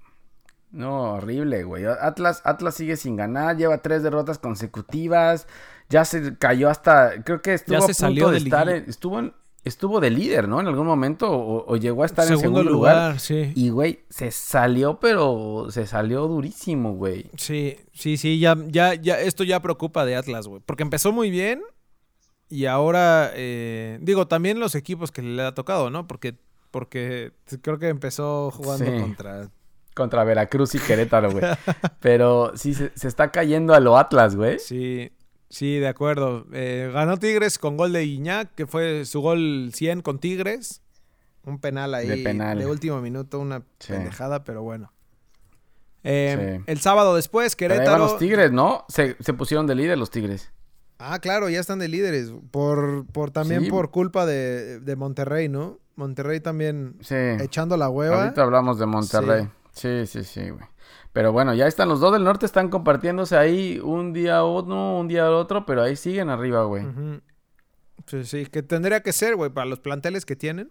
No, 0.73 1.15
horrible, 1.15 1.65
güey. 1.65 1.85
Atlas, 1.85 2.43
Atlas 2.45 2.75
sigue 2.75 2.97
sin 2.97 3.17
ganar, 3.17 3.57
lleva 3.57 3.79
tres 3.79 4.03
derrotas 4.03 4.39
consecutivas. 4.39 5.47
Ya 5.89 6.05
se 6.05 6.37
cayó 6.39 6.71
hasta. 6.71 7.23
Creo 7.25 7.43
que 7.43 7.55
estuvo 7.55 7.79
a 7.79 7.87
punto 7.87 8.31
de, 8.31 8.39
estar. 8.39 8.69
estuvo, 8.69 9.21
estuvo 9.65 10.01
de 10.01 10.11
líder, 10.11 10.47
¿no? 10.47 10.61
En 10.61 10.69
algún 10.69 10.87
momento. 10.87 11.29
O, 11.31 11.77
llegó 11.77 12.05
a 12.05 12.07
estar 12.07 12.31
en 12.31 12.39
segundo 12.39 12.63
lugar. 12.63 13.19
Sí. 13.19 13.53
Y, 13.57 13.71
güey, 13.71 14.05
se 14.09 14.31
salió, 14.31 15.01
pero 15.01 15.67
se 15.71 15.89
salió 15.89 16.29
durísimo, 16.29 16.95
güey. 16.95 17.29
Sí, 17.37 17.77
sí, 17.93 18.17
sí. 18.17 18.39
Ya, 18.39 18.57
ya, 18.69 18.95
ya. 18.95 19.21
Esto 19.21 19.43
ya 19.43 19.61
preocupa 19.61 20.05
de 20.05 20.15
Atlas, 20.15 20.47
güey. 20.47 20.63
Porque 20.65 20.85
empezó 20.85 21.11
muy 21.11 21.31
bien. 21.31 21.63
Y 22.49 22.67
ahora, 22.67 23.33
eh, 23.35 23.99
digo, 24.03 24.29
también 24.29 24.61
los 24.61 24.77
equipos 24.77 25.11
que 25.11 25.23
le 25.23 25.43
ha 25.43 25.55
tocado, 25.55 25.91
¿no? 25.91 26.07
Porque, 26.07 26.37
porque 26.71 27.33
creo 27.63 27.79
que 27.79 27.89
empezó 27.89 28.51
jugando 28.51 28.91
contra 29.01 29.51
Contra 30.01 30.25
Veracruz 30.25 30.75
y 30.75 30.79
Querétaro, 30.79 31.31
güey. 31.31 31.45
Pero 32.01 32.53
sí, 32.57 32.73
se, 32.73 32.91
se 32.95 33.07
está 33.07 33.31
cayendo 33.31 33.75
a 33.75 33.81
lo 33.81 33.99
Atlas, 33.99 34.35
güey. 34.35 34.59
Sí, 34.59 35.13
sí, 35.51 35.79
de 35.79 35.89
acuerdo. 35.89 36.47
Eh, 36.55 36.91
ganó 36.93 37.19
Tigres 37.19 37.59
con 37.59 37.77
gol 37.77 37.93
de 37.93 38.05
Iñak, 38.05 38.55
que 38.55 38.67
fue 38.67 39.05
su 39.05 39.21
gol 39.21 39.71
100 39.75 40.01
con 40.01 40.19
Tigres. 40.19 40.81
Un 41.45 41.59
penal 41.59 41.93
ahí 41.95 42.07
De 42.09 42.17
penal. 42.19 42.65
último 42.67 43.01
minuto, 43.03 43.39
una 43.41 43.63
Sí. 43.79 43.93
pendejada, 43.93 44.43
pero 44.45 44.63
bueno. 44.63 44.91
Eh, 46.03 46.57
Sí. 46.59 46.65
El 46.67 46.81
sábado 46.81 47.15
después, 47.15 47.57
Pero 47.57 47.75
Querétaro. 47.75 47.99
los 48.05 48.19
Tigres, 48.19 48.53
¿no? 48.53 48.85
Se, 48.89 49.17
se 49.21 49.35
pusieron 49.35 49.67
de 49.67 49.75
líder 49.75 49.99
los 49.99 50.11
Tigres. 50.11 50.51
Ah, 50.99 51.19
claro, 51.19 51.49
ya 51.51 51.61
están 51.61 51.79
de 51.79 51.89
líderes. 51.89 52.33
Por, 52.51 53.07
por 53.07 53.31
también 53.31 53.65
Sí. 53.65 53.71
por 53.71 53.91
culpa 53.91 54.25
de, 54.27 54.81
de 54.81 54.97
Monterrey, 54.97 55.49
¿no? 55.49 55.79
Monterrey 55.97 56.41
también 56.41 56.97
Sí. 57.01 57.15
echando 57.41 57.77
la 57.77 57.91
hueva. 57.91 58.23
Ahorita 58.25 58.43
hablamos 58.43 58.79
de 58.79 58.87
Monterrey. 58.87 59.45
Sí, 59.45 59.49
sí, 60.07 60.25
sí, 60.25 60.51
güey. 60.51 60.65
Pero 61.13 61.33
bueno, 61.33 61.55
ya 61.55 61.67
están 61.67 61.89
los 61.89 62.01
dos 62.01 62.13
del 62.13 62.25
norte, 62.25 62.47
están 62.47 62.69
compartiéndose 62.69 63.37
ahí 63.37 63.81
un 63.83 64.13
día 64.13 64.45
uno, 64.45 64.99
un 64.99 65.09
día 65.09 65.31
otro, 65.31 65.67
pero 65.67 65.83
ahí 65.83 65.97
siguen 65.97 66.29
arriba, 66.31 66.65
güey. 66.65 66.85
Sí, 68.07 68.25
sí, 68.25 68.47
que 68.47 68.63
tendría 68.63 69.03
que 69.03 69.13
ser, 69.13 69.37
güey, 69.37 69.51
para 69.51 69.67
los 69.67 69.81
planteles 69.81 70.25
que 70.25 70.37
tienen. 70.37 70.71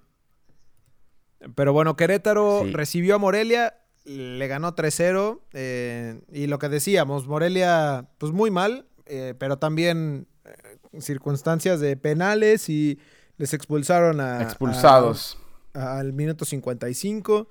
Pero 1.55 1.73
bueno, 1.73 1.95
Querétaro 1.95 2.61
Sí. 2.65 2.71
recibió 2.73 3.15
a 3.15 3.17
Morelia, 3.17 3.75
le 4.05 4.47
ganó 4.47 4.75
3-0. 4.75 5.41
eh, 5.53 6.21
y 6.31 6.47
lo 6.47 6.59
que 6.59 6.69
decíamos, 6.69 7.27
Morelia, 7.27 8.09
pues 8.17 8.31
muy 8.33 8.51
mal, 8.51 8.87
eh, 9.05 9.35
pero 9.37 9.57
también 9.57 10.27
eh, 10.45 10.99
circunstancias 11.01 11.79
de 11.79 11.95
penales 11.97 12.69
y 12.69 12.99
les 13.37 13.53
expulsaron 13.53 14.19
a... 14.19 14.41
Expulsados. 14.41 15.37
a- 15.73 15.99
al 15.99 16.13
minuto 16.13 16.45
55. 16.45 17.47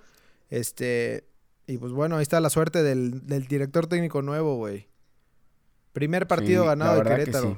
Este. 0.51 1.28
Y 1.69 1.79
pues 1.79 1.93
bueno, 1.93 2.17
ahí 2.17 2.23
está 2.23 2.41
la 2.41 2.51
suerte 2.51 2.83
del, 2.83 3.25
del 3.27 3.47
director 3.47 3.87
técnico 3.87 4.23
nuevo, 4.23 4.57
güey. 4.57 4.89
Primer 5.93 6.27
partido 6.27 6.63
Sí, 6.63 6.69
ganado 6.69 6.97
de 6.97 7.03
que 7.03 7.09
Querétaro. 7.09 7.51
sí. 7.53 7.57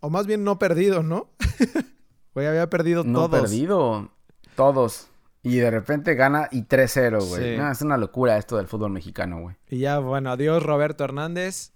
O 0.00 0.10
más 0.10 0.26
bien 0.26 0.42
no 0.44 0.58
perdido, 0.58 1.02
¿no? 1.02 1.30
Güey, 2.34 2.46
había 2.46 2.70
perdido 2.70 3.02
No 3.04 3.28
todos. 3.28 3.40
perdido. 3.42 4.12
Todos. 4.56 5.08
Y 5.42 5.56
de 5.56 5.70
repente 5.70 6.14
gana 6.14 6.48
y 6.52 6.62
3-0, 6.62 7.26
güey. 7.28 7.52
Sí. 7.54 7.58
No, 7.58 7.70
es 7.70 7.82
una 7.82 7.96
locura 7.96 8.38
esto 8.38 8.56
del 8.56 8.66
fútbol 8.68 8.92
mexicano, 8.92 9.40
güey. 9.40 9.56
Y 9.68 9.78
ya, 9.80 9.98
bueno, 9.98 10.30
adiós 10.30 10.62
Roberto 10.62 11.02
Hernández. 11.04 11.72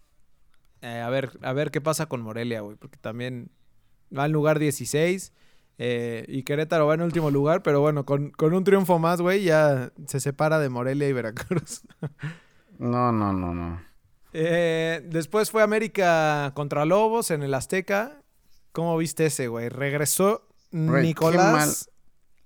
Eh, 0.80 1.00
a 1.00 1.10
ver, 1.10 1.32
a 1.42 1.52
ver 1.52 1.70
qué 1.72 1.80
pasa 1.80 2.06
con 2.06 2.20
Morelia, 2.22 2.60
güey. 2.60 2.76
Porque 2.76 2.98
también 2.98 3.50
va 4.16 4.26
en 4.26 4.32
lugar 4.32 4.58
16. 4.60 5.32
Eh, 5.78 6.24
y 6.28 6.42
Querétaro 6.44 6.86
va 6.86 6.94
en 6.94 7.02
último 7.02 7.30
lugar. 7.30 7.62
Pero 7.62 7.80
bueno, 7.80 8.04
con, 8.04 8.30
con 8.30 8.54
un 8.54 8.64
triunfo 8.64 8.98
más, 8.98 9.20
güey, 9.20 9.44
ya 9.44 9.92
se 10.06 10.20
separa 10.20 10.58
de 10.58 10.68
Morelia 10.68 11.08
y 11.08 11.12
Veracruz. 11.12 11.82
No, 12.76 13.12
no, 13.12 13.32
no, 13.32 13.54
no. 13.54 13.80
Eh, 14.32 15.00
después 15.06 15.52
fue 15.52 15.62
América 15.62 16.50
contra 16.56 16.84
Lobos 16.84 17.30
en 17.30 17.44
el 17.44 17.54
Azteca. 17.54 18.20
¿Cómo 18.72 18.96
viste 18.96 19.26
ese, 19.26 19.46
güey? 19.46 19.68
Regresó 19.68 20.48
Nicolás 20.72 21.88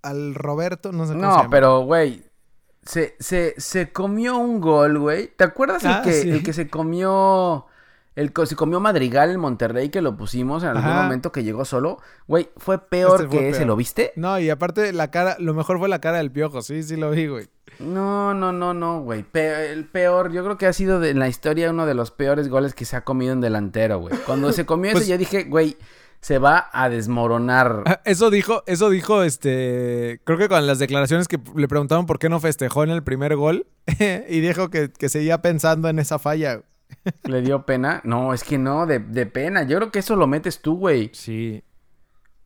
al 0.02 0.34
Roberto, 0.34 0.92
no 0.92 1.06
sé 1.06 1.14
cómo 1.14 1.22
se 1.22 1.26
No, 1.28 1.36
llama. 1.38 1.50
pero, 1.50 1.80
güey, 1.80 2.24
se, 2.84 3.16
se, 3.20 3.54
se 3.56 3.90
comió 3.90 4.36
un 4.36 4.60
gol, 4.60 4.98
güey. 4.98 5.28
¿Te 5.34 5.44
acuerdas 5.44 5.82
Ah, 5.86 6.02
el, 6.04 6.04
que, 6.04 6.12
sí. 6.20 6.30
el 6.30 6.42
que 6.42 6.52
se 6.52 6.68
comió... 6.68 7.64
El 8.18 8.32
se 8.46 8.56
comió 8.56 8.80
Madrigal 8.80 9.30
en 9.30 9.38
Monterrey 9.38 9.90
que 9.90 10.02
lo 10.02 10.16
pusimos 10.16 10.62
en 10.64 10.70
algún 10.70 10.84
Ajá. 10.84 11.02
momento 11.04 11.30
que 11.30 11.44
llegó 11.44 11.64
solo? 11.64 11.98
Güey, 12.26 12.48
fue 12.56 12.78
peor 12.88 13.20
Este 13.22 13.28
fue 13.28 13.38
que 13.38 13.48
ese. 13.50 13.64
¿lo 13.64 13.76
viste? 13.76 14.12
No, 14.16 14.38
y 14.40 14.50
aparte 14.50 14.92
la 14.92 15.10
cara, 15.12 15.36
lo 15.38 15.54
mejor 15.54 15.78
fue 15.78 15.88
la 15.88 16.00
cara 16.00 16.18
del 16.18 16.32
piojo, 16.32 16.60
sí, 16.62 16.82
sí 16.82 16.96
lo 16.96 17.10
vi, 17.12 17.28
güey. 17.28 17.46
No, 17.78 18.34
no, 18.34 18.50
no, 18.52 18.74
no, 18.74 19.02
güey. 19.02 19.22
Pe- 19.22 19.70
el 19.72 19.84
peor, 19.84 20.32
yo 20.32 20.42
creo 20.42 20.58
que 20.58 20.66
ha 20.66 20.72
sido 20.72 20.98
de, 20.98 21.10
en 21.10 21.20
la 21.20 21.28
historia 21.28 21.70
uno 21.70 21.86
de 21.86 21.94
los 21.94 22.10
peores 22.10 22.48
goles 22.48 22.74
que 22.74 22.84
se 22.84 22.96
ha 22.96 23.02
comido 23.04 23.32
en 23.32 23.40
delantero, 23.40 24.00
güey. 24.00 24.16
Cuando 24.26 24.52
se 24.52 24.66
comió 24.66 24.90
Pues- 24.92 25.04
ese, 25.04 25.12
yo 25.12 25.18
dije, 25.18 25.44
güey, 25.44 25.76
se 26.20 26.38
va 26.38 26.68
a 26.72 26.88
desmoronar. 26.88 27.84
Ah, 27.86 28.00
Eso 28.04 28.30
dijo, 28.30 28.64
eso 28.66 28.90
dijo, 28.90 29.22
este, 29.22 30.20
creo 30.24 30.38
que 30.38 30.48
con 30.48 30.66
las 30.66 30.80
declaraciones 30.80 31.28
que 31.28 31.38
le 31.54 31.68
preguntaron 31.68 32.06
por 32.06 32.18
qué 32.18 32.28
no 32.28 32.40
festejó 32.40 32.82
en 32.82 32.90
el 32.90 33.04
primer 33.04 33.36
gol 33.36 33.66
y 34.28 34.40
dijo 34.40 34.70
que, 34.70 34.90
que 34.90 35.08
seguía 35.08 35.40
pensando 35.40 35.88
en 35.88 36.00
esa 36.00 36.18
falla. 36.18 36.62
¿Le 37.24 37.42
dio 37.42 37.64
pena? 37.66 38.00
No, 38.04 38.32
es 38.34 38.44
que 38.44 38.58
no, 38.58 38.86
de, 38.86 38.98
de 38.98 39.26
pena. 39.26 39.62
Yo 39.64 39.76
creo 39.78 39.90
que 39.90 39.98
eso 40.00 40.16
lo 40.16 40.26
metes 40.26 40.60
tú, 40.62 40.76
güey. 40.76 41.10
Sí. 41.12 41.62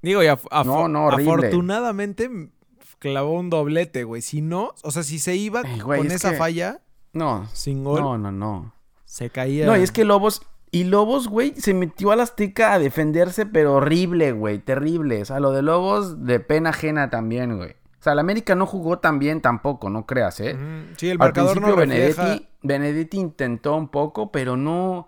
Digo, 0.03 0.23
y 0.23 0.27
af- 0.27 0.49
af- 0.51 0.65
No, 0.89 1.09
afortunadamente 1.09 2.31
clavó 2.99 3.39
un 3.39 3.51
doblete, 3.51 4.05
güey. 4.05 4.23
Si 4.23 4.41
no, 4.43 4.73
o 4.83 4.91
sea, 4.91 5.03
si 5.03 5.19
se 5.19 5.37
iba 5.37 5.63
Ay, 5.65 5.81
güey, 5.81 5.99
con 5.99 6.07
es 6.09 6.15
esa 6.15 6.33
que- 6.33 6.37
falla 6.37 6.81
No, 7.13 7.49
sin 7.53 7.85
gol, 7.85 8.01
no, 8.01 8.19
no, 8.19 8.33
no. 8.33 8.75
se 9.05 9.31
caía. 9.31 9.67
No, 9.67 9.77
y 9.77 9.83
es 9.83 9.93
que 9.93 10.05
Lobos... 10.05 10.43
Y 10.75 10.85
Lobos, 10.85 11.29
güey, 11.29 11.53
se 11.61 11.75
metió 11.75 12.13
a 12.13 12.17
la 12.17 12.23
Azteca 12.23 12.73
a 12.73 12.79
defenderse, 12.79 13.45
pero 13.45 13.75
horrible, 13.75 14.33
güey, 14.33 14.59
terrible. 14.59 15.21
O 15.21 15.25
sea, 15.27 15.39
lo 15.39 15.53
de 15.53 15.61
Lobos 15.61 16.25
de 16.25 16.41
pena 16.41 16.71
ajena 16.71 17.11
también, 17.11 17.59
güey. 17.59 17.77
O 18.03 18.05
sea, 18.05 18.15
el 18.15 18.19
América 18.19 18.57
no 18.57 18.67
jugó 18.67 18.99
tan 18.99 19.21
bien 19.21 19.41
tampoco, 19.41 19.89
no 19.89 20.07
creas, 20.07 20.41
¿eh? 20.41 20.59
Sí, 20.97 21.07
el 21.07 21.13
Al 21.13 21.19
marcador 21.19 21.61
no 21.61 21.69
principio 21.69 21.77
refleja... 21.77 22.23
Benedetti, 22.25 22.49
Benedetti 22.63 23.17
intentó 23.17 23.77
un 23.77 23.87
poco, 23.87 24.33
pero 24.33 24.57
no, 24.57 25.07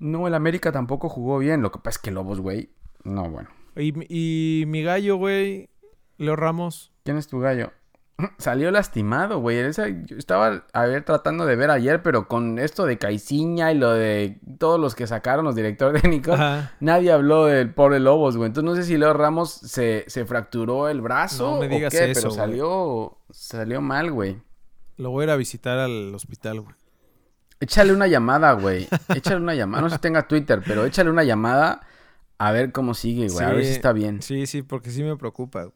no, 0.00 0.26
el 0.26 0.34
América 0.34 0.72
tampoco 0.72 1.08
jugó 1.08 1.38
bien. 1.38 1.62
Lo 1.62 1.70
que 1.70 1.78
pasa 1.78 1.98
es 1.98 2.02
que 2.02 2.10
Lobos, 2.10 2.40
güey, 2.40 2.70
no, 3.04 3.30
bueno. 3.30 3.48
Y, 3.76 3.92
y 4.08 4.66
mi 4.66 4.82
gallo, 4.82 5.18
güey, 5.18 5.70
Leo 6.18 6.34
Ramos. 6.34 6.92
¿Quién 7.04 7.16
es 7.16 7.28
tu 7.28 7.38
gallo? 7.38 7.70
Salió 8.38 8.70
lastimado, 8.70 9.38
güey. 9.40 9.58
Esa- 9.58 9.88
Yo 9.88 10.16
estaba, 10.16 10.64
a 10.72 10.86
ver, 10.86 11.04
tratando 11.04 11.46
de 11.46 11.56
ver 11.56 11.70
ayer, 11.70 12.02
pero 12.02 12.28
con 12.28 12.58
esto 12.58 12.86
de 12.86 12.98
Caiciña 12.98 13.72
y 13.72 13.78
lo 13.78 13.90
de 13.92 14.40
todos 14.58 14.78
los 14.80 14.94
que 14.94 15.06
sacaron 15.06 15.44
los 15.44 15.54
directores 15.54 16.02
técnicos, 16.02 16.34
Ajá. 16.34 16.72
nadie 16.80 17.12
habló 17.12 17.46
del 17.46 17.72
pobre 17.72 18.00
Lobos, 18.00 18.36
güey. 18.36 18.48
Entonces 18.48 18.70
no 18.70 18.76
sé 18.76 18.84
si 18.84 18.96
Leo 18.96 19.12
Ramos 19.12 19.50
se, 19.52 20.04
se 20.08 20.24
fracturó 20.24 20.88
el 20.88 21.00
brazo 21.00 21.54
No 21.54 21.60
me 21.60 21.68
digas 21.68 21.92
o 21.94 21.98
qué, 21.98 22.10
eso, 22.10 22.20
pero 22.20 22.28
güey. 22.30 22.38
salió, 22.40 23.18
salió 23.30 23.80
mal, 23.80 24.10
güey. 24.12 24.40
Lo 24.96 25.10
voy 25.10 25.22
a 25.22 25.24
ir 25.24 25.30
a 25.30 25.36
visitar 25.36 25.78
al 25.78 26.14
hospital, 26.14 26.60
güey. 26.60 26.74
Échale 27.60 27.92
una 27.92 28.08
llamada, 28.08 28.52
güey. 28.52 28.88
Échale 29.14 29.36
una 29.36 29.54
llamada. 29.54 29.82
No 29.82 29.88
sé 29.88 29.94
si 29.96 30.00
tenga 30.00 30.26
Twitter, 30.26 30.60
pero 30.66 30.84
échale 30.84 31.10
una 31.10 31.22
llamada 31.24 31.80
a 32.38 32.50
ver 32.50 32.72
cómo 32.72 32.92
sigue, 32.94 33.28
güey. 33.28 33.46
a 33.46 33.50
ver 33.52 33.64
si 33.64 33.70
está 33.70 33.92
bien. 33.92 34.20
Sí, 34.20 34.46
sí, 34.46 34.62
porque 34.62 34.90
sí 34.90 35.02
me 35.04 35.16
preocupa. 35.16 35.62
güey. 35.62 35.74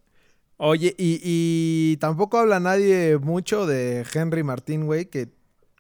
Oye, 0.59 0.95
y, 0.99 1.21
y 1.23 1.97
tampoco 1.99 2.39
habla 2.39 2.61
nadie 2.61 3.19
mucho 3.19 3.67
de 3.67 4.07
Henry 4.13 4.43
Martín, 4.43 4.87
güey, 4.87 5.07
que, 5.07 5.29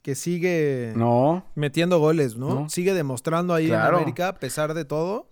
que 0.02 0.14
sigue 0.14 0.92
No, 0.96 1.46
metiendo 1.54 1.98
goles, 1.98 2.36
¿no? 2.36 2.62
No. 2.62 2.68
Sigue 2.68 2.92
demostrando 2.92 3.54
ahí 3.54 3.68
Claro. 3.68 3.96
en 3.96 4.02
América, 4.02 4.28
a 4.28 4.34
pesar 4.34 4.74
de 4.74 4.84
todo. 4.84 5.30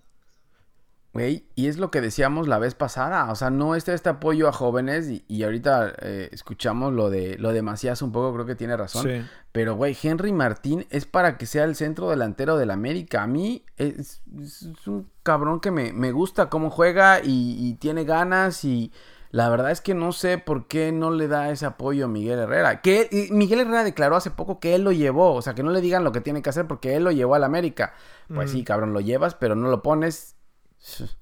güey. 1.12 1.44
Y 1.54 1.66
es 1.68 1.76
lo 1.76 1.90
que 1.90 2.00
decíamos 2.00 2.48
la 2.48 2.58
vez 2.58 2.74
pasada. 2.74 3.30
O 3.30 3.34
sea, 3.36 3.50
no 3.50 3.74
está 3.76 3.92
este 3.92 4.08
apoyo 4.08 4.48
a 4.48 4.52
jóvenes. 4.52 5.08
Y, 5.10 5.24
y 5.28 5.42
ahorita 5.44 5.92
eh, 6.00 6.28
escuchamos 6.32 6.92
lo 6.94 7.10
de, 7.10 7.36
lo 7.38 7.52
de 7.52 7.60
Macías 7.62 8.00
un 8.02 8.10
poco, 8.12 8.32
creo 8.34 8.46
que 8.46 8.56
tiene 8.56 8.76
razón. 8.76 9.02
Sí. 9.04 9.22
Pero, 9.52 9.76
güey, 9.76 9.96
Henry 10.02 10.32
Martín 10.32 10.86
es 10.90 11.04
para 11.06 11.36
que 11.36 11.46
sea 11.46 11.64
el 11.64 11.76
centro 11.76 12.08
delantero 12.10 12.56
del 12.56 12.70
América. 12.72 13.22
A 13.22 13.26
mí 13.28 13.64
es, 13.76 14.22
es 14.40 14.86
un 14.88 15.08
cabrón 15.22 15.60
que 15.60 15.70
me, 15.70 15.92
me 15.92 16.10
gusta 16.12 16.48
cómo 16.48 16.70
juega 16.70 17.20
y, 17.22 17.56
y 17.64 17.74
tiene 17.74 18.04
ganas 18.04 18.64
y 18.64 18.90
la 19.34 19.48
verdad 19.48 19.72
es 19.72 19.80
que 19.80 19.94
no 19.94 20.12
sé 20.12 20.38
por 20.38 20.68
qué 20.68 20.92
no 20.92 21.10
le 21.10 21.26
da 21.26 21.50
ese 21.50 21.66
apoyo 21.66 22.04
a 22.04 22.08
Miguel 22.08 22.38
Herrera. 22.38 22.80
Que 22.82 23.28
Miguel 23.32 23.60
Herrera 23.60 23.82
declaró 23.82 24.14
hace 24.14 24.30
poco 24.30 24.60
que 24.60 24.76
él 24.76 24.84
lo 24.84 24.92
llevó. 24.92 25.34
O 25.34 25.42
sea, 25.42 25.54
que 25.54 25.64
no 25.64 25.70
le 25.72 25.80
digan 25.80 26.04
lo 26.04 26.12
que 26.12 26.20
tiene 26.20 26.40
que 26.40 26.50
hacer 26.50 26.66
porque 26.68 26.94
él 26.94 27.02
lo 27.02 27.10
llevó 27.10 27.34
al 27.34 27.42
América. 27.42 27.94
Pues 28.28 28.50
Mm. 28.50 28.52
sí, 28.54 28.62
cabrón, 28.64 28.92
lo 28.92 29.00
llevas, 29.00 29.34
pero 29.34 29.56
no 29.56 29.68
lo 29.70 29.82
pones. 29.82 30.36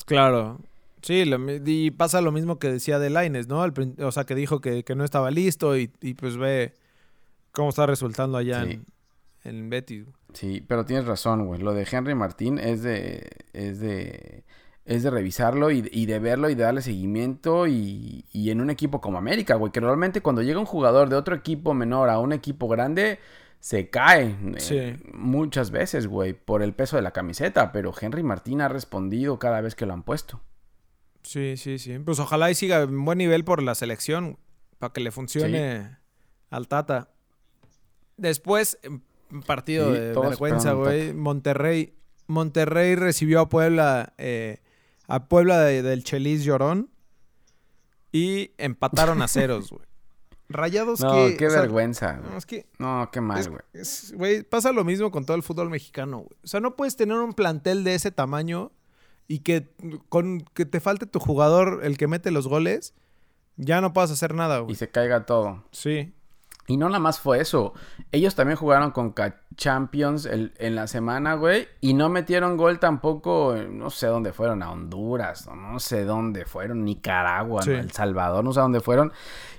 Claro. 0.05 0.61
Sí, 1.01 1.25
lo 1.25 1.39
y 1.65 1.91
pasa 1.91 2.21
lo 2.21 2.33
mismo 2.33 2.59
que 2.59 2.71
decía 2.71 2.99
de 2.99 3.11
Laines, 3.11 3.49
¿no? 3.49 3.63
Al 3.63 3.73
o 4.01 4.13
sea, 4.13 4.25
que 4.25 4.35
dijo 4.35 4.61
que, 4.61 4.85
que 4.85 4.95
no 4.95 5.05
estaba 5.05 5.31
listo 5.31 5.77
y, 5.77 5.91
y 6.01 6.15
pues 6.15 6.37
ve 6.37 6.75
cómo 7.51 7.71
está 7.71 7.87
resultando 7.87 8.39
allá 8.39 8.63
Sí. 8.65 8.73
en, 8.73 8.87
en 9.45 9.71
Betis. 9.71 10.05
Sí, 10.35 10.61
pero 10.67 10.85
tienes 10.85 11.07
razón, 11.07 11.47
güey. 11.47 11.61
Lo 11.61 11.73
de 11.75 11.87
Henry 11.91 12.15
Martín 12.15 12.59
es 12.59 12.83
de. 12.83 13.29
es 13.53 13.81
de. 13.81 14.45
Es 14.85 15.03
de 15.03 15.11
revisarlo 15.11 15.71
y, 15.71 15.89
y 15.93 16.07
de 16.07 16.19
verlo 16.19 16.51
y 16.51 16.55
de 16.55 16.65
darle 16.65 16.83
seguimiento. 16.83 17.67
Y, 17.67 18.25
y 18.33 18.51
en 18.51 18.61
un 18.61 18.71
equipo 18.71 19.01
como 19.01 19.19
América, 19.19 19.55
güey. 19.55 19.73
Que 19.73 19.81
normalmente 19.81 20.21
cuando 20.21 20.43
llega 20.43 20.59
un 20.59 20.67
jugador 20.67 21.09
de 21.09 21.17
otro 21.17 21.35
equipo 21.35 21.75
menor 21.75 22.09
a 22.11 22.19
un 22.19 22.33
equipo 22.33 22.69
grande. 22.69 23.19
Se 23.61 23.91
cae 23.91 24.37
eh, 24.71 24.99
muchas 25.15 25.71
veces, 25.71 26.09
güey, 26.09 26.33
por 26.33 26.65
el 26.65 26.73
peso 26.73 26.97
de 26.97 27.03
la 27.03 27.13
camiseta. 27.13 27.71
Pero 27.71 27.93
Henry 27.99 28.25
Martín 28.25 28.61
ha 28.61 28.69
respondido 28.69 29.39
cada 29.39 29.61
vez 29.61 29.77
que 29.77 29.87
lo 29.87 29.93
han 29.93 30.03
puesto. 30.03 30.41
Sí, 31.23 31.57
sí, 31.57 31.79
sí. 31.79 32.01
Pues 32.01 32.19
ojalá 32.19 32.51
y 32.51 32.57
siga 32.57 32.83
en 32.83 33.05
buen 33.05 33.19
nivel 33.19 33.45
por 33.45 33.63
la 33.63 33.77
selección, 33.77 34.39
para 34.81 34.93
que 34.93 35.01
le 35.01 35.13
funcione 35.13 35.97
al 36.51 36.67
Tata. 36.67 37.11
Después, 38.17 38.81
un 39.31 39.43
partido 39.43 39.95
Sí, 39.95 40.01
de 40.01 40.13
vergüenza, 40.13 40.73
güey. 40.73 41.13
Monterrey. 41.13 41.95
Monterrey 42.27 42.97
recibió 42.97 43.41
a 43.43 43.49
Puebla, 43.49 44.15
eh, 44.19 44.61
a 45.09 45.29
Puebla 45.29 45.61
de- 45.61 45.83
del 45.83 46.05
Chelis 46.05 46.45
Llorón 46.45 46.91
y 48.13 48.53
empataron 48.59 49.23
a 49.23 49.29
ceros, 49.29 49.71
güey. 49.71 49.85
Rayados 50.49 51.01
No, 51.01 51.13
que... 51.15 51.37
qué 51.39 51.47
o 51.47 51.51
sea, 51.51 51.61
vergüenza. 51.63 52.19
no, 52.19 52.37
es 52.37 52.45
que... 52.45 52.67
No, 52.79 53.09
qué 53.11 53.23
mal, 53.23 53.43
güey. 53.49 53.63
Güey, 54.15 54.43
pasa 54.43 54.71
lo 54.73 54.85
mismo 54.85 55.11
con 55.11 55.25
todo 55.25 55.37
el 55.37 55.43
fútbol 55.43 55.71
mexicano, 55.71 56.19
güey. 56.19 56.37
O 56.45 56.47
sea, 56.47 56.61
no 56.61 56.77
puedes 56.77 56.97
tener 56.97 57.17
un 57.19 57.33
plantel 57.33 57.85
de 57.85 57.95
ese 57.95 58.11
tamaño 58.11 58.71
y 59.29 59.39
que 59.39 59.71
con 60.11 60.41
que 60.53 60.67
te 60.67 60.81
falte 60.81 61.07
tu 61.07 61.21
jugador, 61.21 61.81
el 61.85 61.97
que 61.97 62.07
mete 62.07 62.31
los 62.31 62.49
goles, 62.49 62.93
ya 63.57 63.81
no 63.81 63.95
puedas 63.95 64.11
hacer 64.11 64.35
nada, 64.35 64.59
Y 64.59 64.63
güey. 64.65 64.75
se 64.77 64.91
caiga 64.91 65.25
todo. 65.25 65.65
Sí. 65.71 66.13
Y 66.69 66.77
no 66.77 66.87
nada 66.89 67.01
más 67.01 67.19
fue 67.19 67.41
eso. 67.41 67.75
Ellos 68.13 68.37
también 68.37 68.57
jugaron 68.57 68.93
con 68.93 69.15
Champions 69.57 70.27
el- 70.27 70.55
en 70.59 70.77
la 70.77 70.87
semana, 70.87 71.35
güey. 71.35 71.67
Y 71.81 71.93
no 71.95 72.09
metieron 72.09 72.57
gol 72.57 72.79
tampoco. 72.79 73.57
No 73.69 73.91
sé 73.91 74.07
dónde 74.07 74.33
fueron. 74.33 74.63
A 74.63 74.71
Honduras. 74.71 75.47
o 75.49 75.57
No 75.57 75.81
sé 75.81 76.05
dónde 76.05 76.45
fueron. 76.45 76.85
Nicaragua. 76.85 77.63
Sí. 77.63 77.71
¿no? 77.71 77.79
El 77.79 77.91
Salvador. 77.91 78.45
No 78.45 78.53
sé 78.53 78.61
dónde 78.61 78.81
fueron. 78.81 79.13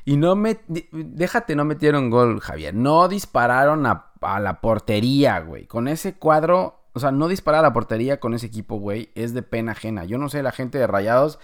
Y 0.05 0.15
no 0.15 0.35
me... 0.35 0.59
Déjate, 0.91 1.55
no 1.57 1.65
metieron 1.65 2.09
gol, 2.09 2.39
Javier. 2.39 2.73
No 2.73 3.07
dispararon 3.09 3.85
a, 3.85 4.11
a 4.21 4.39
la 4.39 4.61
portería, 4.61 5.39
güey. 5.41 5.65
Con 5.67 5.87
ese 5.89 6.15
cuadro... 6.15 6.79
O 6.93 6.99
sea, 6.99 7.11
no 7.11 7.27
disparar 7.27 7.59
a 7.59 7.67
la 7.69 7.73
portería 7.73 8.19
con 8.19 8.33
ese 8.33 8.45
equipo, 8.47 8.77
güey. 8.77 9.09
Es 9.15 9.33
de 9.33 9.41
pena 9.43 9.73
ajena. 9.73 10.05
Yo 10.05 10.17
no 10.17 10.29
sé 10.29 10.41
la 10.41 10.51
gente 10.53 10.77
de 10.77 10.87
Rayados 10.87 11.37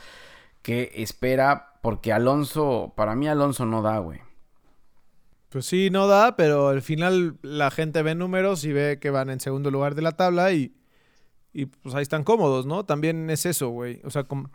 que 0.62 0.92
espera... 0.96 1.74
Porque 1.82 2.14
Alonso... 2.14 2.94
Para 2.96 3.16
mí 3.16 3.28
Alonso 3.28 3.66
no 3.66 3.82
da, 3.82 3.98
güey. 4.00 4.22
Pues 5.50 5.66
sí, 5.66 5.90
no 5.90 6.06
da, 6.08 6.36
pero 6.36 6.70
al 6.70 6.82
final 6.84 7.38
la 7.42 7.72
gente 7.72 8.04
ve 8.04 8.14
números 8.14 8.64
y 8.66 8.72
ve 8.72 9.00
que 9.00 9.10
van 9.10 9.30
en 9.32 9.40
segundo 9.40 9.72
lugar 9.72 9.96
de 9.96 10.04
la 10.04 10.12
tabla 10.12 10.54
y, 10.54 10.74
y 11.54 11.66
pues 11.68 11.96
ahí 11.96 12.04
están 12.04 12.24
cómodos, 12.24 12.66
¿no? 12.68 12.86
También 12.86 13.30
es 13.32 13.46
eso, 13.48 13.70
güey. 13.70 14.00
O 14.04 14.12
sea, 14.12 14.26
con, 14.26 14.52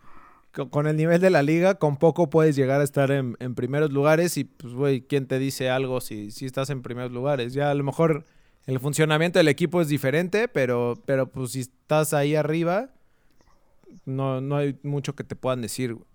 con- 0.70 0.86
el 0.86 0.96
nivel 0.96 1.20
de 1.20 1.30
la 1.30 1.42
liga, 1.42 1.76
con 1.76 1.96
poco 1.96 2.30
puedes 2.30 2.54
llegar 2.56 2.80
a 2.80 2.84
estar 2.84 3.10
en, 3.10 3.36
en 3.40 3.56
primeros 3.56 3.92
lugares 3.92 4.36
y 4.36 4.44
pues, 4.44 4.72
güey, 4.74 5.02
¿quién 5.02 5.26
te 5.26 5.38
dice 5.40 5.68
algo 5.70 6.00
si, 6.00 6.30
si 6.30 6.46
estás 6.46 6.70
en 6.70 6.82
primeros 6.82 7.12
lugares? 7.12 7.54
Ya 7.54 7.70
a 7.70 7.74
lo 7.74 7.82
mejor 7.84 8.24
el 8.66 8.78
funcionamiento 8.80 9.40
del 9.40 9.48
equipo 9.48 9.80
es 9.80 9.88
diferente, 9.88 10.46
pero, 10.48 10.94
pero 11.06 11.28
pues 11.32 11.52
si 11.52 11.60
estás 11.60 12.14
ahí 12.14 12.36
arriba, 12.36 12.90
no, 14.04 14.40
no 14.40 14.56
hay 14.56 14.78
mucho 14.82 15.14
que 15.14 15.24
te 15.24 15.36
puedan 15.36 15.62
decir, 15.62 15.94
güey. 15.94 16.06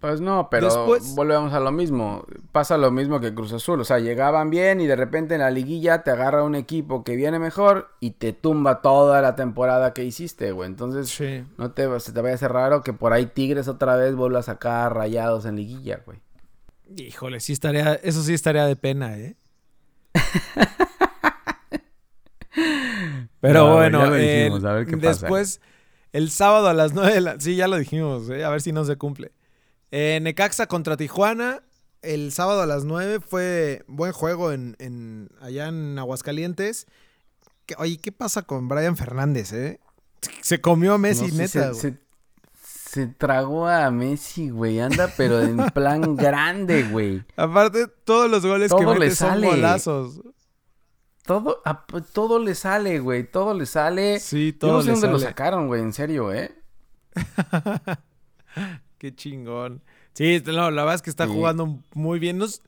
Pues 0.00 0.20
no, 0.20 0.48
pero 0.50 0.66
Después- 0.66 1.14
volvemos 1.16 1.52
a 1.54 1.60
lo 1.60 1.72
mismo. 1.72 2.24
Pasa 2.52 2.76
lo 2.76 2.90
mismo 2.92 3.20
que 3.20 3.34
Cruz 3.34 3.52
Azul. 3.52 3.80
O 3.80 3.84
sea, 3.84 3.98
llegaban 3.98 4.48
bien 4.50 4.80
y 4.80 4.86
de 4.86 4.94
repente 4.94 5.34
en 5.34 5.40
la 5.40 5.50
liguilla 5.50 6.04
te 6.04 6.10
agarra 6.10 6.44
un 6.44 6.54
equipo 6.54 7.02
que 7.02 7.16
viene 7.16 7.38
mejor 7.38 7.88
y 7.98 8.12
te 8.12 8.32
tumba 8.32 8.80
toda 8.80 9.20
la 9.22 9.34
temporada 9.34 9.94
que 9.94 10.04
hiciste, 10.04 10.52
güey. 10.52 10.68
Entonces, 10.68 11.08
Sí. 11.08 11.44
no 11.56 11.72
te, 11.72 11.88
se 12.00 12.12
te 12.12 12.20
vaya 12.20 12.32
a 12.32 12.36
hacer 12.36 12.52
raro 12.52 12.82
que 12.82 12.92
por 12.92 13.12
ahí 13.12 13.26
Tigres 13.26 13.66
otra 13.66 13.96
vez 13.96 14.14
vuelva 14.14 14.40
a 14.40 14.42
sacar 14.42 14.94
rayados 14.94 15.46
en 15.46 15.56
liguilla, 15.56 16.00
güey. 16.06 16.18
Híjole, 16.96 17.40
sí 17.40 17.52
estaría, 17.54 17.94
eso 17.94 18.22
sí 18.22 18.34
estaría 18.34 18.66
de 18.66 18.76
pena, 18.76 19.16
¿eh? 19.18 19.36
Pero 23.40 23.66
No, 23.68 23.74
bueno, 23.74 23.98
ya 24.04 24.06
lo 24.10 24.16
eh, 24.16 24.50
a 24.68 24.72
ver 24.72 24.86
qué 24.86 24.96
pasa. 24.96 25.08
después, 25.20 25.60
el 26.12 26.30
sábado 26.30 26.68
a 26.68 26.74
las 26.74 26.92
9 26.94 27.12
de 27.14 27.20
la... 27.20 27.40
Sí, 27.40 27.56
ya 27.56 27.68
lo 27.68 27.76
dijimos, 27.78 28.28
¿eh? 28.30 28.44
a 28.44 28.50
ver 28.50 28.60
si 28.60 28.72
no 28.72 28.84
se 28.84 28.96
cumple. 28.96 29.32
Eh, 29.90 30.18
Necaxa 30.22 30.66
contra 30.66 30.96
Tijuana, 30.96 31.62
el 32.02 32.30
sábado 32.32 32.62
a 32.62 32.66
las 32.66 32.84
9 32.84 33.20
fue 33.20 33.84
buen 33.88 34.12
juego 34.12 34.52
en, 34.52 34.76
en- 34.78 35.30
allá 35.40 35.68
en 35.68 35.98
Aguascalientes. 35.98 36.86
Oye, 37.78 37.98
¿qué 37.98 38.12
pasa 38.12 38.42
con 38.42 38.68
Brian 38.68 38.96
Fernández, 38.96 39.52
eh? 39.52 39.80
Se 40.40 40.60
comió 40.60 40.94
a 40.94 40.98
Messi, 40.98 41.28
No, 41.28 41.38
neta, 41.38 41.74
se, 41.74 41.80
se- 41.80 41.98
se 42.90 43.06
tragó 43.06 43.68
a 43.68 43.90
Messi, 43.90 44.48
güey. 44.50 44.80
Anda, 44.80 45.12
pero 45.16 45.40
en 45.42 45.56
plan 45.74 46.16
grande, 46.16 46.84
güey. 46.84 47.22
Aparte, 47.36 47.86
todos 48.04 48.30
los 48.30 48.44
goles 48.44 48.72
que 48.72 48.82
Todo 48.82 48.94
le 48.94 49.00
mete 49.00 49.14
son 49.16 49.28
sale. 49.30 49.46
golazos. 49.46 50.20
Todo, 51.24 51.60
a- 51.66 51.84
todo 52.12 52.38
le 52.38 52.54
sale, 52.54 53.00
güey. 53.00 53.30
Todo 53.30 53.52
le 53.54 53.66
sale. 53.66 54.18
Sí, 54.20 54.52
Yo 54.52 54.58
todo 54.58 54.72
no 54.72 54.80
sé 54.82 54.86
le 54.88 54.92
dónde 54.92 55.08
lo 55.08 55.18
sacaron, 55.18 55.66
güey. 55.66 55.82
En 55.82 55.92
serio, 55.92 56.32
¿eh? 56.32 56.54
Qué 58.98 59.14
chingón. 59.14 59.82
Sí, 60.14 60.42
no, 60.46 60.70
la 60.70 60.82
verdad 60.82 60.96
es 60.96 61.02
que 61.02 61.10
está 61.10 61.26
Sí. 61.26 61.32
jugando 61.32 61.78
muy 61.94 62.18
bien. 62.18 62.38
Nos- 62.38 62.62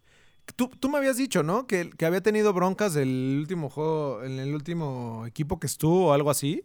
tú, 0.56 0.68
tú 0.68 0.88
me 0.88 0.98
habías 0.98 1.16
dicho, 1.16 1.42
¿no? 1.42 1.66
Que, 1.66 1.90
que 1.90 2.06
había 2.06 2.22
tenido 2.22 2.52
broncas 2.52 2.94
el 2.96 3.38
último 3.40 3.68
juego, 3.68 4.22
en 4.22 4.38
el 4.38 4.54
último 4.54 5.24
equipo 5.26 5.58
que 5.60 5.66
estuvo 5.66 6.08
o 6.08 6.12
algo 6.12 6.30
así. 6.30 6.64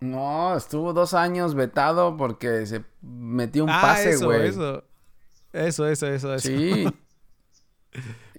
No, 0.00 0.56
estuvo 0.56 0.92
dos 0.92 1.14
años 1.14 1.54
vetado 1.54 2.16
porque 2.16 2.66
se 2.66 2.84
metió 3.02 3.64
un 3.64 3.70
ah, 3.70 3.80
pase, 3.82 4.16
güey. 4.24 4.48
eso. 4.48 4.84
Eso, 5.52 5.86
eso, 5.86 6.06
eso, 6.08 6.34
eso. 6.34 6.48
Sí. 6.48 6.86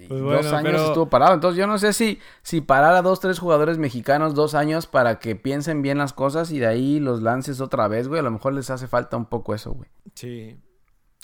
Pues 0.08 0.20
dos 0.22 0.46
años 0.48 0.64
pero- 0.64 0.88
estuvo 0.88 1.10
parado. 1.10 1.34
Entonces 1.36 1.58
yo 1.58 1.68
no 1.68 1.78
sé 1.78 1.94
si, 1.94 2.20
si 2.42 2.62
parar 2.62 2.96
a 2.96 3.02
dos, 3.02 3.20
tres 3.20 3.40
jugadores 3.40 3.78
mexicanos 3.78 4.34
dos 4.36 4.56
años 4.56 4.88
para 4.88 5.20
que 5.20 5.36
piensen 5.36 5.82
bien 5.82 5.98
las 6.00 6.12
cosas 6.14 6.52
y 6.52 6.60
de 6.60 6.68
ahí 6.68 7.00
los 7.00 7.22
lances 7.22 7.62
otra 7.62 7.88
vez, 7.88 8.08
güey. 8.08 8.20
A 8.20 8.24
lo 8.24 8.32
mejor 8.32 8.54
les 8.54 8.70
hace 8.70 8.88
falta 8.88 9.16
un 9.16 9.26
poco 9.26 9.54
eso, 9.56 9.72
güey. 9.72 9.90
Sí. 10.16 10.58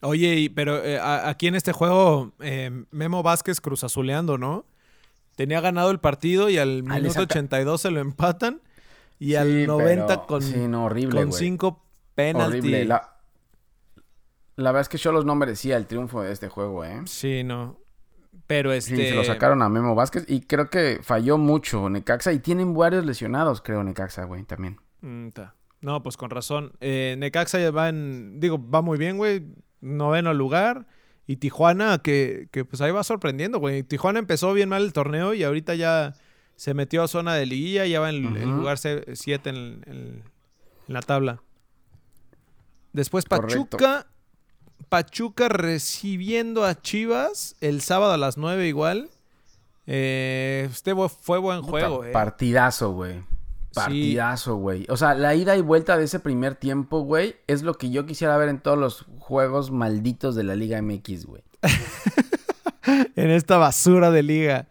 Oye, 0.02 0.50
pero 0.56 0.84
eh, 0.84 1.00
aquí 1.00 1.48
en 1.48 1.56
este 1.56 1.74
juego, 1.74 2.32
eh, 2.40 2.86
Memo 2.92 3.22
Vázquez 3.22 3.60
cruzazuleando, 3.60 4.38
¿no? 4.38 4.66
Tenía 5.36 5.60
ganado 5.62 5.92
el 5.92 6.00
partido 6.00 6.50
y 6.50 6.58
al 6.58 6.84
Ah, 6.88 6.96
minuto 6.96 7.14
saca- 7.16 7.24
82 7.24 7.82
se 7.82 7.92
lo 7.92 8.00
empatan. 8.00 8.62
Y 9.20 9.32
Sí, 9.32 9.36
al 9.36 9.68
90 9.68 10.08
pero- 10.08 10.28
con, 10.28 10.42
Sí, 10.42 10.56
no, 10.70 10.86
horrible, 10.86 11.20
con 11.20 11.34
cinco 11.34 11.84
penaltis. 12.16 12.60
Horrible. 12.62 12.86
La... 12.86 13.18
la 14.56 14.72
verdad 14.72 14.82
es 14.84 14.90
que 14.90 14.98
Cholos 14.98 15.26
no 15.26 15.36
merecía 15.36 15.76
el 15.76 15.86
triunfo 15.88 16.22
de 16.22 16.32
este 16.32 16.48
juego, 16.48 16.86
¿eh? 16.86 17.02
Sí, 17.06 17.44
no. 17.44 17.78
Pero 18.50 18.72
Sí, 18.82 18.93
este. 18.95 19.10
se 19.10 19.16
lo 19.16 19.24
sacaron 19.24 19.62
a 19.62 19.70
Memo 19.70 19.93
Vázquez 19.93 20.26
y 20.28 20.41
creo 20.41 20.72
que 20.72 21.02
falló 21.04 21.38
mucho 21.38 21.88
Necaxa 21.88 22.34
y 22.34 22.39
tienen 22.39 22.74
varios 22.74 23.06
lesionados, 23.06 23.62
creo, 23.62 23.84
Necaxa, 23.84 24.24
güey, 24.24 24.41
también. 24.43 24.80
Mm. 25.02 25.28
No, 25.82 26.02
pues 26.02 26.18
con 26.18 26.32
razón. 26.32 26.74
Eh, 26.82 27.14
Necaxa 27.20 27.60
ya 27.60 27.70
va 27.70 27.89
en. 27.89 28.39
Digo, 28.39 28.60
va 28.60 28.82
muy 28.82 28.97
bien, 28.97 29.18
güey. 29.18 29.45
Noveno 29.82 30.34
lugar. 30.34 30.88
Y 31.28 31.36
Tijuana, 31.36 32.00
que, 32.00 32.47
que 32.52 32.66
pues 32.66 32.82
ahí 32.82 32.91
va 32.91 33.04
sorprendiendo, 33.04 33.60
güey. 33.60 33.84
Tijuana 33.84 34.18
empezó 34.18 34.52
bien 34.54 34.68
mal 34.70 34.82
el 34.82 34.93
torneo 34.93 35.36
y 35.36 35.43
ahorita 35.43 35.76
ya 35.76 36.16
se 36.56 36.74
metió 36.74 37.04
a 37.04 37.08
zona 37.08 37.36
de 37.36 37.45
liguilla. 37.45 37.86
Ya 37.86 38.00
va 38.00 38.10
en 38.10 38.36
el 38.36 38.50
lugar 38.50 38.80
7 38.80 39.47
en, 39.52 39.56
en- 39.56 39.84
en 39.86 40.24
la 40.93 41.04
tabla. 41.04 41.43
Después 42.93 43.26
Correcto. 43.26 43.78
Pachuca. 44.90 45.48
Recibiendo 45.50 46.66
a 46.66 46.80
Chivas 46.82 47.56
el 47.62 47.82
sábado 47.82 48.14
a 48.14 48.18
las 48.18 48.38
9 48.38 48.68
igual. 48.68 49.10
Eh, 49.88 50.68
este 50.72 50.94
fue 51.10 51.38
buen 51.40 51.62
juego, 51.62 51.98
Puta, 51.98 52.10
eh. 52.10 52.12
Partidazo, 52.12 52.92
güey. 52.92 53.24
Partidazo, 53.74 54.56
güey. 54.56 54.86
O 54.90 54.98
sea, 54.98 55.14
la 55.14 55.36
ida 55.36 55.56
y 55.56 55.62
vuelta 55.62 55.98
de 55.98 56.04
ese 56.06 56.20
primer 56.20 56.56
tiempo, 56.56 57.02
güey, 57.02 57.36
es 57.48 57.62
lo 57.64 57.76
que 57.76 57.90
yo 57.92 58.06
quisiera 58.06 58.36
ver 58.38 58.50
en 58.50 58.60
todos 58.60 58.78
los 58.78 59.06
juegos 59.20 59.72
malditos 59.72 60.36
de 60.36 60.44
la 60.44 60.56
Liga 60.56 60.82
MX, 60.82 61.26
güey. 61.26 61.44
en 63.16 63.30
esta 63.32 63.58
basura 63.58 64.12
de 64.12 64.24
liga. 64.24 64.68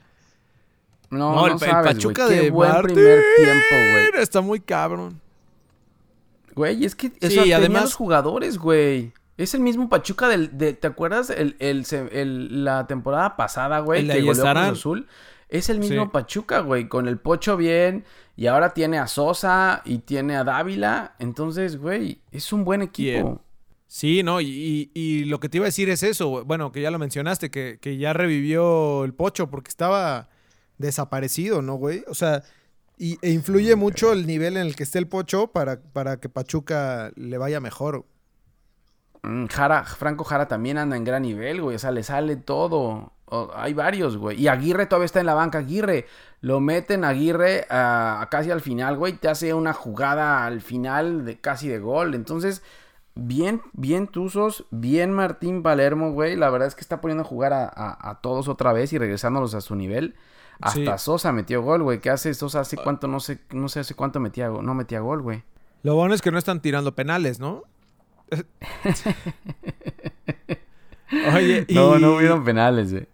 No, 1.11 1.19
No, 1.35 1.35
no, 1.35 1.47
el- 1.47 1.53
el 1.53 1.59
Pachuca 1.59 2.25
güey. 2.27 2.37
Qué 2.39 2.45
de 2.45 2.51
buen 2.51 2.71
Martín. 2.71 2.95
primer 2.95 3.23
tiempo, 3.37 3.63
güey. 3.93 4.23
Está 4.23 4.41
muy 4.41 4.61
cabrón. 4.61 5.21
Güey, 6.55 6.85
es 6.85 6.95
que 6.95 7.09
Sí, 7.09 7.15
eso 7.21 7.41
tenía 7.43 7.57
además- 7.59 7.83
los 7.85 7.95
jugadores, 7.95 8.59
güey. 8.59 9.13
Es 9.39 9.55
el 9.55 9.61
mismo 9.63 9.89
Pachuca 9.89 10.29
del, 10.29 10.59
de, 10.59 10.75
¿te 10.75 10.87
acuerdas? 10.89 11.31
El, 11.31 11.57
el, 11.61 12.65
la 12.65 12.87
temporada 12.87 13.37
pasada, 13.37 13.79
güey, 13.81 14.01
El 14.01 14.07
que 14.13 14.21
goleó. 14.21 14.43
Cruz 14.43 14.57
Azul. 14.57 15.07
Es 15.49 15.71
el 15.71 15.79
mismo 15.79 16.03
Sí. 16.05 16.11
Pachuca, 16.13 16.61
güey, 16.61 16.89
con 16.89 17.09
el 17.09 17.17
Pocho 17.19 17.57
bien. 17.57 18.05
Y 18.37 18.49
ahora 18.49 18.75
tiene 18.75 18.99
a 18.99 19.07
Sosa 19.07 19.81
y 19.85 19.99
tiene 19.99 20.37
a 20.37 20.45
Dávila. 20.45 21.15
Entonces, 21.19 21.79
güey, 21.79 22.21
es 22.31 22.53
un 22.53 22.65
buen 22.65 22.83
equipo. 22.83 23.11
Bien. 23.25 23.41
Sí, 23.87 24.23
no, 24.23 24.41
y, 24.43 24.91
y- 24.93 25.25
lo 25.25 25.41
que 25.41 25.49
te 25.49 25.57
iba 25.57 25.65
a 25.65 25.69
decir 25.73 25.89
es 25.89 26.03
eso, 26.03 26.29
güey. 26.29 26.45
bueno, 26.45 26.71
que 26.73 26.83
ya 26.83 26.91
lo 26.91 26.99
mencionaste, 26.99 27.51
que, 27.51 27.79
que 27.81 27.97
ya 27.97 28.13
revivió 28.13 29.05
el 29.05 29.15
pocho 29.15 29.49
porque 29.49 29.71
estaba 29.71 30.29
desaparecido, 30.77 31.63
¿no, 31.63 31.75
güey? 31.77 32.05
O 32.09 32.15
sea, 32.15 32.43
y, 32.99 33.19
e 33.23 33.31
influye 33.31 33.77
mucho 33.77 34.13
el 34.13 34.27
nivel 34.27 34.57
en 34.57 34.67
el 34.67 34.77
que 34.77 34.83
esté 34.83 34.99
el 34.99 35.07
pocho 35.09 35.49
para, 35.49 35.81
para 35.81 36.19
que 36.21 36.29
Pachuca 36.29 37.13
le 37.17 37.39
vaya 37.39 37.61
mejor. 37.61 38.05
Mm, 39.23 39.47
Jara, 39.47 39.85
Franco 39.85 40.25
Jara 40.25 40.49
también 40.49 40.79
anda 40.79 40.97
en 40.97 41.05
gran 41.05 41.23
nivel, 41.23 41.61
güey. 41.63 41.77
O 41.77 41.79
sea, 41.79 41.91
le 41.91 42.03
sale 42.03 42.37
todo. 42.37 43.13
Hay 43.55 43.75
varios, 43.75 44.17
güey. 44.17 44.41
Y 44.41 44.49
Aguirre 44.49 44.87
todavía 44.87 45.05
está 45.07 45.21
en 45.21 45.27
la 45.27 45.35
banca. 45.35 45.59
Aguirre, 45.59 46.07
lo 46.41 46.61
meten 46.61 47.05
Aguirre 47.05 47.67
casi 47.69 48.51
al 48.51 48.61
final, 48.63 48.97
güey. 48.97 49.13
Te 49.15 49.29
hace 49.29 49.53
una 49.55 49.73
jugada 49.75 50.47
al 50.47 50.61
final 50.63 51.25
de 51.27 51.39
casi 51.41 51.69
de 51.69 51.79
gol. 51.79 52.15
Entonces, 52.15 52.63
bien, 53.15 53.61
bien 53.75 54.07
Tuzos, 54.07 54.65
bien 54.71 55.13
Martín 55.13 55.63
Palermo, 55.63 56.13
güey. 56.13 56.37
La 56.37 56.49
verdad 56.49 56.69
es 56.69 56.75
que 56.75 56.81
está 56.81 57.01
poniendo 57.03 57.23
a 57.23 57.27
jugar 57.27 57.53
a, 57.53 57.65
a- 57.67 58.11
a 58.11 58.21
todos 58.23 58.49
otra 58.49 58.73
vez 58.73 58.93
y 58.95 58.99
regresándolos 58.99 59.55
a 59.55 59.61
su 59.61 59.75
nivel. 59.77 60.15
Hasta 60.61 60.97
Sí. 60.99 61.05
Sosa 61.05 61.33
metió 61.33 61.63
gol, 61.63 61.83
güey. 61.83 62.01
¿Qué 62.01 62.11
hace 62.11 62.33
Sosa? 62.35 62.61
¿Hace 62.61 62.77
cuánto? 62.79 63.07
No 63.09 63.21
sé, 63.21 63.41
no 63.51 63.69
sé 63.69 63.81
hace 63.81 63.95
cuánto 63.95 64.21
metía, 64.21 64.49
no 64.49 64.75
metía 64.75 65.01
gol, 65.01 65.21
güey. 65.23 65.43
Lo 65.83 65.95
bueno 65.95 66.15
es 66.15 66.23
que 66.23 66.31
no 66.33 66.39
están 66.39 66.61
tirando 66.63 66.95
penales, 66.97 67.39
¿no? 67.41 67.63
Oye, 71.35 71.65
y... 71.69 71.75
No, 71.75 71.99
no 71.99 72.17
hubieron 72.17 72.45
penales, 72.45 72.93
güey. 72.93 73.07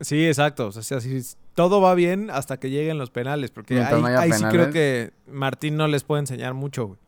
Sí, 0.00 0.26
exacto. 0.26 0.66
O 0.66 0.72
sea, 0.72 1.00
sí, 1.00 1.22
todo 1.54 1.80
va 1.80 1.94
bien 1.94 2.30
hasta 2.30 2.58
que 2.58 2.70
lleguen 2.70 2.98
los 2.98 3.10
penales. 3.10 3.50
Porque 3.50 3.82
ahí, 3.82 4.00
no 4.00 4.06
haya 4.06 4.20
ahí 4.20 4.32
sí 4.32 4.44
creo 4.44 4.70
que 4.70 5.12
Martín 5.26 5.76
no 5.76 5.88
les 5.88 6.04
puede 6.04 6.20
enseñar 6.20 6.54
mucho, 6.54 6.86
güey. 6.86 6.98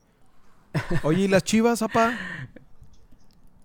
Oye, 1.03 1.25
¿y 1.25 1.29
las 1.29 1.45
chivas, 1.45 1.83
apa? 1.83 2.19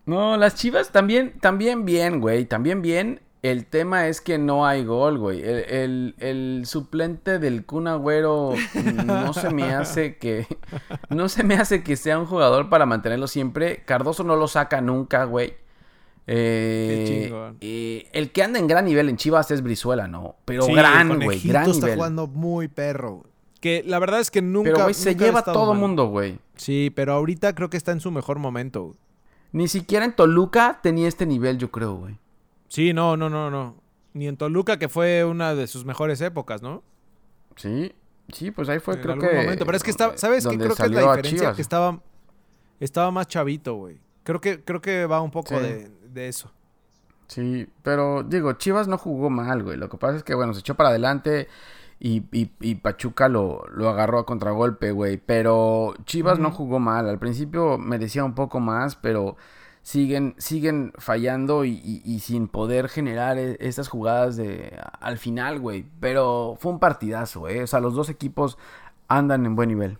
No, 0.05 0.35
las 0.35 0.55
Chivas 0.55 0.91
también, 0.91 1.39
también 1.39 1.85
bien, 1.85 2.19
güey, 2.19 2.45
también 2.45 2.81
bien. 2.81 3.21
El 3.43 3.65
tema 3.65 4.07
es 4.07 4.21
que 4.21 4.37
no 4.37 4.65
hay 4.65 4.83
gol, 4.85 5.17
güey. 5.19 5.41
El, 5.43 5.65
el- 5.69 6.15
el 6.19 6.63
suplente 6.65 7.37
del 7.39 7.65
Kun 7.65 7.87
Agüero 7.87 8.53
no 9.05 9.33
se 9.33 9.49
me 9.53 9.73
hace 9.73 10.17
que... 10.17 10.47
No 11.09 11.27
se 11.29 11.43
me 11.43 11.55
hace 11.55 11.83
que 11.83 11.95
sea 11.97 12.17
un 12.17 12.25
jugador 12.25 12.69
para 12.69 12.85
mantenerlo 12.85 13.27
siempre. 13.27 13.83
Cardoso 13.85 14.23
no 14.23 14.35
lo 14.37 14.47
saca 14.47 14.79
nunca, 14.81 15.25
güey. 15.25 15.53
Eh, 16.25 17.05
Qué 17.05 17.23
chingón. 17.25 17.57
eh, 17.61 18.07
el 18.13 18.31
que 18.31 18.43
anda 18.43 18.59
en 18.59 18.67
gran 18.67 18.85
nivel 18.85 19.09
en 19.09 19.17
Chivas 19.17 19.51
es 19.51 19.61
Brizuela, 19.61 20.07
¿no? 20.07 20.37
Pero 20.45 20.63
Sí, 20.63 20.71
el 20.71 20.77
gran, 20.77 21.07
güey, 21.09 21.19
conejito 21.25 21.51
gran 21.53 21.69
está 21.69 21.81
nivel. 21.85 21.95
jugando 21.97 22.27
muy 22.27 22.69
perro. 22.69 23.11
güey. 23.17 23.33
Que 23.59 23.83
la 23.85 23.99
verdad 23.99 24.19
es 24.21 24.31
que 24.31 24.41
nunca. 24.41 24.71
Pero, 24.71 24.83
güey, 24.83 24.93
se 24.93 25.15
lleva 25.15 25.43
todo 25.43 25.71
mal. 25.73 25.79
mundo, 25.79 26.07
güey. 26.07 26.39
Sí, 26.55 26.91
pero 26.95 27.13
ahorita 27.13 27.53
creo 27.55 27.69
que 27.69 27.77
está 27.77 27.91
en 27.91 27.99
su 27.99 28.09
mejor 28.11 28.39
momento. 28.39 28.83
güey. 28.83 28.95
Ni 29.51 29.67
siquiera 29.67 30.05
en 30.05 30.13
Toluca 30.15 30.79
tenía 30.81 31.07
este 31.09 31.25
nivel, 31.25 31.57
yo 31.57 31.69
creo, 31.71 31.95
güey. 31.95 32.17
Sí, 32.73 32.91
no, 32.91 33.15
no, 33.17 33.29
no, 33.29 33.51
no. 33.51 33.75
Ni 34.13 34.27
en 34.27 34.35
Toluca, 34.35 34.79
que 34.79 34.89
fue 34.89 35.23
una 35.23 35.53
de 35.53 35.67
sus 35.67 35.85
mejores 35.85 36.19
épocas, 36.21 36.63
¿no? 36.63 36.81
Sí, 37.55 37.93
sí, 38.31 38.49
pues 38.49 38.67
ahí 38.67 38.79
fue, 38.79 38.95
en 38.95 39.01
creo 39.01 39.13
algún 39.13 39.29
que. 39.29 39.35
momento. 39.35 39.63
Pero 39.65 39.77
es 39.77 39.83
que 39.83 39.91
estaba, 39.91 40.17
¿sabes 40.17 40.47
qué? 40.47 40.57
Creo 40.57 40.75
que 40.75 40.81
es 40.83 40.91
la 40.91 41.01
diferencia 41.15 41.53
que 41.53 41.61
estaba, 41.61 42.01
estaba 42.79 43.11
más 43.11 43.27
chavito, 43.27 43.75
güey. 43.75 44.01
Creo 44.23 44.41
que, 44.41 44.63
creo 44.63 44.81
que 44.81 45.05
va 45.05 45.21
un 45.21 45.29
poco 45.29 45.49
Sí. 45.55 45.61
de, 45.61 45.91
de 46.11 46.27
eso. 46.27 46.51
Sí, 47.27 47.67
pero 47.83 48.23
digo, 48.23 48.53
Chivas 48.53 48.87
no 48.87 48.97
jugó 48.97 49.29
mal, 49.29 49.61
güey. 49.61 49.77
Lo 49.77 49.87
que 49.87 49.97
pasa 49.97 50.17
es 50.17 50.23
que, 50.23 50.33
bueno, 50.33 50.55
se 50.55 50.61
echó 50.61 50.73
para 50.73 50.89
adelante 50.89 51.47
y, 51.99 52.23
y- 52.31 52.51
y 52.59 52.73
Pachuca 52.75 53.29
lo, 53.29 53.65
lo 53.71 53.87
agarró 53.89 54.17
a 54.17 54.25
contragolpe, 54.25 54.89
güey. 54.91 55.17
Pero 55.17 55.93
Chivas 56.05 56.39
no 56.39 56.49
jugó 56.49 56.79
mal. 56.79 57.07
Al 57.07 57.19
principio 57.19 57.77
merecía 57.77 58.23
un 58.23 58.33
poco 58.33 58.59
más, 58.59 58.95
pero 58.95 59.37
siguen, 59.83 60.33
siguen 60.39 60.93
fallando 60.97 61.63
y, 61.65 61.71
y- 61.83 62.01
y 62.05 62.19
sin 62.21 62.47
poder 62.47 62.89
generar 62.89 63.37
e- 63.37 63.57
estas 63.59 63.87
jugadas 63.89 64.35
de 64.37 64.75
al 64.99 65.17
final, 65.19 65.59
güey. 65.59 65.85
Pero 65.99 66.57
fue 66.59 66.71
un 66.71 66.79
partidazo, 66.79 67.41
güey. 67.41 67.59
O 67.59 67.67
sea, 67.67 67.79
los 67.79 67.93
dos 67.93 68.09
equipos 68.09 68.57
andan 69.07 69.45
en 69.45 69.55
buen 69.55 69.69
nivel. 69.69 69.97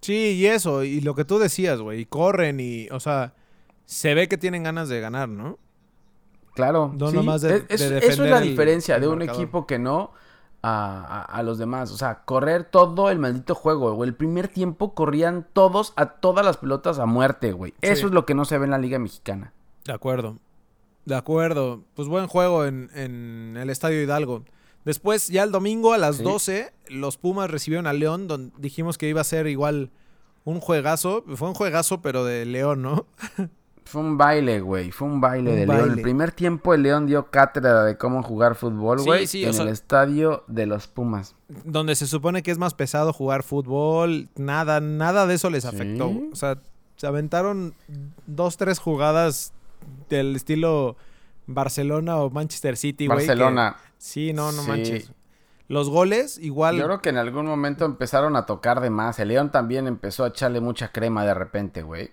Sí, 0.00 0.32
y 0.34 0.46
eso, 0.46 0.82
y 0.84 1.00
lo 1.00 1.14
que 1.14 1.24
tú 1.24 1.38
decías, 1.38 1.80
güey. 1.80 2.00
Y 2.00 2.04
corren 2.06 2.58
y, 2.60 2.88
o 2.90 2.98
sea, 3.00 3.34
se 3.84 4.14
ve 4.14 4.26
que 4.28 4.38
tienen 4.38 4.62
ganas 4.64 4.88
de 4.88 5.00
ganar, 5.00 5.28
¿no? 5.28 5.58
Claro, 6.54 6.94
No 6.96 7.10
sí, 7.10 7.16
nomás 7.16 7.42
de- 7.42 7.64
es- 7.68 7.80
eso 7.82 7.94
es 7.98 8.18
la 8.30 8.38
el- 8.38 8.44
diferencia 8.48 8.94
el 8.96 9.02
de 9.02 9.08
un 9.08 9.18
marcador. 9.18 9.42
equipo 9.42 9.66
que 9.66 9.78
no 9.78 10.12
a, 10.62 11.00
a- 11.04 11.22
a 11.38 11.42
los 11.42 11.58
demás. 11.58 11.90
O 11.92 11.96
sea, 11.96 12.22
correr 12.24 12.64
todo 12.64 13.10
el 13.10 13.18
maldito 13.18 13.54
juego, 13.54 13.92
güey. 13.94 14.08
El 14.08 14.14
primer 14.16 14.48
tiempo 14.48 14.94
corrían 14.94 15.46
todos 15.52 15.92
a 15.96 16.06
todas 16.06 16.44
las 16.44 16.56
pelotas 16.56 16.98
a 16.98 17.06
muerte, 17.06 17.52
güey. 17.52 17.74
Eso 17.80 18.06
es 18.06 18.12
lo 18.12 18.26
que 18.26 18.34
no 18.34 18.44
se 18.44 18.58
ve 18.58 18.64
en 18.64 18.70
la 18.72 18.78
Liga 18.78 18.98
Mexicana. 18.98 19.52
De 19.84 19.92
acuerdo. 19.92 20.36
De 21.04 21.14
acuerdo. 21.14 21.82
Pues 21.94 22.08
buen 22.08 22.26
juego 22.26 22.64
en, 22.64 22.90
en 22.94 23.56
el 23.56 23.70
Estadio 23.70 24.02
Hidalgo. 24.02 24.42
Después, 24.84 25.28
ya 25.28 25.42
el 25.42 25.50
domingo 25.52 25.92
a 25.92 25.98
las 25.98 26.16
Sí. 26.16 26.22
12, 26.24 26.72
los 26.88 27.16
Pumas 27.16 27.50
recibieron 27.50 27.86
a 27.86 27.92
León, 27.92 28.28
donde 28.28 28.52
dijimos 28.58 28.98
que 28.98 29.08
iba 29.08 29.20
a 29.20 29.24
ser 29.24 29.46
igual 29.48 29.90
un 30.44 30.60
juegazo. 30.60 31.24
Fue 31.34 31.48
un 31.48 31.54
juegazo, 31.54 32.02
pero 32.02 32.24
de 32.24 32.44
León, 32.46 32.82
¿no? 32.82 33.06
Fue 33.86 34.00
un 34.02 34.18
baile, 34.18 34.60
güey. 34.60 34.90
Fue 34.90 35.06
un 35.08 35.20
baile 35.20 35.50
Un 35.50 35.56
de 35.56 35.66
León. 35.66 35.78
baile. 35.78 35.94
El 35.94 36.02
primer 36.02 36.32
tiempo 36.32 36.74
el 36.74 36.82
León 36.82 37.06
dio 37.06 37.30
cátedra 37.30 37.84
de 37.84 37.96
cómo 37.96 38.22
jugar 38.22 38.54
fútbol, 38.56 38.98
Sí, 38.98 39.04
güey. 39.06 39.26
sí, 39.26 39.44
o 39.44 39.48
en 39.48 39.54
sea- 39.54 39.62
el 39.64 39.68
estadio 39.70 40.42
de 40.48 40.66
los 40.66 40.88
Pumas. 40.88 41.34
Donde 41.64 41.94
se 41.94 42.06
supone 42.06 42.42
que 42.42 42.50
es 42.50 42.58
más 42.58 42.74
pesado 42.74 43.12
jugar 43.12 43.42
fútbol. 43.44 44.28
Nada, 44.36 44.80
nada 44.80 45.26
de 45.26 45.34
eso 45.34 45.50
les 45.50 45.62
Sí. 45.62 45.68
afectó. 45.68 46.08
güey. 46.08 46.30
O 46.32 46.36
sea, 46.36 46.58
se 46.96 47.06
aventaron 47.06 47.74
dos, 48.26 48.56
tres 48.56 48.78
jugadas 48.80 49.52
del 50.10 50.34
estilo 50.34 50.96
Barcelona 51.46 52.16
o 52.16 52.28
Manchester 52.30 52.76
City, 52.76 53.06
güey. 53.06 53.18
que- 53.20 53.26
Barcelona. 53.28 53.76
Sí, 53.98 54.32
no, 54.32 54.50
no 54.52 54.62
Sí. 54.62 54.68
manches. 54.68 55.12
Los 55.68 55.90
goles, 55.90 56.38
igual. 56.38 56.76
Yo 56.76 56.84
creo 56.86 57.00
que 57.02 57.08
en 57.10 57.16
algún 57.18 57.46
momento 57.46 57.84
empezaron 57.84 58.36
a 58.36 58.46
tocar 58.46 58.80
de 58.80 58.90
más. 58.90 59.18
El 59.18 59.28
León 59.28 59.50
también 59.50 59.86
empezó 59.86 60.24
a 60.24 60.28
echarle 60.28 60.60
mucha 60.60 60.88
crema 60.92 61.24
de 61.24 61.34
repente, 61.34 61.82
güey. 61.82 62.10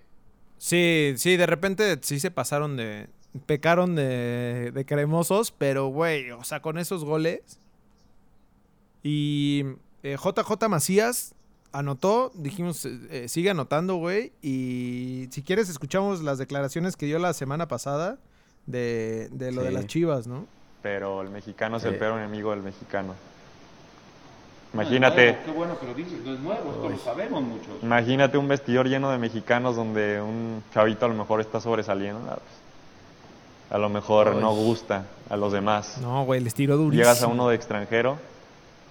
Sí, 0.66 1.14
sí, 1.18 1.36
de 1.36 1.45
repente 1.45 1.99
sí 2.03 2.22
se 2.22 2.32
pasaron 2.32 2.78
de. 2.78 3.07
Pecaron 3.45 3.95
de, 3.95 4.72
de 4.74 4.86
cremosos, 4.86 5.51
pero 5.51 5.88
güey, 5.88 6.32
o 6.32 6.45
sea, 6.45 6.61
con 6.61 6.78
esos 6.78 7.03
goles. 7.03 7.41
Y 9.01 9.66
eh, 10.03 10.16
JJ 10.18 10.70
Macías 10.70 11.34
anotó, 11.74 12.32
dijimos, 12.36 12.86
eh, 12.86 12.97
eh, 13.09 13.28
sigue 13.28 13.49
anotando, 13.49 13.95
güey. 13.95 14.32
Y 14.41 15.28
si 15.32 15.41
quieres, 15.43 15.68
escuchamos 15.68 16.22
las 16.22 16.38
declaraciones 16.38 16.95
que 16.95 17.07
dio 17.07 17.20
la 17.20 17.34
semana 17.34 17.68
pasada 17.68 18.20
de, 18.68 19.28
de 19.34 19.51
lo 19.51 19.64
de 19.64 19.72
las 19.72 19.88
chivas, 19.88 20.28
¿no? 20.28 20.47
pero 20.82 21.22
el 21.22 21.30
mexicano 21.30 21.78
es 21.78 21.84
el 21.86 21.95
Eh. 21.95 21.97
peor 21.97 22.20
enemigo 22.20 22.51
del 22.51 22.61
mexicano. 22.61 23.16
No 24.74 24.82
Imagínate, 24.82 25.34
nuevo, 25.34 25.45
qué 25.45 25.51
bueno 25.51 25.80
que 25.80 25.86
lo 25.86 25.93
dices, 25.93 26.19
no 26.26 26.34
es 26.34 26.39
nuevo, 26.39 26.71
esto 26.71 26.89
lo 26.89 26.97
sabemos 26.97 27.43
muchos. 27.43 27.84
imagínate 27.84 28.39
un 28.39 28.47
vestidor 28.47 28.88
lleno 28.88 29.11
de 29.11 29.19
mexicanos 29.19 29.76
donde 29.76 30.19
un 30.19 30.63
chavito 30.74 31.05
a 31.05 31.09
lo 31.09 31.15
mejor 31.15 31.41
está 31.41 31.61
sobresaliendo. 31.61 32.19
ah, 32.30 32.39
pues, 32.39 32.63
a 33.69 33.78
lo 33.78 33.89
mejor 33.89 34.36
no 34.36 34.53
gusta 34.53 35.05
a 35.30 35.36
los 35.36 35.51
demás. 35.51 35.97
No, 35.99 36.26
güey, 36.26 36.41
les 36.41 36.53
tiró 36.53 36.78
durísimo. 36.78 37.03
Llegas 37.03 37.24
a 37.24 37.28
uno 37.28 37.49
de 37.49 37.55
extranjero 37.55 38.17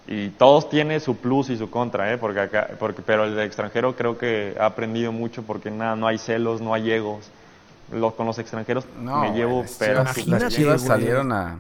y 0.09 0.31
todos 0.31 0.69
tienen 0.69 1.01
su 1.01 1.17
plus 1.17 1.51
y 1.51 1.57
su 1.57 1.71
contra, 1.71 2.13
¿eh? 2.13 2.19
Porque 2.19 2.41
acá, 2.41 2.69
porque, 2.79 3.03
pero 3.03 3.25
el 3.25 3.37
de 3.37 3.45
extranjero 3.45 3.95
creo 3.95 4.19
que 4.19 4.57
ha 4.59 4.67
aprendido 4.67 5.13
mucho 5.13 5.45
porque 5.45 5.71
nada, 5.71 5.95
no 5.95 6.09
hay 6.09 6.19
celos, 6.19 6.61
no 6.61 6.75
hay 6.75 6.91
egos. 6.91 7.31
Los, 7.93 8.15
con 8.15 8.27
los 8.27 8.39
extranjeros 8.39 8.87
No, 8.99 9.21
me 9.21 9.33
llevo 9.33 9.63
las 9.63 9.73
peras. 9.73 10.15
Chivas, 10.15 10.25
súper 10.25 10.43
las 10.43 10.55
Chivas 10.55 10.83
salieron 10.83 11.33
a... 11.33 11.59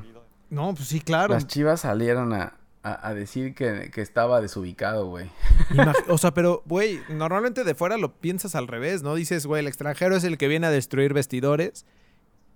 No, 0.51 0.75
pues 0.75 0.89
sí, 0.89 1.01
claro. 1.01 1.35
Las 1.35 1.47
Chivas 1.47 1.81
salieron 1.81 2.33
a, 2.33 2.55
a- 2.83 3.09
a 3.09 3.15
decir 3.15 3.55
que, 3.55 3.91
que 3.93 4.01
estaba 4.01 4.41
desubicado, 4.41 5.07
güey. 5.07 5.31
O 6.09 6.19
sea, 6.19 6.35
pero, 6.35 6.63
güey, 6.67 7.01
normalmente 7.11 7.65
de 7.65 7.75
fuera 7.75 7.97
lo 7.97 8.13
piensas 8.15 8.55
al 8.55 8.67
revés, 8.69 9.03
¿no? 9.03 9.15
Dices, 9.15 9.47
güey, 9.47 9.61
el 9.61 9.67
extranjero 9.69 10.17
es 10.17 10.25
el 10.25 10.37
que 10.39 10.49
viene 10.49 10.67
a 10.67 10.71
destruir 10.71 11.13
vestidores. 11.15 11.85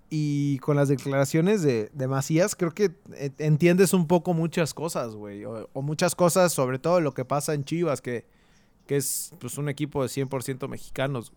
Y 0.09 0.59
con 0.61 0.77
las 0.77 0.89
declaraciones 0.89 1.63
de, 1.63 1.91
de 1.93 2.07
Macías, 2.07 2.55
creo 2.55 2.73
que 2.73 2.93
eh, 3.15 3.31
entiendes 3.39 3.93
un 3.93 4.07
poco 4.07 4.35
muchas 4.35 4.73
cosas, 4.73 5.17
güey. 5.17 5.45
O, 5.45 5.69
o 5.73 5.83
muchas 5.83 6.15
cosas, 6.15 6.53
sobre 6.53 6.79
todo 6.79 7.01
lo 7.01 7.13
que 7.13 7.25
pasa 7.25 7.55
en 7.55 7.65
Chivas, 7.65 8.01
que, 8.01 8.25
que 8.87 8.97
es 8.97 9.33
pues, 9.41 9.59
un 9.59 9.69
equipo 9.69 10.03
de 10.03 10.09
100% 10.09 10.69
mexicanos. 10.69 11.33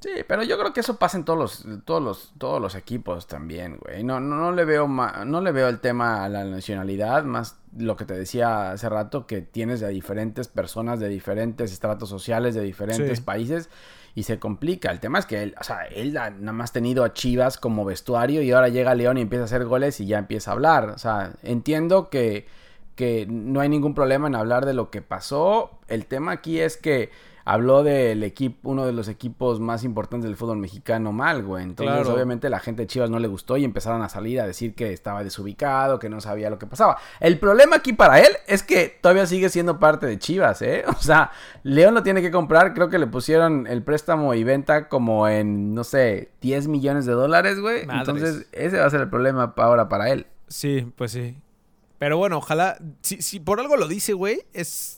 Sí, 0.00 0.10
pero 0.28 0.44
yo 0.44 0.56
creo 0.58 0.72
que 0.72 0.78
eso 0.78 0.96
pasa 0.96 1.16
en 1.18 1.24
todos 1.24 1.38
los, 1.66 1.82
todos 1.84 2.00
los, 2.00 2.32
todos 2.38 2.60
los 2.62 2.76
equipos 2.76 3.26
también, 3.26 3.78
güey. 3.78 4.04
No, 4.04 4.20
no, 4.20 4.36
no 4.36 4.52
le 4.52 4.64
veo 4.64 4.86
ma- 4.86 5.24
no 5.24 5.40
le 5.40 5.50
veo 5.50 5.68
el 5.68 5.80
tema 5.80 6.24
a 6.24 6.28
la 6.28 6.44
nacionalidad, 6.44 7.24
más 7.24 7.58
lo 7.76 7.96
que 7.96 8.04
te 8.04 8.14
decía 8.14 8.70
hace 8.70 8.88
rato, 8.88 9.26
que 9.26 9.42
tienes 9.42 9.80
de 9.80 9.88
diferentes 9.88 10.46
personas, 10.46 11.00
de 11.00 11.08
diferentes 11.08 11.72
estratos 11.72 12.08
sociales, 12.08 12.54
de 12.54 12.60
diferentes 12.62 13.18
Sí. 13.18 13.24
países, 13.24 13.70
y 14.14 14.22
se 14.22 14.38
complica. 14.38 14.92
El 14.92 15.00
tema 15.00 15.18
es 15.18 15.26
que 15.26 15.42
él, 15.42 15.54
o 15.60 15.64
sea, 15.64 15.82
él 15.86 16.16
ha 16.16 16.30
nada 16.30 16.52
más 16.52 16.70
tenido 16.70 17.02
a 17.02 17.12
Chivas 17.12 17.58
como 17.58 17.84
vestuario 17.84 18.40
y 18.42 18.52
ahora 18.52 18.68
llega 18.68 18.92
a 18.92 18.94
León 18.94 19.18
y 19.18 19.22
empieza 19.22 19.42
a 19.42 19.46
hacer 19.46 19.64
goles 19.64 19.98
y 19.98 20.06
ya 20.06 20.18
empieza 20.18 20.52
a 20.52 20.54
hablar. 20.54 20.90
O 20.90 20.98
sea, 20.98 21.32
entiendo 21.42 22.08
que, 22.08 22.46
que 22.94 23.26
no 23.28 23.58
hay 23.60 23.68
ningún 23.68 23.94
problema 23.94 24.28
en 24.28 24.36
hablar 24.36 24.64
de 24.64 24.74
lo 24.74 24.90
que 24.90 25.02
pasó. 25.02 25.80
El 25.88 26.06
tema 26.06 26.30
aquí 26.32 26.60
es 26.60 26.76
que 26.76 27.10
habló 27.50 27.82
del 27.82 28.22
equipo, 28.24 28.68
uno 28.68 28.84
de 28.84 28.92
los 28.92 29.08
equipos 29.08 29.58
más 29.58 29.82
importantes 29.82 30.28
del 30.28 30.36
fútbol 30.36 30.58
mexicano 30.58 31.12
mal, 31.12 31.42
güey. 31.42 31.64
Entonces, 31.64 31.94
Claro. 31.96 32.14
obviamente, 32.14 32.50
la 32.50 32.60
gente 32.60 32.82
de 32.82 32.86
Chivas 32.86 33.08
no 33.08 33.18
le 33.18 33.26
gustó 33.26 33.56
y 33.56 33.64
empezaron 33.64 34.02
a 34.02 34.10
salir 34.10 34.38
a 34.40 34.46
decir 34.46 34.74
que 34.74 34.92
estaba 34.92 35.24
desubicado, 35.24 35.98
que 35.98 36.10
no 36.10 36.20
sabía 36.20 36.50
lo 36.50 36.58
que 36.58 36.66
pasaba. 36.66 36.98
El 37.20 37.38
problema 37.38 37.76
aquí 37.76 37.94
para 37.94 38.20
él 38.20 38.28
es 38.46 38.62
que 38.62 38.98
todavía 39.00 39.24
sigue 39.24 39.48
siendo 39.48 39.78
parte 39.78 40.04
de 40.06 40.18
Chivas, 40.18 40.60
¿eh? 40.60 40.84
O 40.88 41.00
sea, 41.02 41.30
León 41.62 41.94
lo 41.94 42.02
tiene 42.02 42.20
que 42.20 42.30
comprar. 42.30 42.74
Creo 42.74 42.90
que 42.90 42.98
le 42.98 43.06
pusieron 43.06 43.66
el 43.66 43.82
préstamo 43.82 44.34
y 44.34 44.44
venta 44.44 44.88
como 44.88 45.26
en, 45.26 45.74
no 45.74 45.84
sé, 45.84 46.30
10 46.42 46.68
millones 46.68 47.06
de 47.06 47.12
dólares, 47.12 47.60
güey. 47.60 47.86
Madres. 47.86 48.08
Entonces, 48.08 48.46
ese 48.52 48.78
va 48.78 48.84
a 48.84 48.90
ser 48.90 49.00
el 49.00 49.08
problema 49.08 49.54
ahora 49.56 49.88
para 49.88 50.10
él. 50.10 50.26
Sí, 50.48 50.92
pues 50.96 51.12
sí. 51.12 51.36
Pero 51.98 52.16
bueno, 52.18 52.36
ojalá. 52.38 52.76
Si, 53.00 53.22
si 53.22 53.40
por 53.40 53.58
algo 53.58 53.76
lo 53.76 53.88
dice, 53.88 54.12
güey, 54.12 54.42
es. 54.52 54.97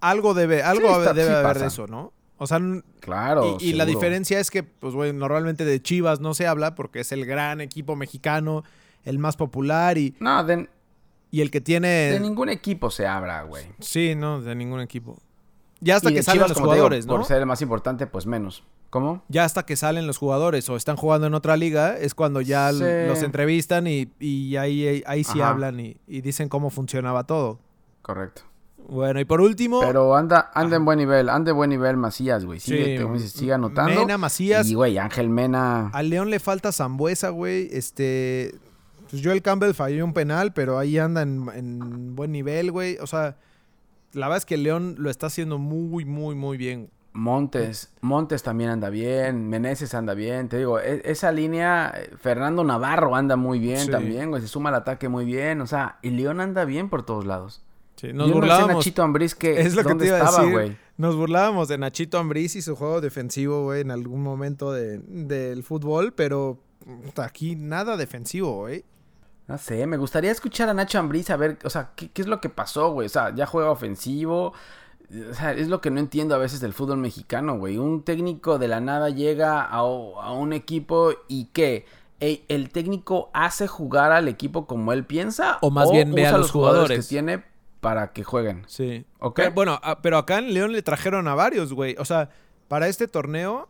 Algo 0.00 0.34
debe, 0.34 0.62
algo 0.62 0.88
está- 0.98 1.12
debe 1.14 1.28
sí 1.28 1.32
haber 1.34 1.46
pasa. 1.46 1.60
de 1.60 1.66
eso, 1.66 1.86
¿no? 1.86 2.12
O 2.36 2.46
sea, 2.46 2.60
Claro. 3.00 3.56
Y, 3.60 3.70
y 3.70 3.72
la 3.74 3.84
diferencia 3.86 4.40
es 4.40 4.50
que, 4.50 4.62
pues, 4.62 4.94
güey, 4.94 5.12
normalmente 5.12 5.64
de 5.64 5.80
Chivas 5.80 6.20
no 6.20 6.34
se 6.34 6.46
habla 6.46 6.74
porque 6.74 7.00
es 7.00 7.12
el 7.12 7.24
gran 7.26 7.60
equipo 7.60 7.94
mexicano, 7.96 8.64
el 9.04 9.18
más 9.18 9.36
popular 9.36 9.98
y, 9.98 10.14
No, 10.20 10.42
de, 10.44 10.68
y 11.30 11.40
el 11.42 11.50
que 11.50 11.60
de 11.60 11.64
tiene... 11.64 12.18
ningún 12.20 12.48
equipo 12.48 12.90
se 12.90 13.06
abra, 13.06 13.42
güey. 13.42 13.66
Sí, 13.80 14.14
no, 14.16 14.40
de 14.40 14.54
ningún 14.54 14.80
equipo. 14.80 15.18
Ya 15.80 15.96
hasta 15.96 16.10
Y 16.10 16.14
que 16.14 16.20
de 16.20 16.22
salgan 16.24 16.46
Chivas, 16.46 16.48
los 16.50 16.58
digo, 16.58 16.68
jugadores, 16.70 17.06
¿no? 17.06 17.16
Por 17.16 17.24
ser 17.24 17.38
el 17.38 17.46
más 17.46 17.60
importante, 17.62 18.06
pues 18.06 18.26
menos. 18.26 18.64
¿Cómo? 18.90 19.22
Ya 19.28 19.44
hasta 19.44 19.66
que 19.66 19.76
salen 19.76 20.06
los 20.06 20.18
jugadores 20.18 20.68
o 20.70 20.76
están 20.76 20.96
jugando 20.96 21.26
en 21.26 21.34
otra 21.34 21.56
liga, 21.56 21.96
es 21.98 22.14
cuando 22.14 22.40
ya 22.40 22.72
Sí. 22.72 22.82
los 23.06 23.22
entrevistan 23.22 23.86
y, 23.86 24.08
y 24.20 24.56
ahí, 24.56 24.86
ahí, 24.86 25.02
ahí 25.06 25.24
sí 25.24 25.40
hablan 25.40 25.78
y, 25.80 25.96
y 26.06 26.20
dicen 26.20 26.48
cómo 26.48 26.70
funcionaba 26.70 27.24
todo. 27.24 27.58
Correcto. 28.02 28.42
Bueno, 28.88 29.18
y 29.20 29.24
por 29.24 29.40
último, 29.40 29.80
Pero 29.80 30.14
anda, 30.14 30.50
anda 30.54 30.76
en 30.76 30.84
buen 30.84 30.98
nivel, 30.98 31.28
anda 31.30 31.50
en 31.52 31.56
buen 31.56 31.70
nivel 31.70 31.96
Macías, 31.96 32.44
güey. 32.44 32.60
Sigue, 32.60 32.98
Sí. 32.98 33.04
dices, 33.14 33.32
sigue 33.32 33.52
anotando. 33.54 33.98
Mena, 34.00 34.18
Macías, 34.18 34.68
Y, 34.68 34.74
güey, 34.74 34.98
Ángel 34.98 35.28
Mena. 35.30 35.88
al 35.88 36.10
León 36.10 36.28
le 36.30 36.38
falta 36.38 36.70
Zambuesa, 36.72 37.30
güey. 37.30 37.68
Este, 37.72 38.54
pues 39.10 39.22
Joel 39.24 39.40
Campbell 39.42 39.72
falló 39.74 40.04
un 40.04 40.12
penal, 40.12 40.52
pero 40.52 40.78
ahí 40.78 40.98
anda 40.98 41.22
en, 41.22 41.46
en 41.54 42.14
buen 42.14 42.30
nivel, 42.32 42.72
güey. 42.72 42.98
O 43.00 43.06
sea, 43.06 43.36
la 44.12 44.26
verdad 44.26 44.38
es 44.38 44.44
que 44.46 44.54
el 44.56 44.62
León 44.64 44.96
lo 44.98 45.08
está 45.10 45.28
haciendo 45.28 45.58
muy, 45.58 46.04
muy, 46.04 46.34
muy 46.34 46.56
bien. 46.58 46.90
Montes, 47.16 47.92
Montes 48.00 48.42
también 48.42 48.70
anda 48.70 48.90
bien, 48.90 49.48
Meneses 49.48 49.94
anda 49.94 50.14
bien, 50.14 50.48
te 50.48 50.58
digo, 50.58 50.80
e- 50.80 51.00
esa 51.04 51.30
línea, 51.30 51.94
Fernando 52.18 52.64
Navarro 52.64 53.14
anda 53.14 53.36
muy 53.36 53.60
bien 53.60 53.78
Sí. 53.82 53.90
también, 53.90 54.30
güey, 54.30 54.42
se 54.42 54.48
suma 54.48 54.70
al 54.70 54.74
ataque 54.74 55.08
muy 55.08 55.24
bien, 55.24 55.60
o 55.60 55.66
sea, 55.68 55.98
el 56.02 56.16
León 56.16 56.40
anda 56.40 56.64
bien 56.64 56.88
por 56.90 57.04
todos 57.04 57.24
lados. 57.24 57.62
Sí, 57.96 58.08
Yo 58.08 58.12
nos 58.14 58.26
no 58.28 58.34
sé, 58.34 58.40
burlábamos. 58.40 58.76
Nachito 58.76 59.02
Ambriz 59.02 59.34
que 59.34 59.60
Es 59.60 59.74
lo 59.74 59.84
que 59.84 59.94
te 59.94 60.06
iba 60.06 60.16
a 60.18 60.24
decir. 60.30 60.52
güey. 60.52 60.76
Nos 60.96 61.16
burlábamos 61.16 61.68
de 61.68 61.78
Nachito 61.78 62.18
Ambriz 62.18 62.56
y 62.56 62.62
su 62.62 62.76
juego 62.76 63.00
defensivo, 63.00 63.62
güey, 63.64 63.80
en 63.82 63.90
algún 63.90 64.22
momento 64.22 64.72
de- 64.72 64.98
del 64.98 65.62
fútbol, 65.62 66.12
pero 66.12 66.58
aquí 67.16 67.56
nada 67.56 67.96
defensivo, 67.96 68.56
güey. 68.60 68.84
No 69.46 69.58
sé, 69.58 69.86
me 69.86 69.96
gustaría 69.96 70.30
escuchar 70.30 70.68
a 70.70 70.74
Nacho 70.74 70.98
Ambriz 70.98 71.28
a 71.30 71.36
ver, 71.36 71.58
o 71.64 71.70
sea, 71.70 71.90
¿qué, 71.96 72.10
qué 72.10 72.22
es 72.22 72.28
lo 72.28 72.40
que 72.40 72.48
pasó, 72.48 72.92
güey? 72.92 73.06
O 73.06 73.10
sea, 73.10 73.34
ya 73.34 73.44
juega 73.46 73.70
ofensivo. 73.70 74.52
O 75.30 75.34
sea, 75.34 75.52
es 75.52 75.68
lo 75.68 75.80
que 75.82 75.90
no 75.90 76.00
entiendo 76.00 76.34
a 76.34 76.38
veces 76.38 76.60
del 76.60 76.72
fútbol 76.72 76.96
mexicano, 76.98 77.58
güey. 77.58 77.76
Un 77.76 78.02
técnico 78.04 78.58
de 78.58 78.68
la 78.68 78.80
nada 78.80 79.10
llega 79.10 79.60
a, 79.62 79.76
a 79.78 80.32
un 80.32 80.52
equipo 80.54 81.12
y 81.28 81.46
¿qué? 81.52 81.84
¿E- 82.20 82.44
¿El 82.48 82.70
técnico 82.70 83.30
hace 83.34 83.66
jugar 83.66 84.12
al 84.12 84.28
equipo 84.28 84.66
como 84.66 84.92
él 84.94 85.04
piensa? 85.04 85.58
O 85.60 85.70
más 85.70 85.90
bien 85.92 86.14
ve 86.14 86.26
a 86.26 86.38
los 86.38 86.50
jugadores. 86.50 86.98
que 87.04 87.08
tiene 87.08 87.44
para 87.84 88.14
que 88.14 88.24
jueguen? 88.24 88.64
Sí. 88.66 89.04
¿Ok? 89.18 89.36
Pero, 89.36 89.52
bueno, 89.52 89.78
ah, 89.82 90.00
pero 90.00 90.16
acá 90.16 90.38
en 90.38 90.54
León 90.54 90.72
le 90.72 90.80
trajeron 90.80 91.28
a 91.28 91.34
varios, 91.34 91.74
güey. 91.74 91.94
O 91.98 92.06
sea, 92.06 92.30
para 92.66 92.88
este 92.88 93.08
torneo, 93.08 93.68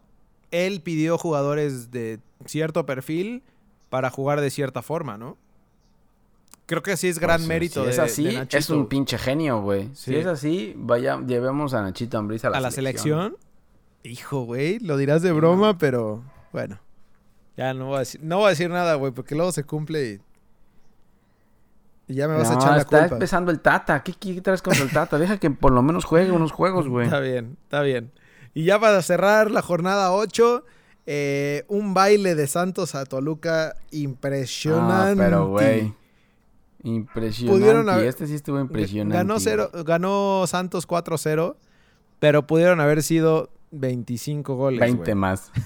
él 0.52 0.82
pidió 0.82 1.18
jugadores 1.18 1.90
de 1.90 2.20
cierto 2.46 2.86
perfil 2.86 3.42
para 3.90 4.10
jugar 4.10 4.40
de 4.40 4.50
cierta 4.50 4.82
forma, 4.82 5.18
¿no? 5.18 5.36
Creo 6.66 6.80
que 6.84 6.96
sí 6.96 7.08
es 7.08 7.18
gran 7.18 7.40
Pues, 7.40 7.48
mérito 7.48 7.80
si 7.80 7.86
de, 7.86 7.90
es 7.90 7.98
así, 7.98 8.24
de 8.24 8.46
es 8.52 8.70
un 8.70 8.86
pinche 8.86 9.18
genio, 9.18 9.60
güey. 9.62 9.90
Si 9.94 10.14
es 10.14 10.26
así, 10.26 10.74
vaya, 10.76 11.20
llevemos 11.26 11.74
a 11.74 11.82
Nachito 11.82 12.16
Ambriz 12.16 12.44
a 12.44 12.50
la, 12.50 12.58
a 12.58 12.60
la 12.60 12.70
selección. 12.70 13.36
Hijo, 14.04 14.44
güey, 14.44 14.78
lo 14.78 14.96
dirás 14.96 15.22
de 15.22 15.32
broma, 15.32 15.76
pero 15.76 16.22
bueno. 16.52 16.78
Ya 17.56 17.74
no 17.74 17.86
voy 17.86 17.96
a 17.96 17.98
decir, 18.00 18.20
no 18.22 18.36
voy 18.36 18.46
a 18.46 18.50
decir 18.50 18.70
nada, 18.70 18.94
güey, 18.94 19.10
porque 19.10 19.34
luego 19.34 19.50
se 19.50 19.64
cumple 19.64 20.06
y, 20.06 20.20
y 22.06 22.14
ya 22.14 22.28
me 22.28 22.34
vas 22.34 22.48
a 22.50 22.54
No, 22.54 22.60
echar 22.60 22.72
la 22.72 22.78
está 22.82 23.00
culpa. 23.00 23.14
empezando 23.16 23.50
el 23.50 23.60
Tata. 23.60 24.02
¿Qué, 24.02 24.12
qué 24.12 24.40
traes 24.40 24.62
contra 24.62 24.82
el 24.84 24.90
Tata? 24.90 25.18
Deja 25.18 25.38
que 25.38 25.50
por 25.50 25.72
lo 25.72 25.82
menos 25.82 26.04
juegue 26.04 26.30
unos 26.32 26.52
juegos, 26.52 26.88
güey. 26.88 27.06
Está 27.06 27.20
bien, 27.20 27.56
está 27.64 27.80
bien. 27.82 28.12
Y 28.54 28.64
ya 28.64 28.78
para 28.78 29.00
cerrar 29.02 29.50
la 29.50 29.62
jornada 29.62 30.12
8, 30.12 30.64
eh, 31.06 31.64
un 31.68 31.92
baile 31.94 32.34
de 32.34 32.46
Santos 32.46 32.94
a 32.94 33.04
Toluca 33.04 33.70
Ah, 33.70 33.80
impresionante. 33.92 35.22
pero, 35.22 35.48
güey. 35.48 35.92
Impresionante. 36.82 37.58
Pudieron 37.60 37.88
haber- 37.88 38.06
Este 38.06 38.26
sí 38.26 38.34
estuvo 38.34 38.60
impresionante. 38.60 39.16
Ganó, 39.16 39.40
cero, 39.40 39.70
ganó 39.86 40.44
Santos 40.46 40.86
4-0, 40.86 41.56
pero 42.20 42.46
pudieron 42.46 42.80
haber 42.80 43.02
sido 43.02 43.50
25 43.70 44.54
goles. 44.54 44.80
20 44.80 45.02
güey. 45.02 45.14
más. 45.14 45.50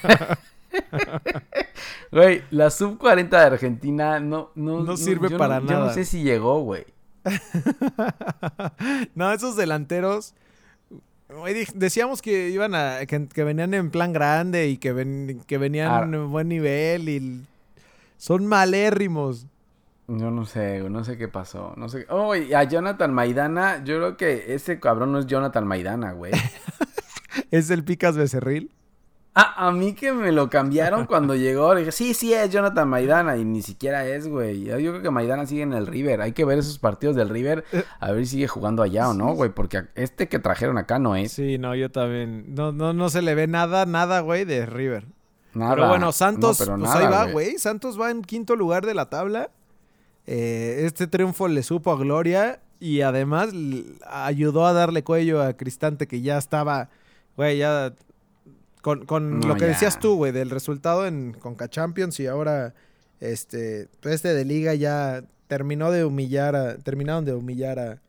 Güey, 2.12 2.42
la 2.50 2.70
sub 2.70 2.98
40 2.98 3.38
de 3.40 3.46
Argentina 3.46 4.20
no, 4.20 4.50
no, 4.54 4.82
No 4.84 4.96
sirve 4.96 5.28
yo 5.30 5.38
para 5.38 5.58
Yo 5.60 5.66
nada. 5.66 5.86
no 5.86 5.92
sé 5.92 6.04
si 6.04 6.22
llegó, 6.22 6.60
güey. 6.62 6.84
no, 9.14 9.32
esos 9.32 9.56
delanteros. 9.56 10.34
decíamos 11.74 12.22
que 12.22 12.50
iban 12.50 12.74
a. 12.74 13.04
Que, 13.06 13.26
que 13.28 13.44
venían 13.44 13.74
en 13.74 13.90
plan 13.90 14.12
grande 14.12 14.68
y 14.68 14.76
que, 14.76 14.92
ven- 14.92 15.42
que 15.46 15.58
venían 15.58 15.90
Ah. 15.90 16.02
en 16.04 16.30
buen 16.30 16.48
nivel 16.48 17.08
y. 17.08 17.42
Son 18.16 18.46
malérrimos. 18.46 19.46
Yo 20.06 20.30
no 20.30 20.44
sé, 20.44 20.80
no 20.90 21.02
sé 21.02 21.16
qué 21.16 21.28
pasó. 21.28 21.72
No 21.76 21.88
sé. 21.88 22.06
Oh, 22.10 22.36
y 22.36 22.52
a 22.52 22.62
Jonathan 22.64 23.12
Maidana, 23.12 23.82
yo 23.84 23.96
creo 23.96 24.16
que 24.16 24.54
ese 24.54 24.78
cabrón 24.78 25.12
no 25.12 25.18
es 25.18 25.26
Jonathan 25.26 25.66
Maidana, 25.66 26.12
güey. 26.12 26.32
Es 27.50 27.68
el 27.70 27.82
Picas 27.84 28.16
Becerril. 28.16 28.70
Ah, 29.36 29.66
a 29.66 29.72
mí 29.72 29.94
que 29.94 30.12
me 30.12 30.30
lo 30.30 30.48
cambiaron 30.48 31.06
cuando 31.06 31.34
llegó. 31.34 31.74
Dije, 31.74 31.90
sí, 31.90 32.14
sí, 32.14 32.32
es 32.32 32.50
Jonathan 32.50 32.88
Maidana. 32.88 33.36
Y 33.36 33.44
ni 33.44 33.62
siquiera 33.62 34.06
es, 34.06 34.28
güey. 34.28 34.64
Yo 34.64 34.76
creo 34.76 35.02
que 35.02 35.10
Maidana 35.10 35.44
sigue 35.46 35.62
en 35.62 35.72
el 35.72 35.86
River. 35.86 36.20
Hay 36.20 36.32
que 36.32 36.44
ver 36.44 36.58
esos 36.58 36.78
partidos 36.78 37.16
del 37.16 37.28
River. 37.28 37.64
A 37.98 38.12
ver 38.12 38.24
si 38.26 38.32
sigue 38.32 38.48
jugando 38.48 38.82
allá 38.82 39.08
o 39.08 39.14
no, 39.14 39.34
güey. 39.34 39.50
Porque 39.50 39.84
este 39.96 40.28
que 40.28 40.38
trajeron 40.38 40.78
acá 40.78 40.98
no 40.98 41.16
es. 41.16 41.32
Sí, 41.32 41.58
no, 41.58 41.74
yo 41.74 41.90
también. 41.90 42.54
No, 42.54 42.70
no, 42.70 42.92
no 42.92 43.10
se 43.10 43.22
le 43.22 43.34
ve 43.34 43.46
nada, 43.48 43.86
nada, 43.86 44.20
güey, 44.20 44.44
de 44.44 44.66
River. 44.66 45.06
Nada. 45.52 45.74
Pero 45.74 45.88
bueno, 45.88 46.12
Santos, 46.12 46.60
No, 46.60 46.64
pero 46.64 46.78
pues 46.78 46.92
nada, 46.92 47.06
ahí 47.06 47.12
va, 47.12 47.32
güey. 47.32 47.58
Santos 47.58 48.00
va 48.00 48.10
en 48.10 48.22
quinto 48.22 48.56
lugar 48.56 48.86
de 48.86 48.94
la 48.94 49.10
tabla. 49.10 49.50
Eh, 50.26 50.82
este 50.84 51.06
triunfo 51.06 51.48
le 51.48 51.62
supo 51.62 51.92
a 51.92 51.96
Gloria 51.96 52.60
y 52.80 53.02
además 53.02 53.50
ayudó 54.10 54.66
a 54.66 54.72
darle 54.72 55.04
cuello 55.04 55.42
a 55.42 55.52
Cristante 55.54 56.06
que 56.06 56.22
ya 56.22 56.38
estaba, 56.38 56.88
güey, 57.36 57.58
ya 57.58 57.94
con, 58.84 59.06
con 59.06 59.40
No, 59.40 59.48
lo 59.48 59.56
que 59.56 59.62
ya. 59.62 59.68
decías 59.68 59.98
tú, 59.98 60.16
güey, 60.16 60.30
del 60.30 60.50
resultado 60.50 61.06
en 61.06 61.32
Conca 61.32 61.68
Champions 61.68 62.20
y 62.20 62.26
ahora 62.26 62.74
este, 63.18 63.88
pues, 64.00 64.16
este 64.16 64.34
de 64.34 64.44
liga 64.44 64.74
ya 64.74 65.24
terminó 65.46 65.90
de 65.90 66.04
humillar 66.04 66.54
a, 66.54 66.76
terminaron 66.76 67.24
de 67.24 67.32
humillar 67.32 67.78
a, 67.78 68.02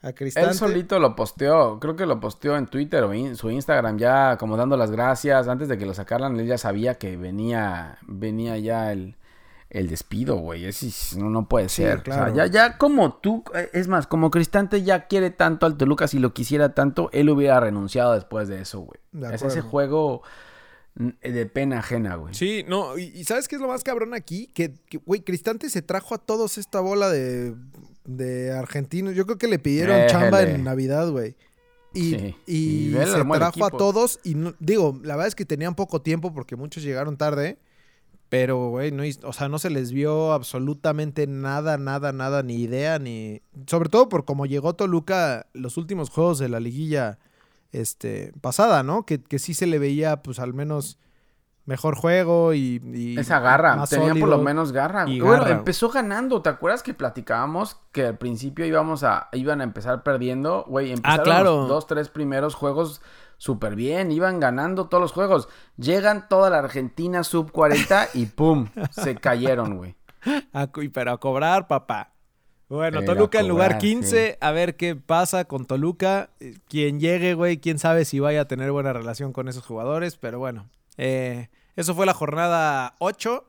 a 0.00 0.12
Cristante. 0.14 0.48
Él 0.48 0.54
solito 0.56 0.98
lo 0.98 1.14
posteó, 1.14 1.78
creo 1.78 1.94
que 1.94 2.06
lo 2.06 2.20
posteó 2.20 2.56
en 2.56 2.66
Twitter 2.68 3.04
o 3.04 3.12
en 3.12 3.36
su 3.36 3.50
Instagram 3.50 3.98
ya 3.98 4.38
como 4.38 4.56
dando 4.56 4.78
las 4.78 4.90
gracias. 4.90 5.46
Antes 5.46 5.68
de 5.68 5.76
que 5.76 5.84
lo 5.84 5.92
sacaran, 5.92 6.40
él 6.40 6.46
ya 6.46 6.56
sabía 6.56 6.94
que 6.94 7.18
venía, 7.18 7.98
venía 8.06 8.56
ya 8.56 8.92
el, 8.92 9.16
el 9.74 9.88
despido, 9.88 10.36
güey. 10.36 10.64
Ese 10.66 10.90
sí, 10.90 11.18
no, 11.18 11.28
no 11.30 11.48
puede 11.48 11.68
Sí, 11.68 11.82
ser. 11.82 12.02
claro. 12.02 12.32
O 12.32 12.34
sea, 12.36 12.46
ya, 12.46 12.52
ya 12.52 12.78
como 12.78 13.14
tú, 13.14 13.44
eh, 13.54 13.68
es 13.72 13.88
más, 13.88 14.06
como 14.06 14.30
Cristante 14.30 14.82
ya 14.82 15.06
quiere 15.08 15.30
tanto 15.30 15.66
al 15.66 15.76
Toluca, 15.76 16.06
si 16.08 16.18
lo 16.18 16.32
quisiera 16.32 16.74
tanto, 16.74 17.10
él 17.12 17.28
hubiera 17.28 17.58
renunciado 17.60 18.14
después 18.14 18.48
de 18.48 18.60
eso, 18.62 18.80
güey. 18.80 19.00
Es 19.34 19.42
ese 19.42 19.60
juego 19.60 20.22
mm, 20.94 21.08
de 21.22 21.46
pena 21.46 21.80
ajena, 21.80 22.14
güey. 22.14 22.34
Sí, 22.34 22.64
no, 22.68 22.96
y, 22.96 23.04
y 23.14 23.24
¿sabes 23.24 23.48
qué 23.48 23.56
es 23.56 23.60
lo 23.60 23.68
más 23.68 23.82
cabrón 23.82 24.14
aquí? 24.14 24.48
Que, 24.54 24.74
que, 24.88 24.98
güey, 24.98 25.20
Cristante 25.22 25.68
se 25.68 25.82
trajo 25.82 26.14
a 26.14 26.18
todos 26.18 26.56
esta 26.56 26.78
bola 26.80 27.08
de, 27.10 27.54
de 28.04 28.52
argentinos. 28.52 29.14
Yo 29.14 29.26
creo 29.26 29.38
que 29.38 29.48
le 29.48 29.58
pidieron 29.58 30.06
chamba 30.08 30.42
en 30.42 30.62
Navidad, 30.64 31.10
güey. 31.10 31.34
Y, 31.92 32.10
Sí. 32.10 32.36
y 32.46 32.92
se 32.92 33.24
trajo 33.24 33.64
a 33.66 33.70
todos. 33.70 34.18
Y 34.24 34.34
no- 34.34 34.54
digo, 34.60 34.98
la 35.02 35.14
verdad 35.14 35.28
es 35.28 35.34
que 35.34 35.44
tenían 35.44 35.74
poco 35.74 36.00
tiempo 36.02 36.32
porque 36.32 36.56
muchos 36.56 36.82
llegaron 36.82 37.16
tarde. 37.16 37.58
Pero, 38.34 38.68
güey, 38.70 38.90
no, 38.90 39.04
o 39.22 39.32
sea, 39.32 39.48
no 39.48 39.60
se 39.60 39.70
les 39.70 39.92
vio 39.92 40.32
absolutamente 40.32 41.28
nada, 41.28 41.78
nada, 41.78 42.10
nada, 42.12 42.42
ni 42.42 42.56
idea, 42.56 42.98
ni... 42.98 43.42
Sobre 43.68 43.88
todo 43.88 44.08
por 44.08 44.24
cómo 44.24 44.44
llegó 44.44 44.74
Toluca 44.74 45.46
los 45.52 45.76
últimos 45.76 46.10
juegos 46.10 46.40
de 46.40 46.48
la 46.48 46.58
liguilla 46.58 47.20
este, 47.70 48.32
pasada, 48.40 48.82
¿no? 48.82 49.06
Que, 49.06 49.22
que 49.22 49.38
sí 49.38 49.54
se 49.54 49.66
le 49.66 49.78
veía, 49.78 50.20
pues, 50.24 50.40
al 50.40 50.52
menos 50.52 50.98
mejor 51.64 51.94
juego 51.94 52.54
y... 52.54 52.82
y 52.92 53.16
Esa 53.20 53.38
garra, 53.38 53.76
más 53.76 53.90
tenía 53.90 54.14
por 54.16 54.28
lo 54.28 54.38
menos 54.38 54.72
garra. 54.72 55.04
y 55.08 55.20
Bueno, 55.20 55.44
garra. 55.44 55.54
empezó 55.56 55.90
ganando, 55.90 56.42
¿te 56.42 56.48
acuerdas 56.48 56.82
que 56.82 56.92
platicábamos 56.92 57.76
que 57.92 58.06
al 58.06 58.18
principio 58.18 58.66
íbamos 58.66 59.04
a, 59.04 59.28
iban 59.30 59.60
a 59.60 59.64
empezar 59.64 60.02
perdiendo? 60.02 60.64
Güey, 60.66 60.90
empezaron 60.90 61.20
Ah, 61.20 61.22
claro. 61.22 61.56
los 61.58 61.68
dos, 61.68 61.86
tres 61.86 62.08
primeros 62.08 62.56
juegos 62.56 63.00
súper 63.44 63.76
bien, 63.76 64.10
iban 64.10 64.40
ganando 64.40 64.86
todos 64.86 65.02
los 65.02 65.12
juegos. 65.12 65.48
Llegan 65.76 66.30
toda 66.30 66.48
la 66.48 66.60
Argentina 66.60 67.22
sub 67.24 67.52
40 67.52 68.08
y 68.14 68.24
¡pum! 68.38 68.68
Se 68.90 69.16
cayeron, 69.16 69.76
güey. 69.76 69.96
Pero 70.94 71.12
a 71.12 71.20
cobrar, 71.20 71.68
papá. 71.68 72.14
Bueno, 72.70 73.00
Pero 73.00 73.12
Toluca 73.12 73.40
en 73.40 73.48
lugar 73.48 73.72
cobrar, 73.72 73.82
15, 73.82 74.38
a 74.40 74.50
ver 74.52 74.76
qué 74.76 74.96
pasa 74.96 75.44
con 75.44 75.66
Toluca. 75.66 76.30
Eh, 76.40 76.56
Quien 76.68 77.00
llegue, 77.00 77.34
güey, 77.34 77.58
quién 77.58 77.78
sabe 77.78 78.06
si 78.06 78.18
vaya 78.18 78.40
a 78.40 78.48
tener 78.48 78.72
buena 78.72 78.94
relación 78.94 79.34
con 79.34 79.48
esos 79.48 79.66
jugadores, 79.66 80.16
pero 80.16 80.38
bueno. 80.38 80.70
Eh, 80.96 81.50
eso 81.76 81.94
fue 81.94 82.06
la 82.06 82.14
jornada 82.14 82.94
8. 82.98 83.44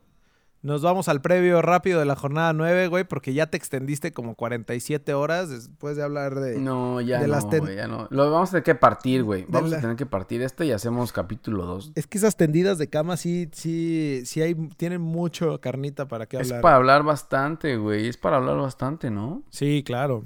Nos 0.66 0.82
vamos 0.82 1.07
al 1.09 1.22
previo 1.22 1.61
rápido 1.61 1.99
de 1.99 2.05
la 2.05 2.16
jornada 2.16 2.51
9, 2.51 2.88
güey, 2.88 3.03
porque 3.03 3.36
ya 3.36 3.45
te 3.45 3.55
extendiste 3.55 4.11
como 4.11 4.34
47 4.34 5.13
horas 5.13 5.51
después 5.51 5.95
de 5.95 6.01
hablar 6.01 6.34
de... 6.39 6.57
No, 6.57 7.01
ya 7.01 7.20
de 7.20 7.28
no, 7.28 7.34
las 7.36 7.47
ten- 7.47 7.59
güey, 7.59 7.76
ya 7.76 7.88
no. 7.88 8.07
Lo 8.09 8.32
vamos 8.32 8.49
a 8.49 8.51
tener 8.53 8.63
que 8.63 8.74
partir, 8.74 9.22
güey. 9.22 9.45
Vamos 9.47 9.70
la- 9.70 9.78
a 9.78 9.82
tener 9.82 9.95
que 9.95 10.07
partir 10.07 10.41
este 10.41 10.66
y 10.66 10.72
hacemos 10.72 11.11
capítulo 11.13 11.66
2. 11.68 11.91
Es 11.93 12.07
que 12.07 12.18
esas 12.18 12.36
tendidas 12.36 12.80
de 12.80 12.89
cama 12.89 13.16
sí, 13.16 13.47
sí, 13.53 14.24
sí 14.26 14.41
hay, 14.41 14.55
tienen 14.76 15.01
mucho 15.01 15.61
carnita 15.61 16.07
para 16.07 16.26
qué 16.26 16.38
Es 16.38 16.47
hablar. 16.47 16.61
para 16.61 16.76
hablar 16.78 17.03
bastante, 17.03 17.78
güey. 17.78 18.07
Es 18.07 18.18
para 18.18 18.38
hablar 18.38 18.57
bastante, 18.57 19.11
¿no? 19.11 19.43
Sí, 19.51 19.84
claro. 19.86 20.26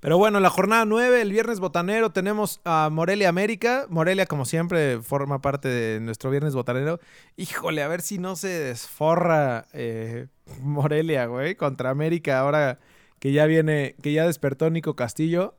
Pero 0.00 0.16
bueno, 0.16 0.38
la 0.38 0.48
jornada 0.48 0.84
9, 0.84 1.20
el 1.20 1.32
viernes 1.32 1.58
botanero, 1.58 2.10
tenemos 2.10 2.60
a 2.64 2.88
Morelia 2.90 3.28
América. 3.28 3.86
Morelia, 3.88 4.26
como 4.26 4.44
siempre, 4.44 5.02
forma 5.02 5.40
parte 5.40 5.66
de 5.66 5.98
nuestro 5.98 6.30
viernes 6.30 6.54
botanero. 6.54 7.00
Híjole, 7.36 7.82
a 7.82 7.88
ver 7.88 8.00
si 8.00 8.18
no 8.18 8.36
se 8.36 8.48
desforra 8.48 9.66
eh, 9.72 10.28
Morelia, 10.60 11.26
güey, 11.26 11.56
contra 11.56 11.90
América. 11.90 12.38
Ahora 12.38 12.78
que 13.18 13.32
ya 13.32 13.46
viene, 13.46 13.96
que 14.00 14.12
ya 14.12 14.24
despertó 14.24 14.70
Nico 14.70 14.94
Castillo. 14.94 15.56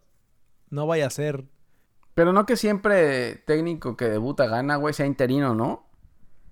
No 0.69 0.87
vaya 0.87 1.07
a 1.07 1.09
ser. 1.09 1.43
Pero 2.13 2.31
no 2.31 2.45
que 2.45 2.55
siempre 2.55 3.35
técnico 3.45 3.97
que 3.97 4.05
debuta 4.05 4.47
gana, 4.47 4.77
güey, 4.77 4.93
sea 4.93 5.05
interino, 5.05 5.53
¿no? 5.53 5.88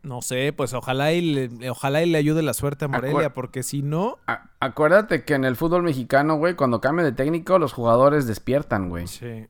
No 0.07 0.21
sé, 0.21 0.53
pues 0.53 0.73
ojalá 0.73 1.11
y 1.11 1.21
le, 1.21 1.69
ojalá 1.69 2.01
y 2.01 2.09
le 2.09 2.17
ayude 2.17 2.41
la 2.41 2.53
suerte 2.53 2.85
a 2.85 2.87
Morelia, 2.87 3.27
Acuer- 3.29 3.33
porque 3.33 3.61
si 3.61 3.81
no. 3.81 4.17
A- 4.25 4.51
acuérdate 4.61 5.25
que 5.25 5.33
en 5.33 5.43
el 5.43 5.57
fútbol 5.57 5.83
mexicano, 5.83 6.37
güey, 6.37 6.55
cuando 6.55 6.79
cambia 6.79 7.03
de 7.03 7.11
técnico, 7.11 7.59
los 7.59 7.73
jugadores 7.73 8.25
despiertan, 8.25 8.87
güey. 8.89 9.07
Sí. 9.07 9.47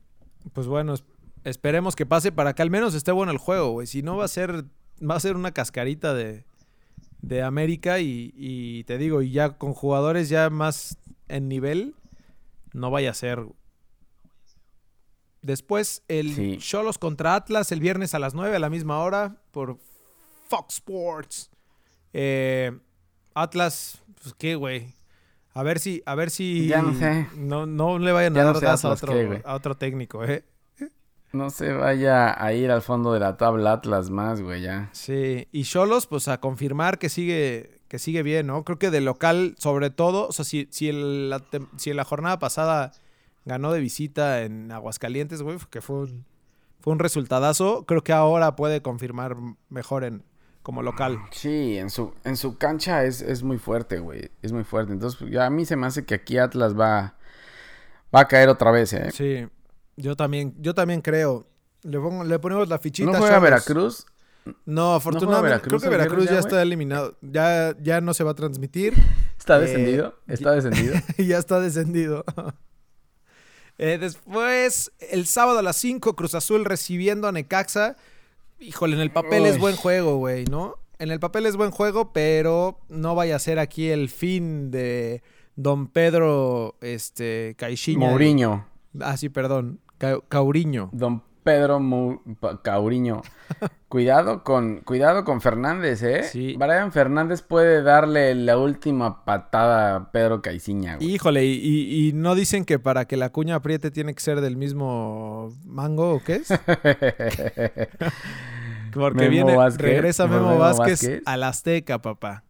Pues 0.52 0.66
bueno, 0.66 0.94
es- 0.94 1.04
esperemos 1.44 1.94
que 1.94 2.06
pase 2.06 2.32
para 2.32 2.54
que 2.54 2.62
al 2.62 2.70
menos 2.70 2.94
esté 2.94 3.12
bueno 3.12 3.30
el 3.30 3.38
juego, 3.38 3.70
güey. 3.70 3.86
Si 3.86 4.02
no 4.02 4.16
va 4.16 4.24
a 4.24 4.28
ser, 4.28 4.64
va 5.00 5.14
a 5.14 5.20
ser 5.20 5.36
una 5.36 5.52
cascarita 5.52 6.12
de, 6.12 6.44
de 7.22 7.42
América 7.42 8.00
y, 8.00 8.32
y 8.36 8.82
te 8.84 8.98
digo, 8.98 9.22
y 9.22 9.30
ya 9.30 9.58
con 9.58 9.74
jugadores 9.74 10.28
ya 10.28 10.50
más 10.50 10.98
en 11.28 11.48
nivel, 11.48 11.94
no 12.72 12.90
vaya 12.90 13.10
a 13.10 13.14
ser. 13.14 13.46
Después 15.42 16.02
el 16.08 16.34
Sí. 16.34 16.56
Cholos 16.58 16.98
contra 16.98 17.36
Atlas 17.36 17.70
el 17.70 17.78
viernes 17.80 18.12
a 18.14 18.18
las 18.18 18.34
9 18.34 18.56
a 18.56 18.58
la 18.58 18.70
misma 18.70 18.98
hora 18.98 19.36
por 19.52 19.78
Fox 20.48 20.74
Sports. 20.76 21.50
Eh, 22.12 22.76
Atlas, 23.34 24.02
pues 24.22 24.34
qué, 24.38 24.54
güey. 24.54 24.94
A 25.54 25.62
ver 25.62 25.78
si, 25.78 26.02
a 26.06 26.14
ver 26.14 26.30
si 26.30 26.68
Ya 26.68 26.82
no 26.82 26.94
sé. 26.94 27.26
no, 27.36 27.66
no 27.66 27.98
le 27.98 28.12
vayan 28.12 28.34
Ya 28.34 28.42
a 28.42 28.44
no 28.52 28.60
dar 28.60 28.78
sé 28.78 28.86
a 28.86 28.90
otro, 28.90 29.12
qué, 29.12 29.26
güey. 29.26 29.42
a 29.44 29.54
otro 29.54 29.76
técnico, 29.76 30.24
eh. 30.24 30.44
No 31.32 31.50
se 31.50 31.72
vaya 31.74 32.42
a 32.42 32.52
ir 32.54 32.70
al 32.70 32.80
fondo 32.80 33.12
de 33.12 33.20
la 33.20 33.36
tabla 33.36 33.72
Atlas 33.74 34.08
más, 34.08 34.40
güey, 34.40 34.62
ya. 34.62 34.88
Sí, 34.92 35.46
y 35.52 35.64
Cholos, 35.64 36.06
pues 36.06 36.26
a 36.28 36.40
confirmar 36.40 36.98
que 36.98 37.10
sigue, 37.10 37.82
que 37.88 37.98
sigue 37.98 38.22
bien, 38.22 38.46
¿no? 38.46 38.64
Creo 38.64 38.78
que 38.78 38.90
de 38.90 39.02
local, 39.02 39.54
sobre 39.58 39.90
todo, 39.90 40.28
o 40.28 40.32
sea, 40.32 40.46
si, 40.46 40.68
si, 40.70 40.88
el- 40.88 41.28
la, 41.28 41.42
si 41.76 41.92
la 41.92 42.04
jornada 42.04 42.38
pasada 42.38 42.92
ganó 43.44 43.72
de 43.72 43.80
visita 43.80 44.42
en 44.42 44.72
Aguascalientes, 44.72 45.42
güey, 45.42 45.58
que 45.70 45.82
fue 45.82 45.96
un, 45.96 46.24
fue 46.80 46.94
un 46.94 46.98
resultadazo, 46.98 47.84
creo 47.84 48.02
que 48.02 48.12
ahora 48.14 48.56
puede 48.56 48.80
confirmar 48.80 49.36
mejor 49.68 50.04
en 50.04 50.22
como 50.68 50.82
local. 50.82 51.18
Sí, 51.30 51.78
en 51.78 51.88
su, 51.88 52.12
en 52.24 52.36
su 52.36 52.58
cancha 52.58 53.02
es, 53.04 53.22
es 53.22 53.42
muy 53.42 53.56
fuerte, 53.56 54.00
güey. 54.00 54.30
Es 54.42 54.52
muy 54.52 54.64
fuerte. 54.64 54.92
Entonces, 54.92 55.18
ya 55.30 55.46
a 55.46 55.50
mí 55.50 55.64
se 55.64 55.76
me 55.76 55.86
hace 55.86 56.04
que 56.04 56.14
aquí 56.16 56.36
Atlas 56.36 56.78
va, 56.78 57.14
va 58.14 58.20
a 58.20 58.28
caer 58.28 58.50
otra 58.50 58.70
vez, 58.70 58.92
¿eh? 58.92 59.08
Sí, 59.10 59.46
yo 59.96 60.14
también, 60.14 60.54
yo 60.58 60.74
también 60.74 61.00
creo. 61.00 61.46
Le, 61.84 61.96
pongo- 61.98 62.22
le 62.22 62.38
ponemos 62.38 62.68
la 62.68 62.78
fichita. 62.78 63.10
¿No 63.10 63.16
a 63.16 63.18
juega 63.18 63.36
Xolos. 63.36 63.42
Veracruz? 63.50 64.06
No, 64.66 64.94
afortunadamente, 64.94 65.48
Veracruz 65.48 65.80
creo 65.80 65.90
que 65.90 65.96
Veracruz 65.96 66.24
ya, 66.26 66.32
ya, 66.32 66.38
está 66.40 66.60
eliminado. 66.60 67.16
Ya, 67.22 67.74
ya 67.80 68.02
no 68.02 68.12
se 68.12 68.22
va 68.24 68.32
a 68.32 68.34
transmitir. 68.34 68.92
¿Está 69.38 69.56
Eh, 69.56 69.60
descendido? 69.62 70.16
¿Está 70.26 70.50
descendido? 70.52 70.94
ya 71.16 71.38
está 71.38 71.60
descendido. 71.60 72.26
Eh, 73.78 73.96
después, 73.98 74.92
el 74.98 75.24
sábado 75.26 75.60
a 75.60 75.62
las 75.62 75.76
5, 75.76 76.14
Cruz 76.16 76.34
Azul 76.34 76.64
recibiendo 76.66 77.26
a 77.28 77.32
Necaxa. 77.32 77.96
Híjole, 78.60 78.94
en 78.96 79.00
el 79.02 79.10
papel 79.10 79.46
es 79.46 79.58
buen 79.58 79.76
juego, 79.76 80.16
güey, 80.16 80.44
¿no? 80.46 80.74
En 80.98 81.10
el 81.10 81.20
papel 81.20 81.46
es 81.46 81.56
buen 81.56 81.70
juego, 81.70 82.12
pero 82.12 82.80
no 82.88 83.14
vaya 83.14 83.36
a 83.36 83.38
ser 83.38 83.58
aquí 83.58 83.88
el 83.88 84.08
fin 84.08 84.70
de 84.70 85.22
Don 85.54 85.86
Pedro 85.86 86.76
este, 86.80 87.54
Caixinha. 87.56 88.08
Mourinho. 88.10 88.66
Ah, 89.00 89.16
sí, 89.16 89.28
perdón. 89.28 89.80
Ca- 89.98 90.20
Cauriño. 90.28 90.90
Don 90.92 91.22
Pedro 91.48 91.80
Mou- 91.80 92.20
Cauriño. 92.62 93.22
cuidado 93.88 94.44
con, 94.44 94.80
cuidado 94.82 95.24
con 95.24 95.40
Fernández, 95.40 96.02
¿eh? 96.02 96.24
Sí. 96.24 96.56
Brian 96.58 96.92
Fernández 96.92 97.40
puede 97.40 97.82
darle 97.82 98.34
la 98.34 98.58
última 98.58 99.24
patada 99.24 99.96
a 99.96 100.12
Pedro 100.12 100.42
Caiciña, 100.42 100.96
güey. 100.96 101.08
Híjole, 101.10 101.46
y, 101.46 101.54
y- 101.54 102.08
y 102.08 102.12
no 102.12 102.34
dicen 102.34 102.66
que 102.66 102.78
para 102.78 103.06
que 103.06 103.16
la 103.16 103.30
cuña 103.30 103.54
apriete 103.54 103.90
tiene 103.90 104.12
que 104.14 104.20
ser 104.20 104.42
del 104.42 104.58
mismo 104.58 105.54
mango 105.64 106.12
o 106.16 106.22
qué 106.22 106.34
es? 106.36 106.48
Porque 108.92 109.18
Memo 109.20 109.30
viene, 109.30 109.56
Vázquez, 109.56 109.86
regresa 109.86 110.26
Memo, 110.26 110.48
Memo 110.48 110.58
Vázquez, 110.58 111.00
Vázquez. 111.02 111.22
al 111.24 111.42
Azteca, 111.44 112.02
papá. 112.02 112.44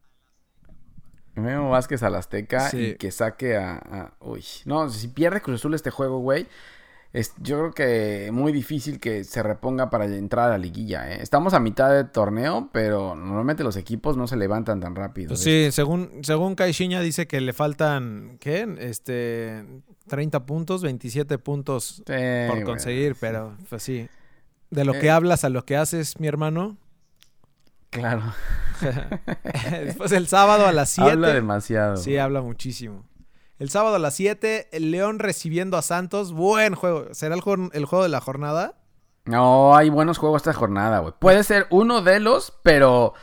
Memo 1.35 1.71
Vázquez 1.71 2.03
al 2.03 2.17
Azteca 2.17 2.69
Sí. 2.71 2.79
y 2.79 2.95
que 2.97 3.11
saque 3.13 3.57
a, 3.57 3.77
a- 3.77 4.13
Uy, 4.21 4.45
no, 4.65 4.89
si 4.91 5.07
pierde 5.09 5.41
Cruz 5.41 5.61
Azul 5.61 5.75
este 5.75 5.91
juego, 5.91 6.19
güey, 6.19 6.49
es, 7.13 7.33
yo 7.39 7.59
creo 7.59 7.73
que 7.73 8.31
muy 8.33 8.53
difícil 8.53 9.01
que 9.01 9.25
se 9.25 9.43
reponga 9.43 9.89
para 9.91 10.05
entrar 10.05 10.47
a 10.47 10.51
la 10.51 10.59
liguilla, 10.59 11.11
¿eh? 11.11 11.19
Estamos 11.23 11.55
a 11.55 11.61
mitad 11.61 11.91
de 11.91 12.05
torneo, 12.05 12.69
pero 12.73 13.15
normalmente 13.15 13.65
los 13.65 13.77
equipos 13.77 14.17
no 14.17 14.27
se 14.27 14.37
levantan 14.37 14.81
tan 14.81 14.95
rápido. 14.95 15.29
Pues 15.29 15.47
¿eh? 15.47 15.67
sí, 15.67 15.73
según, 15.73 16.11
según 16.23 16.55
Caixinha 16.55 17.01
dice 17.01 17.27
que 17.27 17.41
le 17.41 17.53
faltan, 17.53 18.37
¿qué? 18.41 18.69
Este, 18.79 19.65
30 20.09 20.45
puntos, 20.47 20.83
27 20.83 21.39
puntos 21.39 22.03
Sí, 22.07 22.13
por 22.49 22.63
conseguir, 22.65 23.17
pero 23.19 23.57
pues 23.71 23.83
sí. 23.83 24.09
De 24.71 24.85
lo 24.85 24.93
que 24.93 25.07
Eh. 25.07 25.11
hablas 25.11 25.45
a 25.45 25.49
lo 25.49 25.65
que 25.65 25.77
haces, 25.79 26.21
mi 26.21 26.27
hermano. 26.29 26.77
Claro. 27.91 28.23
Después 29.85 30.13
el 30.13 30.27
sábado 30.29 30.67
a 30.67 30.73
las 30.73 30.91
7. 30.91 31.11
Habla 31.13 31.33
demasiado. 31.33 31.97
Sí, 31.97 32.19
habla 32.19 32.43
muchísimo. 32.43 33.08
El 33.59 33.71
sábado 33.71 33.97
a 33.97 33.99
las 33.99 34.15
7, 34.15 34.69
el 34.73 34.91
León 34.91 35.19
recibiendo 35.19 35.77
a 35.77 35.83
Santos. 35.83 36.33
Buen 36.33 36.75
juego. 36.75 37.13
¿Será 37.13 37.35
el, 37.35 37.43
el 37.73 37.85
juego 37.87 38.03
de 38.05 38.09
la 38.09 38.21
jornada? 38.21 38.79
No, 39.25 39.77
hay 39.77 39.91
buenos 39.91 40.19
juegos 40.19 40.43
esta 40.43 40.53
jornada, 40.55 41.01
güey. 41.01 41.13
Puede 41.19 41.43
ser 41.45 41.67
uno 41.71 42.01
de 42.03 42.21
los, 42.21 42.53
pero 42.63 43.15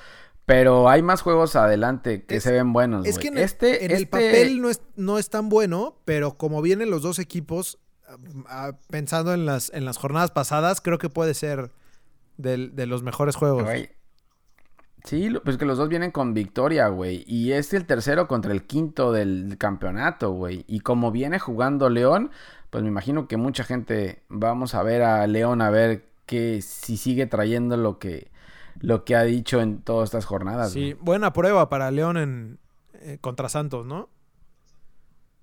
pero 0.45 0.89
hay 0.89 1.01
más 1.01 1.21
juegos 1.23 1.55
adelante 1.55 2.23
que 2.25 2.36
Es- 2.36 2.43
se 2.43 2.51
ven 2.51 2.71
buenos, 2.71 3.07
Es 3.07 3.15
güey. 3.15 3.21
que 3.23 3.27
en, 3.29 3.38
el- 3.39 3.43
este, 3.43 3.86
en 3.86 3.89
el 3.91 3.97
este- 4.03 4.05
papel 4.05 4.61
no 4.61 4.69
es, 4.69 4.79
no 4.95 5.17
es 5.17 5.31
tan 5.31 5.49
bueno, 5.49 5.97
pero 6.05 6.38
como 6.38 6.61
vienen 6.61 6.91
los 6.91 7.01
dos 7.01 7.17
equipos, 7.17 7.79
ah, 8.07 8.17
ah, 8.47 8.71
pensando 8.91 9.33
en 9.33 9.47
las, 9.47 9.71
en 9.73 9.86
las 9.86 9.97
jornadas 9.97 10.29
pasadas, 10.29 10.81
creo 10.81 10.99
que 10.99 11.09
puede 11.09 11.33
ser 11.33 11.71
del- 12.38 12.75
de 12.75 12.86
los 12.86 13.01
mejores 13.01 13.36
juegos. 13.36 13.63
Sí, 15.06 15.30
pues 15.43 15.58
que 15.58 15.66
los 15.66 15.78
dos 15.78 15.88
vienen 15.88 16.12
con 16.12 16.34
victoria, 16.34 16.88
güey. 16.88 17.24
Y 17.28 17.53
es 17.53 17.74
el 17.74 17.86
tercero 17.86 18.28
contra 18.28 18.51
el 18.51 18.64
quinto 18.64 19.12
del 19.12 19.56
campeonato, 19.60 20.32
güey. 20.32 20.66
Y 20.68 20.80
como 20.80 21.12
viene 21.12 21.38
jugando 21.38 21.89
León, 21.89 22.32
pues 22.72 22.84
me 22.84 22.89
imagino 22.89 23.28
que 23.28 23.38
mucha 23.38 23.64
gente 23.64 24.24
vamos 24.30 24.74
a 24.74 24.82
ver 24.82 25.03
a 25.03 25.26
León 25.28 25.62
a 25.62 25.70
ver 25.70 26.06
que 26.26 26.62
si 26.64 26.97
sigue 26.97 27.28
trayendo 27.28 27.78
lo 27.78 27.99
que 27.99 28.32
lo 28.82 29.06
que 29.06 29.16
ha 29.16 29.24
dicho 29.24 29.62
en 29.62 29.82
todas 29.82 30.08
estas 30.08 30.26
jornadas. 30.26 30.72
Sí, 30.72 30.91
güey. 30.93 30.97
buena 31.01 31.34
prueba 31.34 31.70
para 31.70 31.91
León 31.91 32.18
en, 32.18 32.60
eh, 32.93 33.20
contra 33.22 33.47
Santos, 33.47 33.86
¿no? 33.86 34.10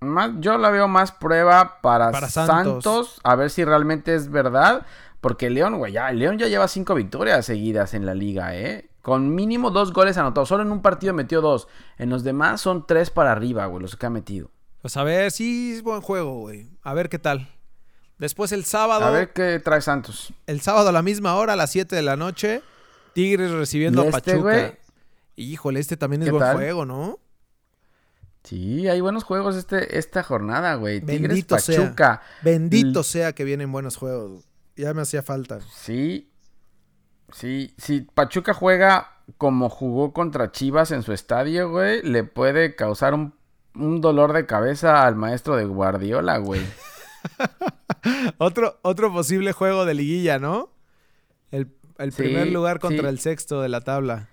Más, 0.01 0.31
yo 0.39 0.57
la 0.57 0.69
veo 0.69 0.89
más 0.89 1.13
prueba 1.13 1.79
para, 1.81 2.11
Para 2.11 2.29
Santos. 2.29 2.83
Santos. 2.83 3.21
a 3.23 3.35
ver 3.35 3.49
si 3.49 3.63
realmente 3.63 4.13
es 4.13 4.29
verdad. 4.29 4.85
Porque 5.21 5.49
León, 5.49 5.77
güey, 5.77 5.93
ya, 5.93 6.11
León 6.11 6.37
ya 6.37 6.49
lleva 6.49 6.67
cinco 6.67 6.95
victorias 6.95 7.45
seguidas 7.45 7.93
en 7.93 8.05
la 8.05 8.13
liga, 8.13 8.57
¿eh? 8.57 8.89
Con 9.03 9.35
mínimo 9.35 9.69
dos 9.69 9.93
goles 9.93 10.17
anotados. 10.17 10.49
Solo 10.49 10.63
en 10.63 10.71
un 10.71 10.81
partido 10.81 11.13
metió 11.13 11.41
dos. 11.41 11.67
En 11.99 12.09
los 12.09 12.23
demás 12.23 12.59
son 12.61 12.87
tres 12.87 13.11
para 13.11 13.31
arriba, 13.33 13.67
güey, 13.67 13.81
los 13.83 13.95
que 13.95 14.05
ha 14.07 14.09
metido. 14.09 14.49
Pues 14.81 14.97
a 14.97 15.03
ver, 15.03 15.31
sí 15.31 15.73
es 15.75 15.83
buen 15.83 16.01
juego, 16.01 16.39
güey. 16.39 16.69
A 16.81 16.95
ver 16.95 17.09
qué 17.09 17.19
tal. 17.19 17.47
Después 18.17 18.51
el 18.53 18.63
sábado, 18.65 19.05
A 19.05 19.11
ver 19.11 19.31
qué 19.33 19.59
trae 19.59 19.81
Santos. 19.81 20.33
el 20.47 20.61
sábado 20.61 20.89
a 20.89 20.91
la 20.91 21.01
misma 21.03 21.35
hora, 21.35 21.53
a 21.53 21.55
las 21.55 21.69
7 21.71 21.95
de 21.95 22.01
la 22.01 22.15
noche, 22.15 22.61
Tigres 23.13 23.51
recibiendo 23.51 24.03
¿Y 24.03 24.07
a 24.07 24.09
este, 24.09 24.31
Pachuca. 24.31 24.41
güey? 24.41 24.77
Híjole, 25.35 25.79
este 25.79 25.97
también 25.97 26.21
es 26.21 26.27
¿Qué 26.27 26.31
buen 26.31 26.43
tal? 26.43 26.55
juego, 26.55 26.85
¿no? 26.85 27.19
Sí, 28.43 28.87
hay 28.89 28.99
buenos 29.01 29.23
juegos 29.23 29.55
este, 29.55 29.97
esta 29.97 30.21
jornada, 30.23 30.75
güey. 30.75 30.99
Tigres 30.99 31.21
Bendito 31.29 31.59
sea. 31.59 31.77
Pachuca. 31.81 32.21
Bendito 32.41 32.99
L- 32.99 33.03
sea 33.03 33.33
que 33.33 33.43
vienen 33.45 33.71
buenos 33.71 33.95
juegos. 33.95 34.43
Ya 34.75 34.93
me 34.93 35.01
hacía 35.01 35.21
falta. 35.23 35.59
Sí. 35.75 36.29
Sí, 37.33 37.73
si 37.77 38.01
Pachuca 38.01 38.53
juega 38.53 39.09
como 39.37 39.69
jugó 39.69 40.13
contra 40.13 40.51
Chivas 40.51 40.91
en 40.91 41.01
su 41.03 41.13
estadio, 41.13 41.69
güey, 41.69 42.01
le 42.03 42.23
puede 42.23 42.75
causar 42.75 43.13
un, 43.13 43.33
un 43.75 44.01
dolor 44.01 44.33
de 44.33 44.45
cabeza 44.45 45.05
al 45.05 45.15
maestro 45.15 45.55
de 45.55 45.65
Guardiola, 45.65 46.37
güey. 46.37 46.61
Otro, 48.37 48.79
otro 48.81 49.11
posible 49.13 49.53
juego 49.53 49.85
de 49.85 49.93
liguilla, 49.93 50.39
¿no? 50.39 50.69
El, 51.51 51.69
el 51.97 52.11
Sí, 52.11 52.23
primer 52.23 52.47
lugar 52.51 52.79
contra 52.79 53.03
sí. 53.03 53.07
el 53.07 53.19
sexto 53.19 53.61
de 53.61 53.69
la 53.69 53.81
tabla. 53.81 54.27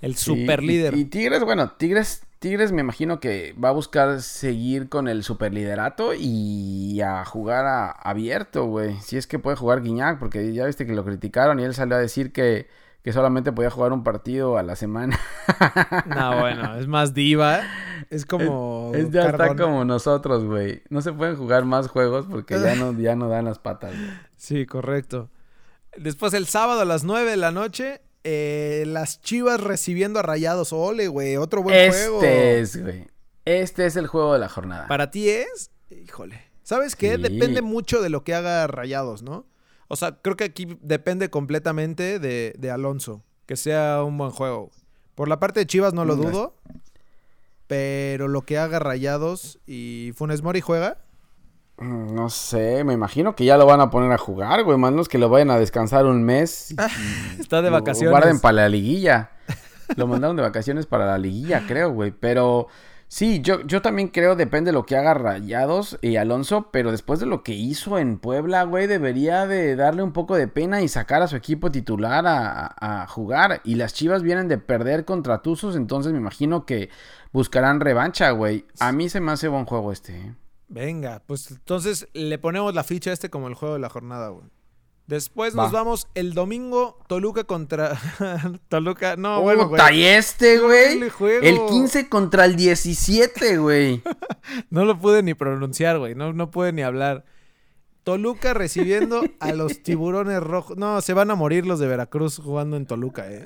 El 0.00 0.16
super 0.16 0.62
y- 0.62 0.66
líder. 0.66 0.94
Y, 0.96 1.04
Tigres, 1.06 1.42
bueno, 1.44 1.72
Tigres, 1.72 2.22
Tigres 2.40 2.72
me 2.72 2.80
imagino 2.80 3.20
que 3.20 3.54
va 3.62 3.68
a 3.68 3.72
buscar 3.72 4.22
seguir 4.22 4.88
con 4.88 5.08
el 5.08 5.22
superliderato 5.24 6.12
y 6.16 6.98
a 7.02 7.24
jugar 7.26 7.66
a- 7.66 7.90
abierto, 7.90 8.64
güey. 8.64 8.96
Si 9.02 9.16
es 9.18 9.26
que 9.26 9.38
puede 9.38 9.56
jugar 9.58 9.82
Guiñac, 9.82 10.18
porque 10.18 10.52
ya 10.54 10.64
viste 10.64 10.86
que 10.86 10.94
lo 10.94 11.04
criticaron 11.04 11.60
y 11.60 11.64
él 11.64 11.74
salió 11.74 11.96
a 11.96 11.98
decir 11.98 12.32
que, 12.32 12.66
que 13.04 13.12
solamente 13.12 13.52
podía 13.52 13.70
jugar 13.70 13.92
un 13.92 14.02
partido 14.02 14.56
a 14.56 14.62
la 14.62 14.74
semana. 14.74 15.18
No, 16.06 16.40
bueno, 16.40 16.76
es 16.76 16.86
más 16.86 17.12
diva. 17.12 17.60
Es 18.08 18.24
como. 18.24 18.92
Es, 18.94 19.10
ya 19.10 19.28
está 19.28 19.54
como 19.56 19.84
nosotros, 19.84 20.44
güey. 20.44 20.82
No 20.88 21.02
se 21.02 21.12
pueden 21.12 21.36
jugar 21.36 21.64
más 21.66 21.88
juegos 21.88 22.26
porque 22.30 22.58
ya 22.58 22.74
no, 22.74 22.92
ya 22.98 23.16
no 23.16 23.28
dan 23.28 23.44
las 23.44 23.58
patas. 23.58 23.92
Sí, 24.36 24.64
correcto. 24.64 25.28
Después 25.98 26.32
el 26.32 26.46
sábado 26.46 26.80
a 26.80 26.84
las 26.86 27.04
9 27.04 27.30
de 27.32 27.36
la 27.36 27.50
noche, 27.50 28.00
eh, 28.24 28.84
las 28.86 29.20
Chivas 29.20 29.60
recibiendo 29.60 30.18
a 30.18 30.22
Rayados. 30.22 30.72
Ole, 30.72 31.08
güey, 31.08 31.36
otro 31.36 31.62
buen 31.62 31.90
juego. 31.90 32.22
Este 32.22 32.60
es, 32.60 32.82
güey. 32.82 33.06
Este 33.44 33.86
es 33.86 33.96
el 33.96 34.06
juego 34.06 34.32
de 34.34 34.38
la 34.38 34.48
jornada. 34.48 34.86
¿Para 34.88 35.10
ti 35.10 35.28
es? 35.28 35.70
Híjole. 35.90 36.42
¿Sabes 36.62 36.94
qué? 36.94 37.16
Sí. 37.16 37.22
Depende 37.22 37.62
mucho 37.62 38.00
de 38.00 38.10
lo 38.10 38.22
que 38.22 38.34
haga 38.34 38.66
Rayados, 38.66 39.22
¿no? 39.22 39.46
O 39.88 39.96
sea, 39.96 40.20
creo 40.20 40.36
que 40.36 40.44
aquí 40.44 40.78
depende 40.82 41.30
completamente 41.30 42.18
de, 42.18 42.54
de 42.56 42.70
Alonso. 42.70 43.24
Que 43.46 43.56
sea 43.56 44.04
un 44.04 44.16
buen 44.16 44.30
juego. 44.30 44.70
Por 45.16 45.28
la 45.28 45.40
parte 45.40 45.60
de 45.60 45.66
Chivas 45.66 45.94
no 45.94 46.04
lo 46.04 46.14
dudo. 46.14 46.54
Pero 47.66 48.28
lo 48.28 48.42
que 48.42 48.58
haga 48.58 48.78
Rayados 48.78 49.58
y 49.66 50.12
Funes 50.14 50.42
Mori 50.42 50.60
juega. 50.60 50.98
Mm, 51.80 52.14
No 52.14 52.28
sé, 52.30 52.84
me 52.84 52.92
imagino 52.92 53.34
que 53.34 53.44
ya 53.44 53.56
lo 53.56 53.66
van 53.66 53.80
a 53.80 53.90
poner 53.90 54.12
a 54.12 54.18
jugar, 54.18 54.62
güey. 54.64 54.78
Manos 54.78 55.08
que 55.08 55.18
lo 55.18 55.28
vayan 55.28 55.50
a 55.50 55.58
descansar 55.58 56.06
un 56.06 56.22
mes. 56.22 56.74
Está 57.38 57.62
de 57.62 57.70
Lo 57.70 57.76
vacaciones. 57.78 58.10
Guarden 58.10 58.40
para 58.40 58.54
la 58.56 58.68
liguilla. 58.68 59.30
Lo 59.96 60.06
mandaron 60.06 60.36
de 60.36 60.42
vacaciones 60.42 60.86
para 60.86 61.06
la 61.06 61.18
liguilla, 61.18 61.64
creo, 61.66 61.90
güey. 61.90 62.12
Pero 62.12 62.68
sí, 63.08 63.40
yo, 63.40 63.60
yo 63.66 63.82
también 63.82 64.06
creo, 64.08 64.36
depende 64.36 64.68
de 64.68 64.72
lo 64.72 64.86
que 64.86 64.96
haga 64.96 65.14
Rayados 65.14 65.98
y 66.00 66.14
Alonso. 66.16 66.68
Pero 66.70 66.92
después 66.92 67.18
de 67.18 67.26
lo 67.26 67.42
que 67.42 67.54
hizo 67.54 67.98
en 67.98 68.18
Puebla, 68.18 68.62
güey, 68.64 68.86
debería 68.86 69.46
de 69.48 69.74
darle 69.74 70.02
un 70.04 70.12
poco 70.12 70.36
de 70.36 70.46
pena 70.46 70.82
y 70.82 70.86
sacar 70.88 71.22
a 71.22 71.26
su 71.28 71.34
equipo 71.34 71.72
titular 71.72 72.24
a, 72.26 72.66
a- 72.66 73.02
a 73.02 73.06
jugar. 73.08 73.62
Y 73.64 73.74
las 73.76 73.92
Chivas 73.94 74.22
vienen 74.22 74.46
de 74.46 74.58
perder 74.58 75.04
contra 75.04 75.42
Tuzos, 75.42 75.74
entonces 75.74 76.12
me 76.12 76.18
imagino 76.18 76.66
que 76.66 76.88
buscarán 77.32 77.80
revancha, 77.80 78.30
güey. 78.30 78.66
A 78.78 78.92
mí 78.92 79.08
se 79.08 79.20
me 79.20 79.32
hace 79.32 79.48
buen 79.48 79.64
juego 79.64 79.90
este, 79.92 80.16
¿eh? 80.16 80.34
Venga, 80.70 81.20
pues 81.26 81.50
entonces 81.50 82.06
le 82.12 82.38
ponemos 82.38 82.72
la 82.74 82.84
ficha 82.84 83.10
a 83.10 83.12
este 83.12 83.28
como 83.28 83.48
el 83.48 83.54
juego 83.54 83.74
de 83.74 83.80
la 83.80 83.88
jornada, 83.88 84.28
güey. 84.28 84.44
Después 85.08 85.58
Va. 85.58 85.64
nos 85.64 85.72
vamos 85.72 86.06
el 86.14 86.32
domingo, 86.34 86.96
Toluca 87.08 87.42
contra 87.42 87.98
Toluca. 88.68 89.16
No, 89.16 89.42
bueno, 89.42 89.68
güey. 89.68 89.98
Y 89.98 90.04
este, 90.04 90.60
güey. 90.60 91.02
el 91.02 91.10
juego. 91.10 91.44
El 91.44 91.58
15 91.68 92.08
contra 92.08 92.44
el 92.44 92.54
17, 92.54 93.58
güey. 93.58 94.00
No 94.70 94.84
lo 94.84 94.96
pude 94.96 95.24
ni 95.24 95.34
pronunciar, 95.34 95.98
güey. 95.98 96.14
No, 96.14 96.32
no 96.32 96.52
pude 96.52 96.72
ni 96.72 96.82
hablar. 96.82 97.24
Toluca 98.04 98.54
recibiendo 98.54 99.22
a 99.40 99.52
los 99.52 99.82
tiburones 99.82 100.40
rojos. 100.40 100.76
No, 100.76 101.00
se 101.00 101.12
van 101.14 101.32
a 101.32 101.34
morir 101.34 101.66
los 101.66 101.80
de 101.80 101.88
Veracruz 101.88 102.38
jugando 102.38 102.76
en 102.76 102.86
Toluca, 102.86 103.28
eh. 103.28 103.44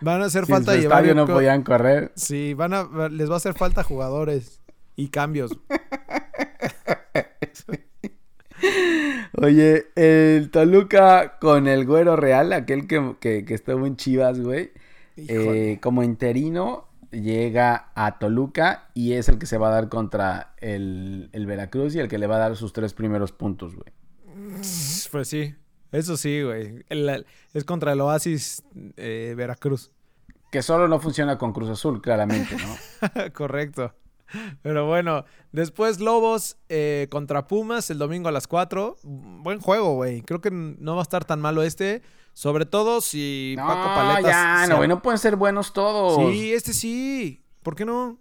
Van 0.00 0.20
a 0.20 0.24
hacer 0.24 0.44
Si 0.46 0.50
en 0.52 0.56
falta 0.56 0.74
su 0.74 0.80
llevar. 0.80 1.04
estadio 1.04 1.14
no 1.14 1.32
podían 1.32 1.62
correr. 1.62 2.10
Sí, 2.16 2.54
van 2.54 2.74
a, 2.74 3.08
les 3.08 3.30
va 3.30 3.34
a 3.34 3.36
hacer 3.36 3.54
falta 3.54 3.84
jugadores 3.84 4.60
y 4.96 5.08
cambios. 5.08 5.56
Oye, 9.38 9.86
el 9.96 10.50
Toluca 10.50 11.38
con 11.38 11.66
el 11.68 11.84
Güero 11.84 12.16
Real, 12.16 12.52
aquel 12.52 12.86
que, 12.86 13.16
que, 13.20 13.44
que 13.44 13.54
estuvo 13.54 13.86
en 13.86 13.96
Chivas, 13.96 14.40
güey. 14.40 14.72
Eh, 15.16 15.78
como 15.82 16.02
interino, 16.02 16.88
llega 17.10 17.90
a 17.94 18.18
Toluca 18.18 18.88
y 18.94 19.12
es 19.12 19.28
el 19.28 19.38
que 19.38 19.46
se 19.46 19.58
va 19.58 19.68
a 19.68 19.72
dar 19.72 19.88
contra 19.88 20.54
el, 20.58 21.28
el 21.32 21.46
Veracruz 21.46 21.94
y 21.94 21.98
el 22.00 22.08
que 22.08 22.18
le 22.18 22.26
va 22.26 22.36
a 22.36 22.40
dar 22.40 22.56
sus 22.56 22.72
tres 22.72 22.94
primeros 22.94 23.32
puntos, 23.32 23.74
güey. 23.74 23.92
Pues 25.12 25.28
sí, 25.28 25.54
eso 25.92 26.16
sí, 26.16 26.42
güey. 26.42 26.84
El- 26.88 27.26
es 27.52 27.64
contra 27.64 27.92
el 27.92 28.00
Oasis 28.00 28.62
eh, 28.96 29.34
Veracruz. 29.36 29.90
Que 30.50 30.62
solo 30.62 30.88
no 30.88 30.98
funciona 31.00 31.36
con 31.36 31.52
Cruz 31.52 31.68
Azul, 31.68 32.00
claramente, 32.00 32.56
¿no? 32.56 32.76
Correcto. 33.34 33.92
Pero 34.62 34.86
bueno, 34.86 35.24
después 35.52 36.00
Lobos 36.00 36.56
eh, 36.68 37.06
contra 37.10 37.46
Pumas 37.46 37.90
el 37.90 37.98
domingo 37.98 38.28
a 38.28 38.32
las 38.32 38.46
4. 38.46 38.96
Buen 39.02 39.60
juego, 39.60 39.94
güey. 39.94 40.22
Creo 40.22 40.40
que 40.40 40.50
no 40.50 40.94
va 40.94 41.00
a 41.00 41.02
estar 41.02 41.24
tan 41.24 41.40
malo 41.40 41.62
este. 41.62 42.02
Sobre 42.32 42.66
todo 42.66 43.00
si 43.00 43.54
No, 43.56 43.66
Paco 43.66 43.88
Paletas. 43.94 44.24
ya, 44.30 44.62
se- 44.64 44.70
no, 44.70 44.76
güey, 44.76 44.88
no 44.88 45.00
pueden 45.00 45.18
ser 45.18 45.36
buenos 45.36 45.72
todos. 45.72 46.32
Sí, 46.32 46.52
este 46.52 46.72
sí. 46.74 47.42
¿Por 47.62 47.74
qué 47.74 47.84
no? 47.84 48.18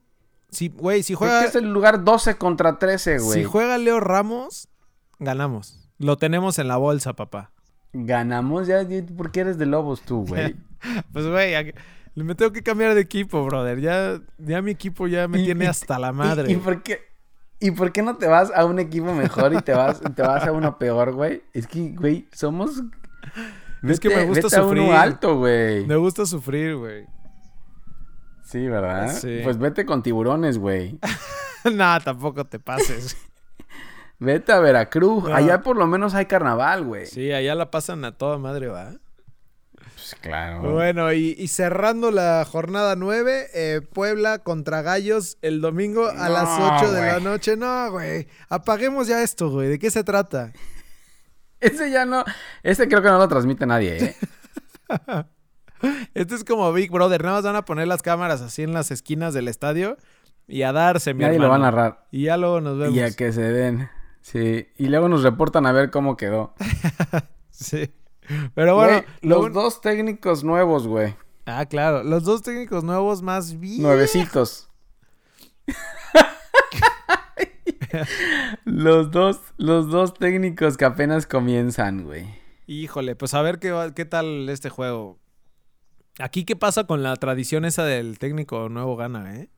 Si, 0.51 0.70
güey, 0.70 1.03
si 1.03 1.16
juega, 1.16 1.41
que 1.41 1.47
es 1.47 1.56
el 1.56 1.74
lugar 1.74 2.03
12 2.06 2.38
contra 2.38 2.80
13, 2.80 3.18
güey. 3.20 3.39
si 3.39 3.43
juega 3.43 3.78
Leo 3.78 3.99
Ramos, 3.99 4.70
ganamos. 5.20 5.89
Lo 5.97 6.18
tenemos 6.18 6.60
en 6.60 6.70
la 6.70 6.78
bolsa, 6.78 7.14
papá. 7.14 7.51
Ganamos 7.91 8.68
ya, 8.68 8.86
¿por 9.18 9.32
qué 9.32 9.41
eres 9.41 9.58
de 9.58 9.66
Lobos 9.66 10.01
tú, 10.01 10.26
güey? 10.26 10.56
Pues, 11.12 11.26
güey, 11.28 11.56
a- 11.56 11.74
me 12.24 12.36
tengo 12.36 12.51
que 12.51 12.63
cambiar 12.63 12.93
de 12.95 13.01
equipo, 13.01 13.43
brother. 13.45 13.80
Ya, 13.82 14.20
ya 14.38 14.61
mi 14.61 14.72
equipo 14.72 15.07
ya 15.07 15.28
me 15.28 15.41
Y- 15.41 15.45
tiene 15.45 15.66
y- 15.66 15.68
hasta 15.68 15.99
la 15.99 16.09
¿Y, 16.09 16.13
madre. 16.13 16.51
y 16.51 16.55
por 16.55 16.82
qué? 16.82 16.99
¿Y 17.59 17.72
por 17.72 17.91
qué 17.91 18.01
no 18.01 18.18
te 18.18 18.28
vas 18.28 18.51
a 18.53 18.66
un 18.66 18.80
equipo 18.80 19.13
mejor 19.13 19.53
y 19.53 19.61
te 19.61 19.74
vas, 19.74 19.99
te 20.01 20.22
vas 20.22 20.45
a 20.45 20.51
uno 20.51 20.78
peor, 20.78 21.13
güey? 21.13 21.43
Es 21.53 21.68
que, 21.68 21.89
güey, 21.91 22.28
somos... 22.32 22.84
Es 23.84 23.99
que 23.99 24.09
me 24.09 24.26
gusta 24.26 24.43
vete 24.47 24.55
a 24.57 24.63
uno 24.63 24.82
sufrir. 24.82 24.93
alto, 24.95 25.38
güey. 25.38 25.86
Me 25.86 25.95
gusta 25.95 26.26
sufrir, 26.26 26.76
güey. 26.76 27.05
Sí, 28.43 28.68
¿verdad? 28.68 29.11
Sí. 29.11 29.39
Pues 29.43 29.57
vete 29.57 29.86
con 29.86 30.03
tiburones, 30.03 30.57
güey. 30.57 30.99
nah, 31.74 31.99
tampoco 31.99 32.45
te 32.45 32.59
pases. 32.59 33.18
Vete 34.20 34.51
a 34.51 34.59
Veracruz. 34.59 35.24
No. 35.24 35.36
Allá 35.36 35.61
por 35.61 35.78
lo 35.78 35.88
menos 35.88 36.13
hay 36.13 36.26
carnaval, 36.26 36.84
güey. 36.86 37.05
Sí, 37.05 37.32
allá 37.32 37.55
la 37.55 37.72
pasan 37.72 38.05
a 38.05 38.11
toda 38.18 38.38
madre, 38.38 38.68
va. 38.68 38.93
Pues 39.93 40.15
claro. 40.21 40.61
Bueno, 40.71 41.13
y, 41.13 41.36
y 41.38 41.47
cerrando 41.47 42.11
la 42.11 42.45
jornada 42.49 42.95
9, 42.95 43.47
eh, 43.53 43.81
Puebla 43.93 44.39
contra 44.39 44.81
Gallos 44.81 45.38
el 45.41 45.61
domingo 45.61 46.07
a 46.07 46.27
No, 46.27 46.33
las 46.33 46.81
8 46.83 46.91
de 46.91 47.01
la 47.01 47.19
noche. 47.19 47.57
No, 47.57 47.91
güey. 47.91 48.27
Apaguemos 48.49 49.07
ya 49.07 49.21
esto, 49.23 49.49
güey. 49.49 49.69
¿De 49.69 49.79
qué 49.79 49.91
se 49.91 50.03
trata? 50.03 50.51
Ese 51.59 51.89
ya 51.89 52.05
no... 52.05 52.23
Ese 52.63 52.88
creo 52.88 53.01
que 53.01 53.09
no 53.09 53.17
lo 53.17 53.27
transmite 53.27 53.65
nadie, 53.65 54.03
¿eh? 54.03 54.15
Esto 56.13 56.36
es 56.36 56.43
como 56.43 56.71
Big 56.73 56.91
Brother. 56.91 57.23
Nada 57.23 57.36
más 57.36 57.43
van 57.43 57.55
a 57.55 57.65
poner 57.65 57.88
las 57.88 58.01
cámaras 58.01 58.41
así 58.41 58.63
en 58.63 58.73
las 58.73 58.91
esquinas 58.91 59.33
del 59.33 59.47
estadio 59.47 59.97
y 60.47 60.61
a 60.61 60.71
darse, 60.71 61.13
mi 61.13 61.23
nadie 61.23 61.39
lo 61.39 61.49
va 61.49 61.55
a 61.55 61.59
narrar. 61.59 62.05
Y 62.11 62.23
ya 62.23 62.38
luego 62.38 62.61
nos 62.61 62.77
vemos. 62.77 62.95
Y 62.95 63.01
a 63.01 63.11
que 63.11 63.31
se 63.31 63.41
den. 63.41 63.89
Sí. 64.21 64.67
Y 64.77 64.88
luego 64.88 65.09
nos 65.09 65.23
reportan 65.23 65.65
a 65.65 65.71
ver 65.71 65.91
cómo 65.91 66.17
quedó. 66.17 66.53
Sí. 67.57 67.89
Pero 68.53 68.76
bueno, 68.76 68.93
Güey, 68.99 69.03
los 69.21 69.45
un- 69.45 69.53
dos 69.53 69.82
técnicos 69.82 70.43
nuevos, 70.43 70.88
güey. 70.88 71.15
Ah, 71.45 71.65
claro. 71.65 72.03
Los 72.03 72.23
dos 72.23 72.41
técnicos 72.41 72.84
nuevos 72.84 73.21
más 73.21 73.59
bien. 73.59 73.82
Nuevecitos. 73.82 74.69
los 78.65 79.11
dos, 79.11 79.39
los 79.57 79.89
dos 79.89 80.13
técnicos 80.13 80.78
que 80.78 80.86
apenas 80.86 81.28
comienzan, 81.28 82.03
güey. 82.03 82.28
Híjole, 82.67 83.15
pues 83.15 83.34
a 83.34 83.41
ver 83.41 83.59
qué, 83.59 83.91
qué 83.95 84.05
tal 84.05 84.49
este 84.49 84.69
juego. 84.69 85.19
Aquí, 86.19 86.45
¿qué 86.45 86.55
pasa 86.55 86.86
con 86.86 87.03
la 87.03 87.15
tradición 87.17 87.65
esa 87.65 87.84
del 87.84 88.19
técnico 88.19 88.69
nuevo 88.69 88.95
gana, 88.95 89.36
eh? 89.36 89.49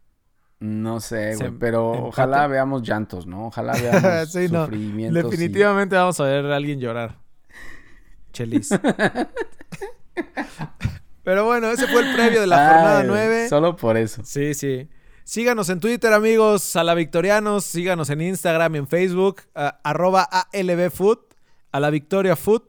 No 0.59 0.99
sé, 0.99 1.35
güey, 1.35 1.51
pero 1.59 1.93
empate. 1.93 2.07
ojalá 2.09 2.47
veamos 2.47 2.81
llantos, 2.81 3.27
¿no? 3.27 3.45
Ojalá 3.47 3.73
veamos 3.73 4.29
Sí, 4.31 4.47
no. 4.49 4.65
sufrimientos. 4.65 5.23
y- 5.23 5.29
Definitivamente 5.29 5.95
vamos 5.95 6.19
a 6.19 6.23
ver 6.23 6.45
a 6.47 6.55
alguien 6.55 6.79
llorar. 6.79 7.19
Chelis. 8.37 8.69
Pero 11.23 11.45
bueno, 11.45 11.69
ese 11.71 11.87
fue 11.87 12.01
el 12.07 12.13
previo 12.15 12.41
de 12.41 12.47
la 12.47 12.57
jornada 12.57 12.99
Ay, 12.99 13.07
9. 13.07 13.49
Solo 13.49 13.75
por 13.75 13.97
eso. 13.97 14.21
Sí, 14.23 14.53
sí. 14.53 14.87
Síganos 15.23 15.69
en 15.69 15.79
Twitter, 15.81 16.13
amigos, 16.13 16.75
a 16.77 16.83
la 16.85 16.93
Victorianos. 16.93 17.65
Síganos 17.65 18.09
en 18.09 18.21
Instagram 18.21 18.75
y 18.75 18.77
en 18.77 18.87
Facebook, 18.87 19.41
a- 19.53 19.79
arroba 19.83 20.21
ALBFood, 20.53 21.17
a 21.73 21.79
la 21.81 21.89
Victoria 21.89 22.35
Food. 22.37 22.63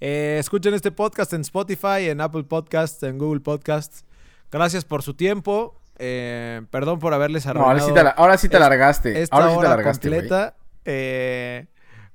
Eh, 0.00 0.36
escuchen 0.38 0.74
este 0.74 0.92
podcast 0.92 1.32
en 1.32 1.40
Spotify, 1.40 2.08
en 2.10 2.20
Apple 2.20 2.44
Podcasts, 2.44 3.02
en 3.02 3.18
Google 3.18 3.40
Podcasts. 3.40 4.04
Gracias 4.52 4.84
por 4.84 5.02
su 5.02 5.14
tiempo. 5.14 5.80
Eh, 5.98 6.62
perdón 6.70 6.98
por 7.00 7.12
haberles 7.12 7.44
No, 7.46 7.50
arruinado 7.52 7.70
ahora 7.72 7.86
sí 7.86 7.92
te, 7.94 8.00
ahora 8.20 8.38
sí 8.38 8.48
te 8.50 8.58
largaste. 8.60 9.22
esta 9.22 9.34
Ahora 9.34 9.50
sí 9.54 9.56
te 9.60 9.68
largaste, 9.68 10.08
completa. 10.10 10.56
Eh, 10.84 11.66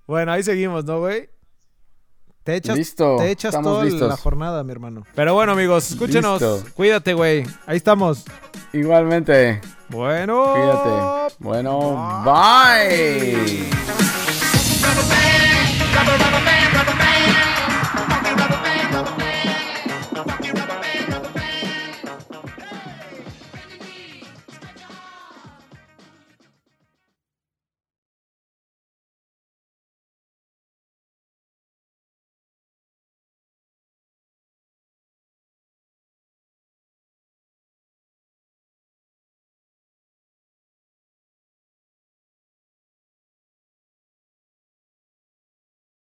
bueno, 0.07 0.31
ahí 0.31 0.43
seguimos, 0.43 0.85
¿no, 0.85 0.99
güey? 0.99 1.29
Te 2.43 2.55
echas, 2.55 2.75
Listo, 2.75 3.17
te 3.17 3.29
echas 3.29 3.49
estamos 3.53 3.73
toda 3.73 3.83
listos. 3.85 4.09
la 4.09 4.17
jornada, 4.17 4.63
mi 4.63 4.71
hermano. 4.71 5.03
Pero 5.13 5.35
bueno, 5.35 5.51
amigos, 5.51 5.91
escúchenos. 5.91 6.41
Listo. 6.41 6.63
Cuídate, 6.73 7.13
güey. 7.13 7.43
Ahí 7.67 7.77
estamos. 7.77 8.25
Igualmente. 8.73 9.61
Bueno. 9.89 10.51
Cuídate. 10.53 11.35
Bueno, 11.39 12.23
bye. 12.25 14.10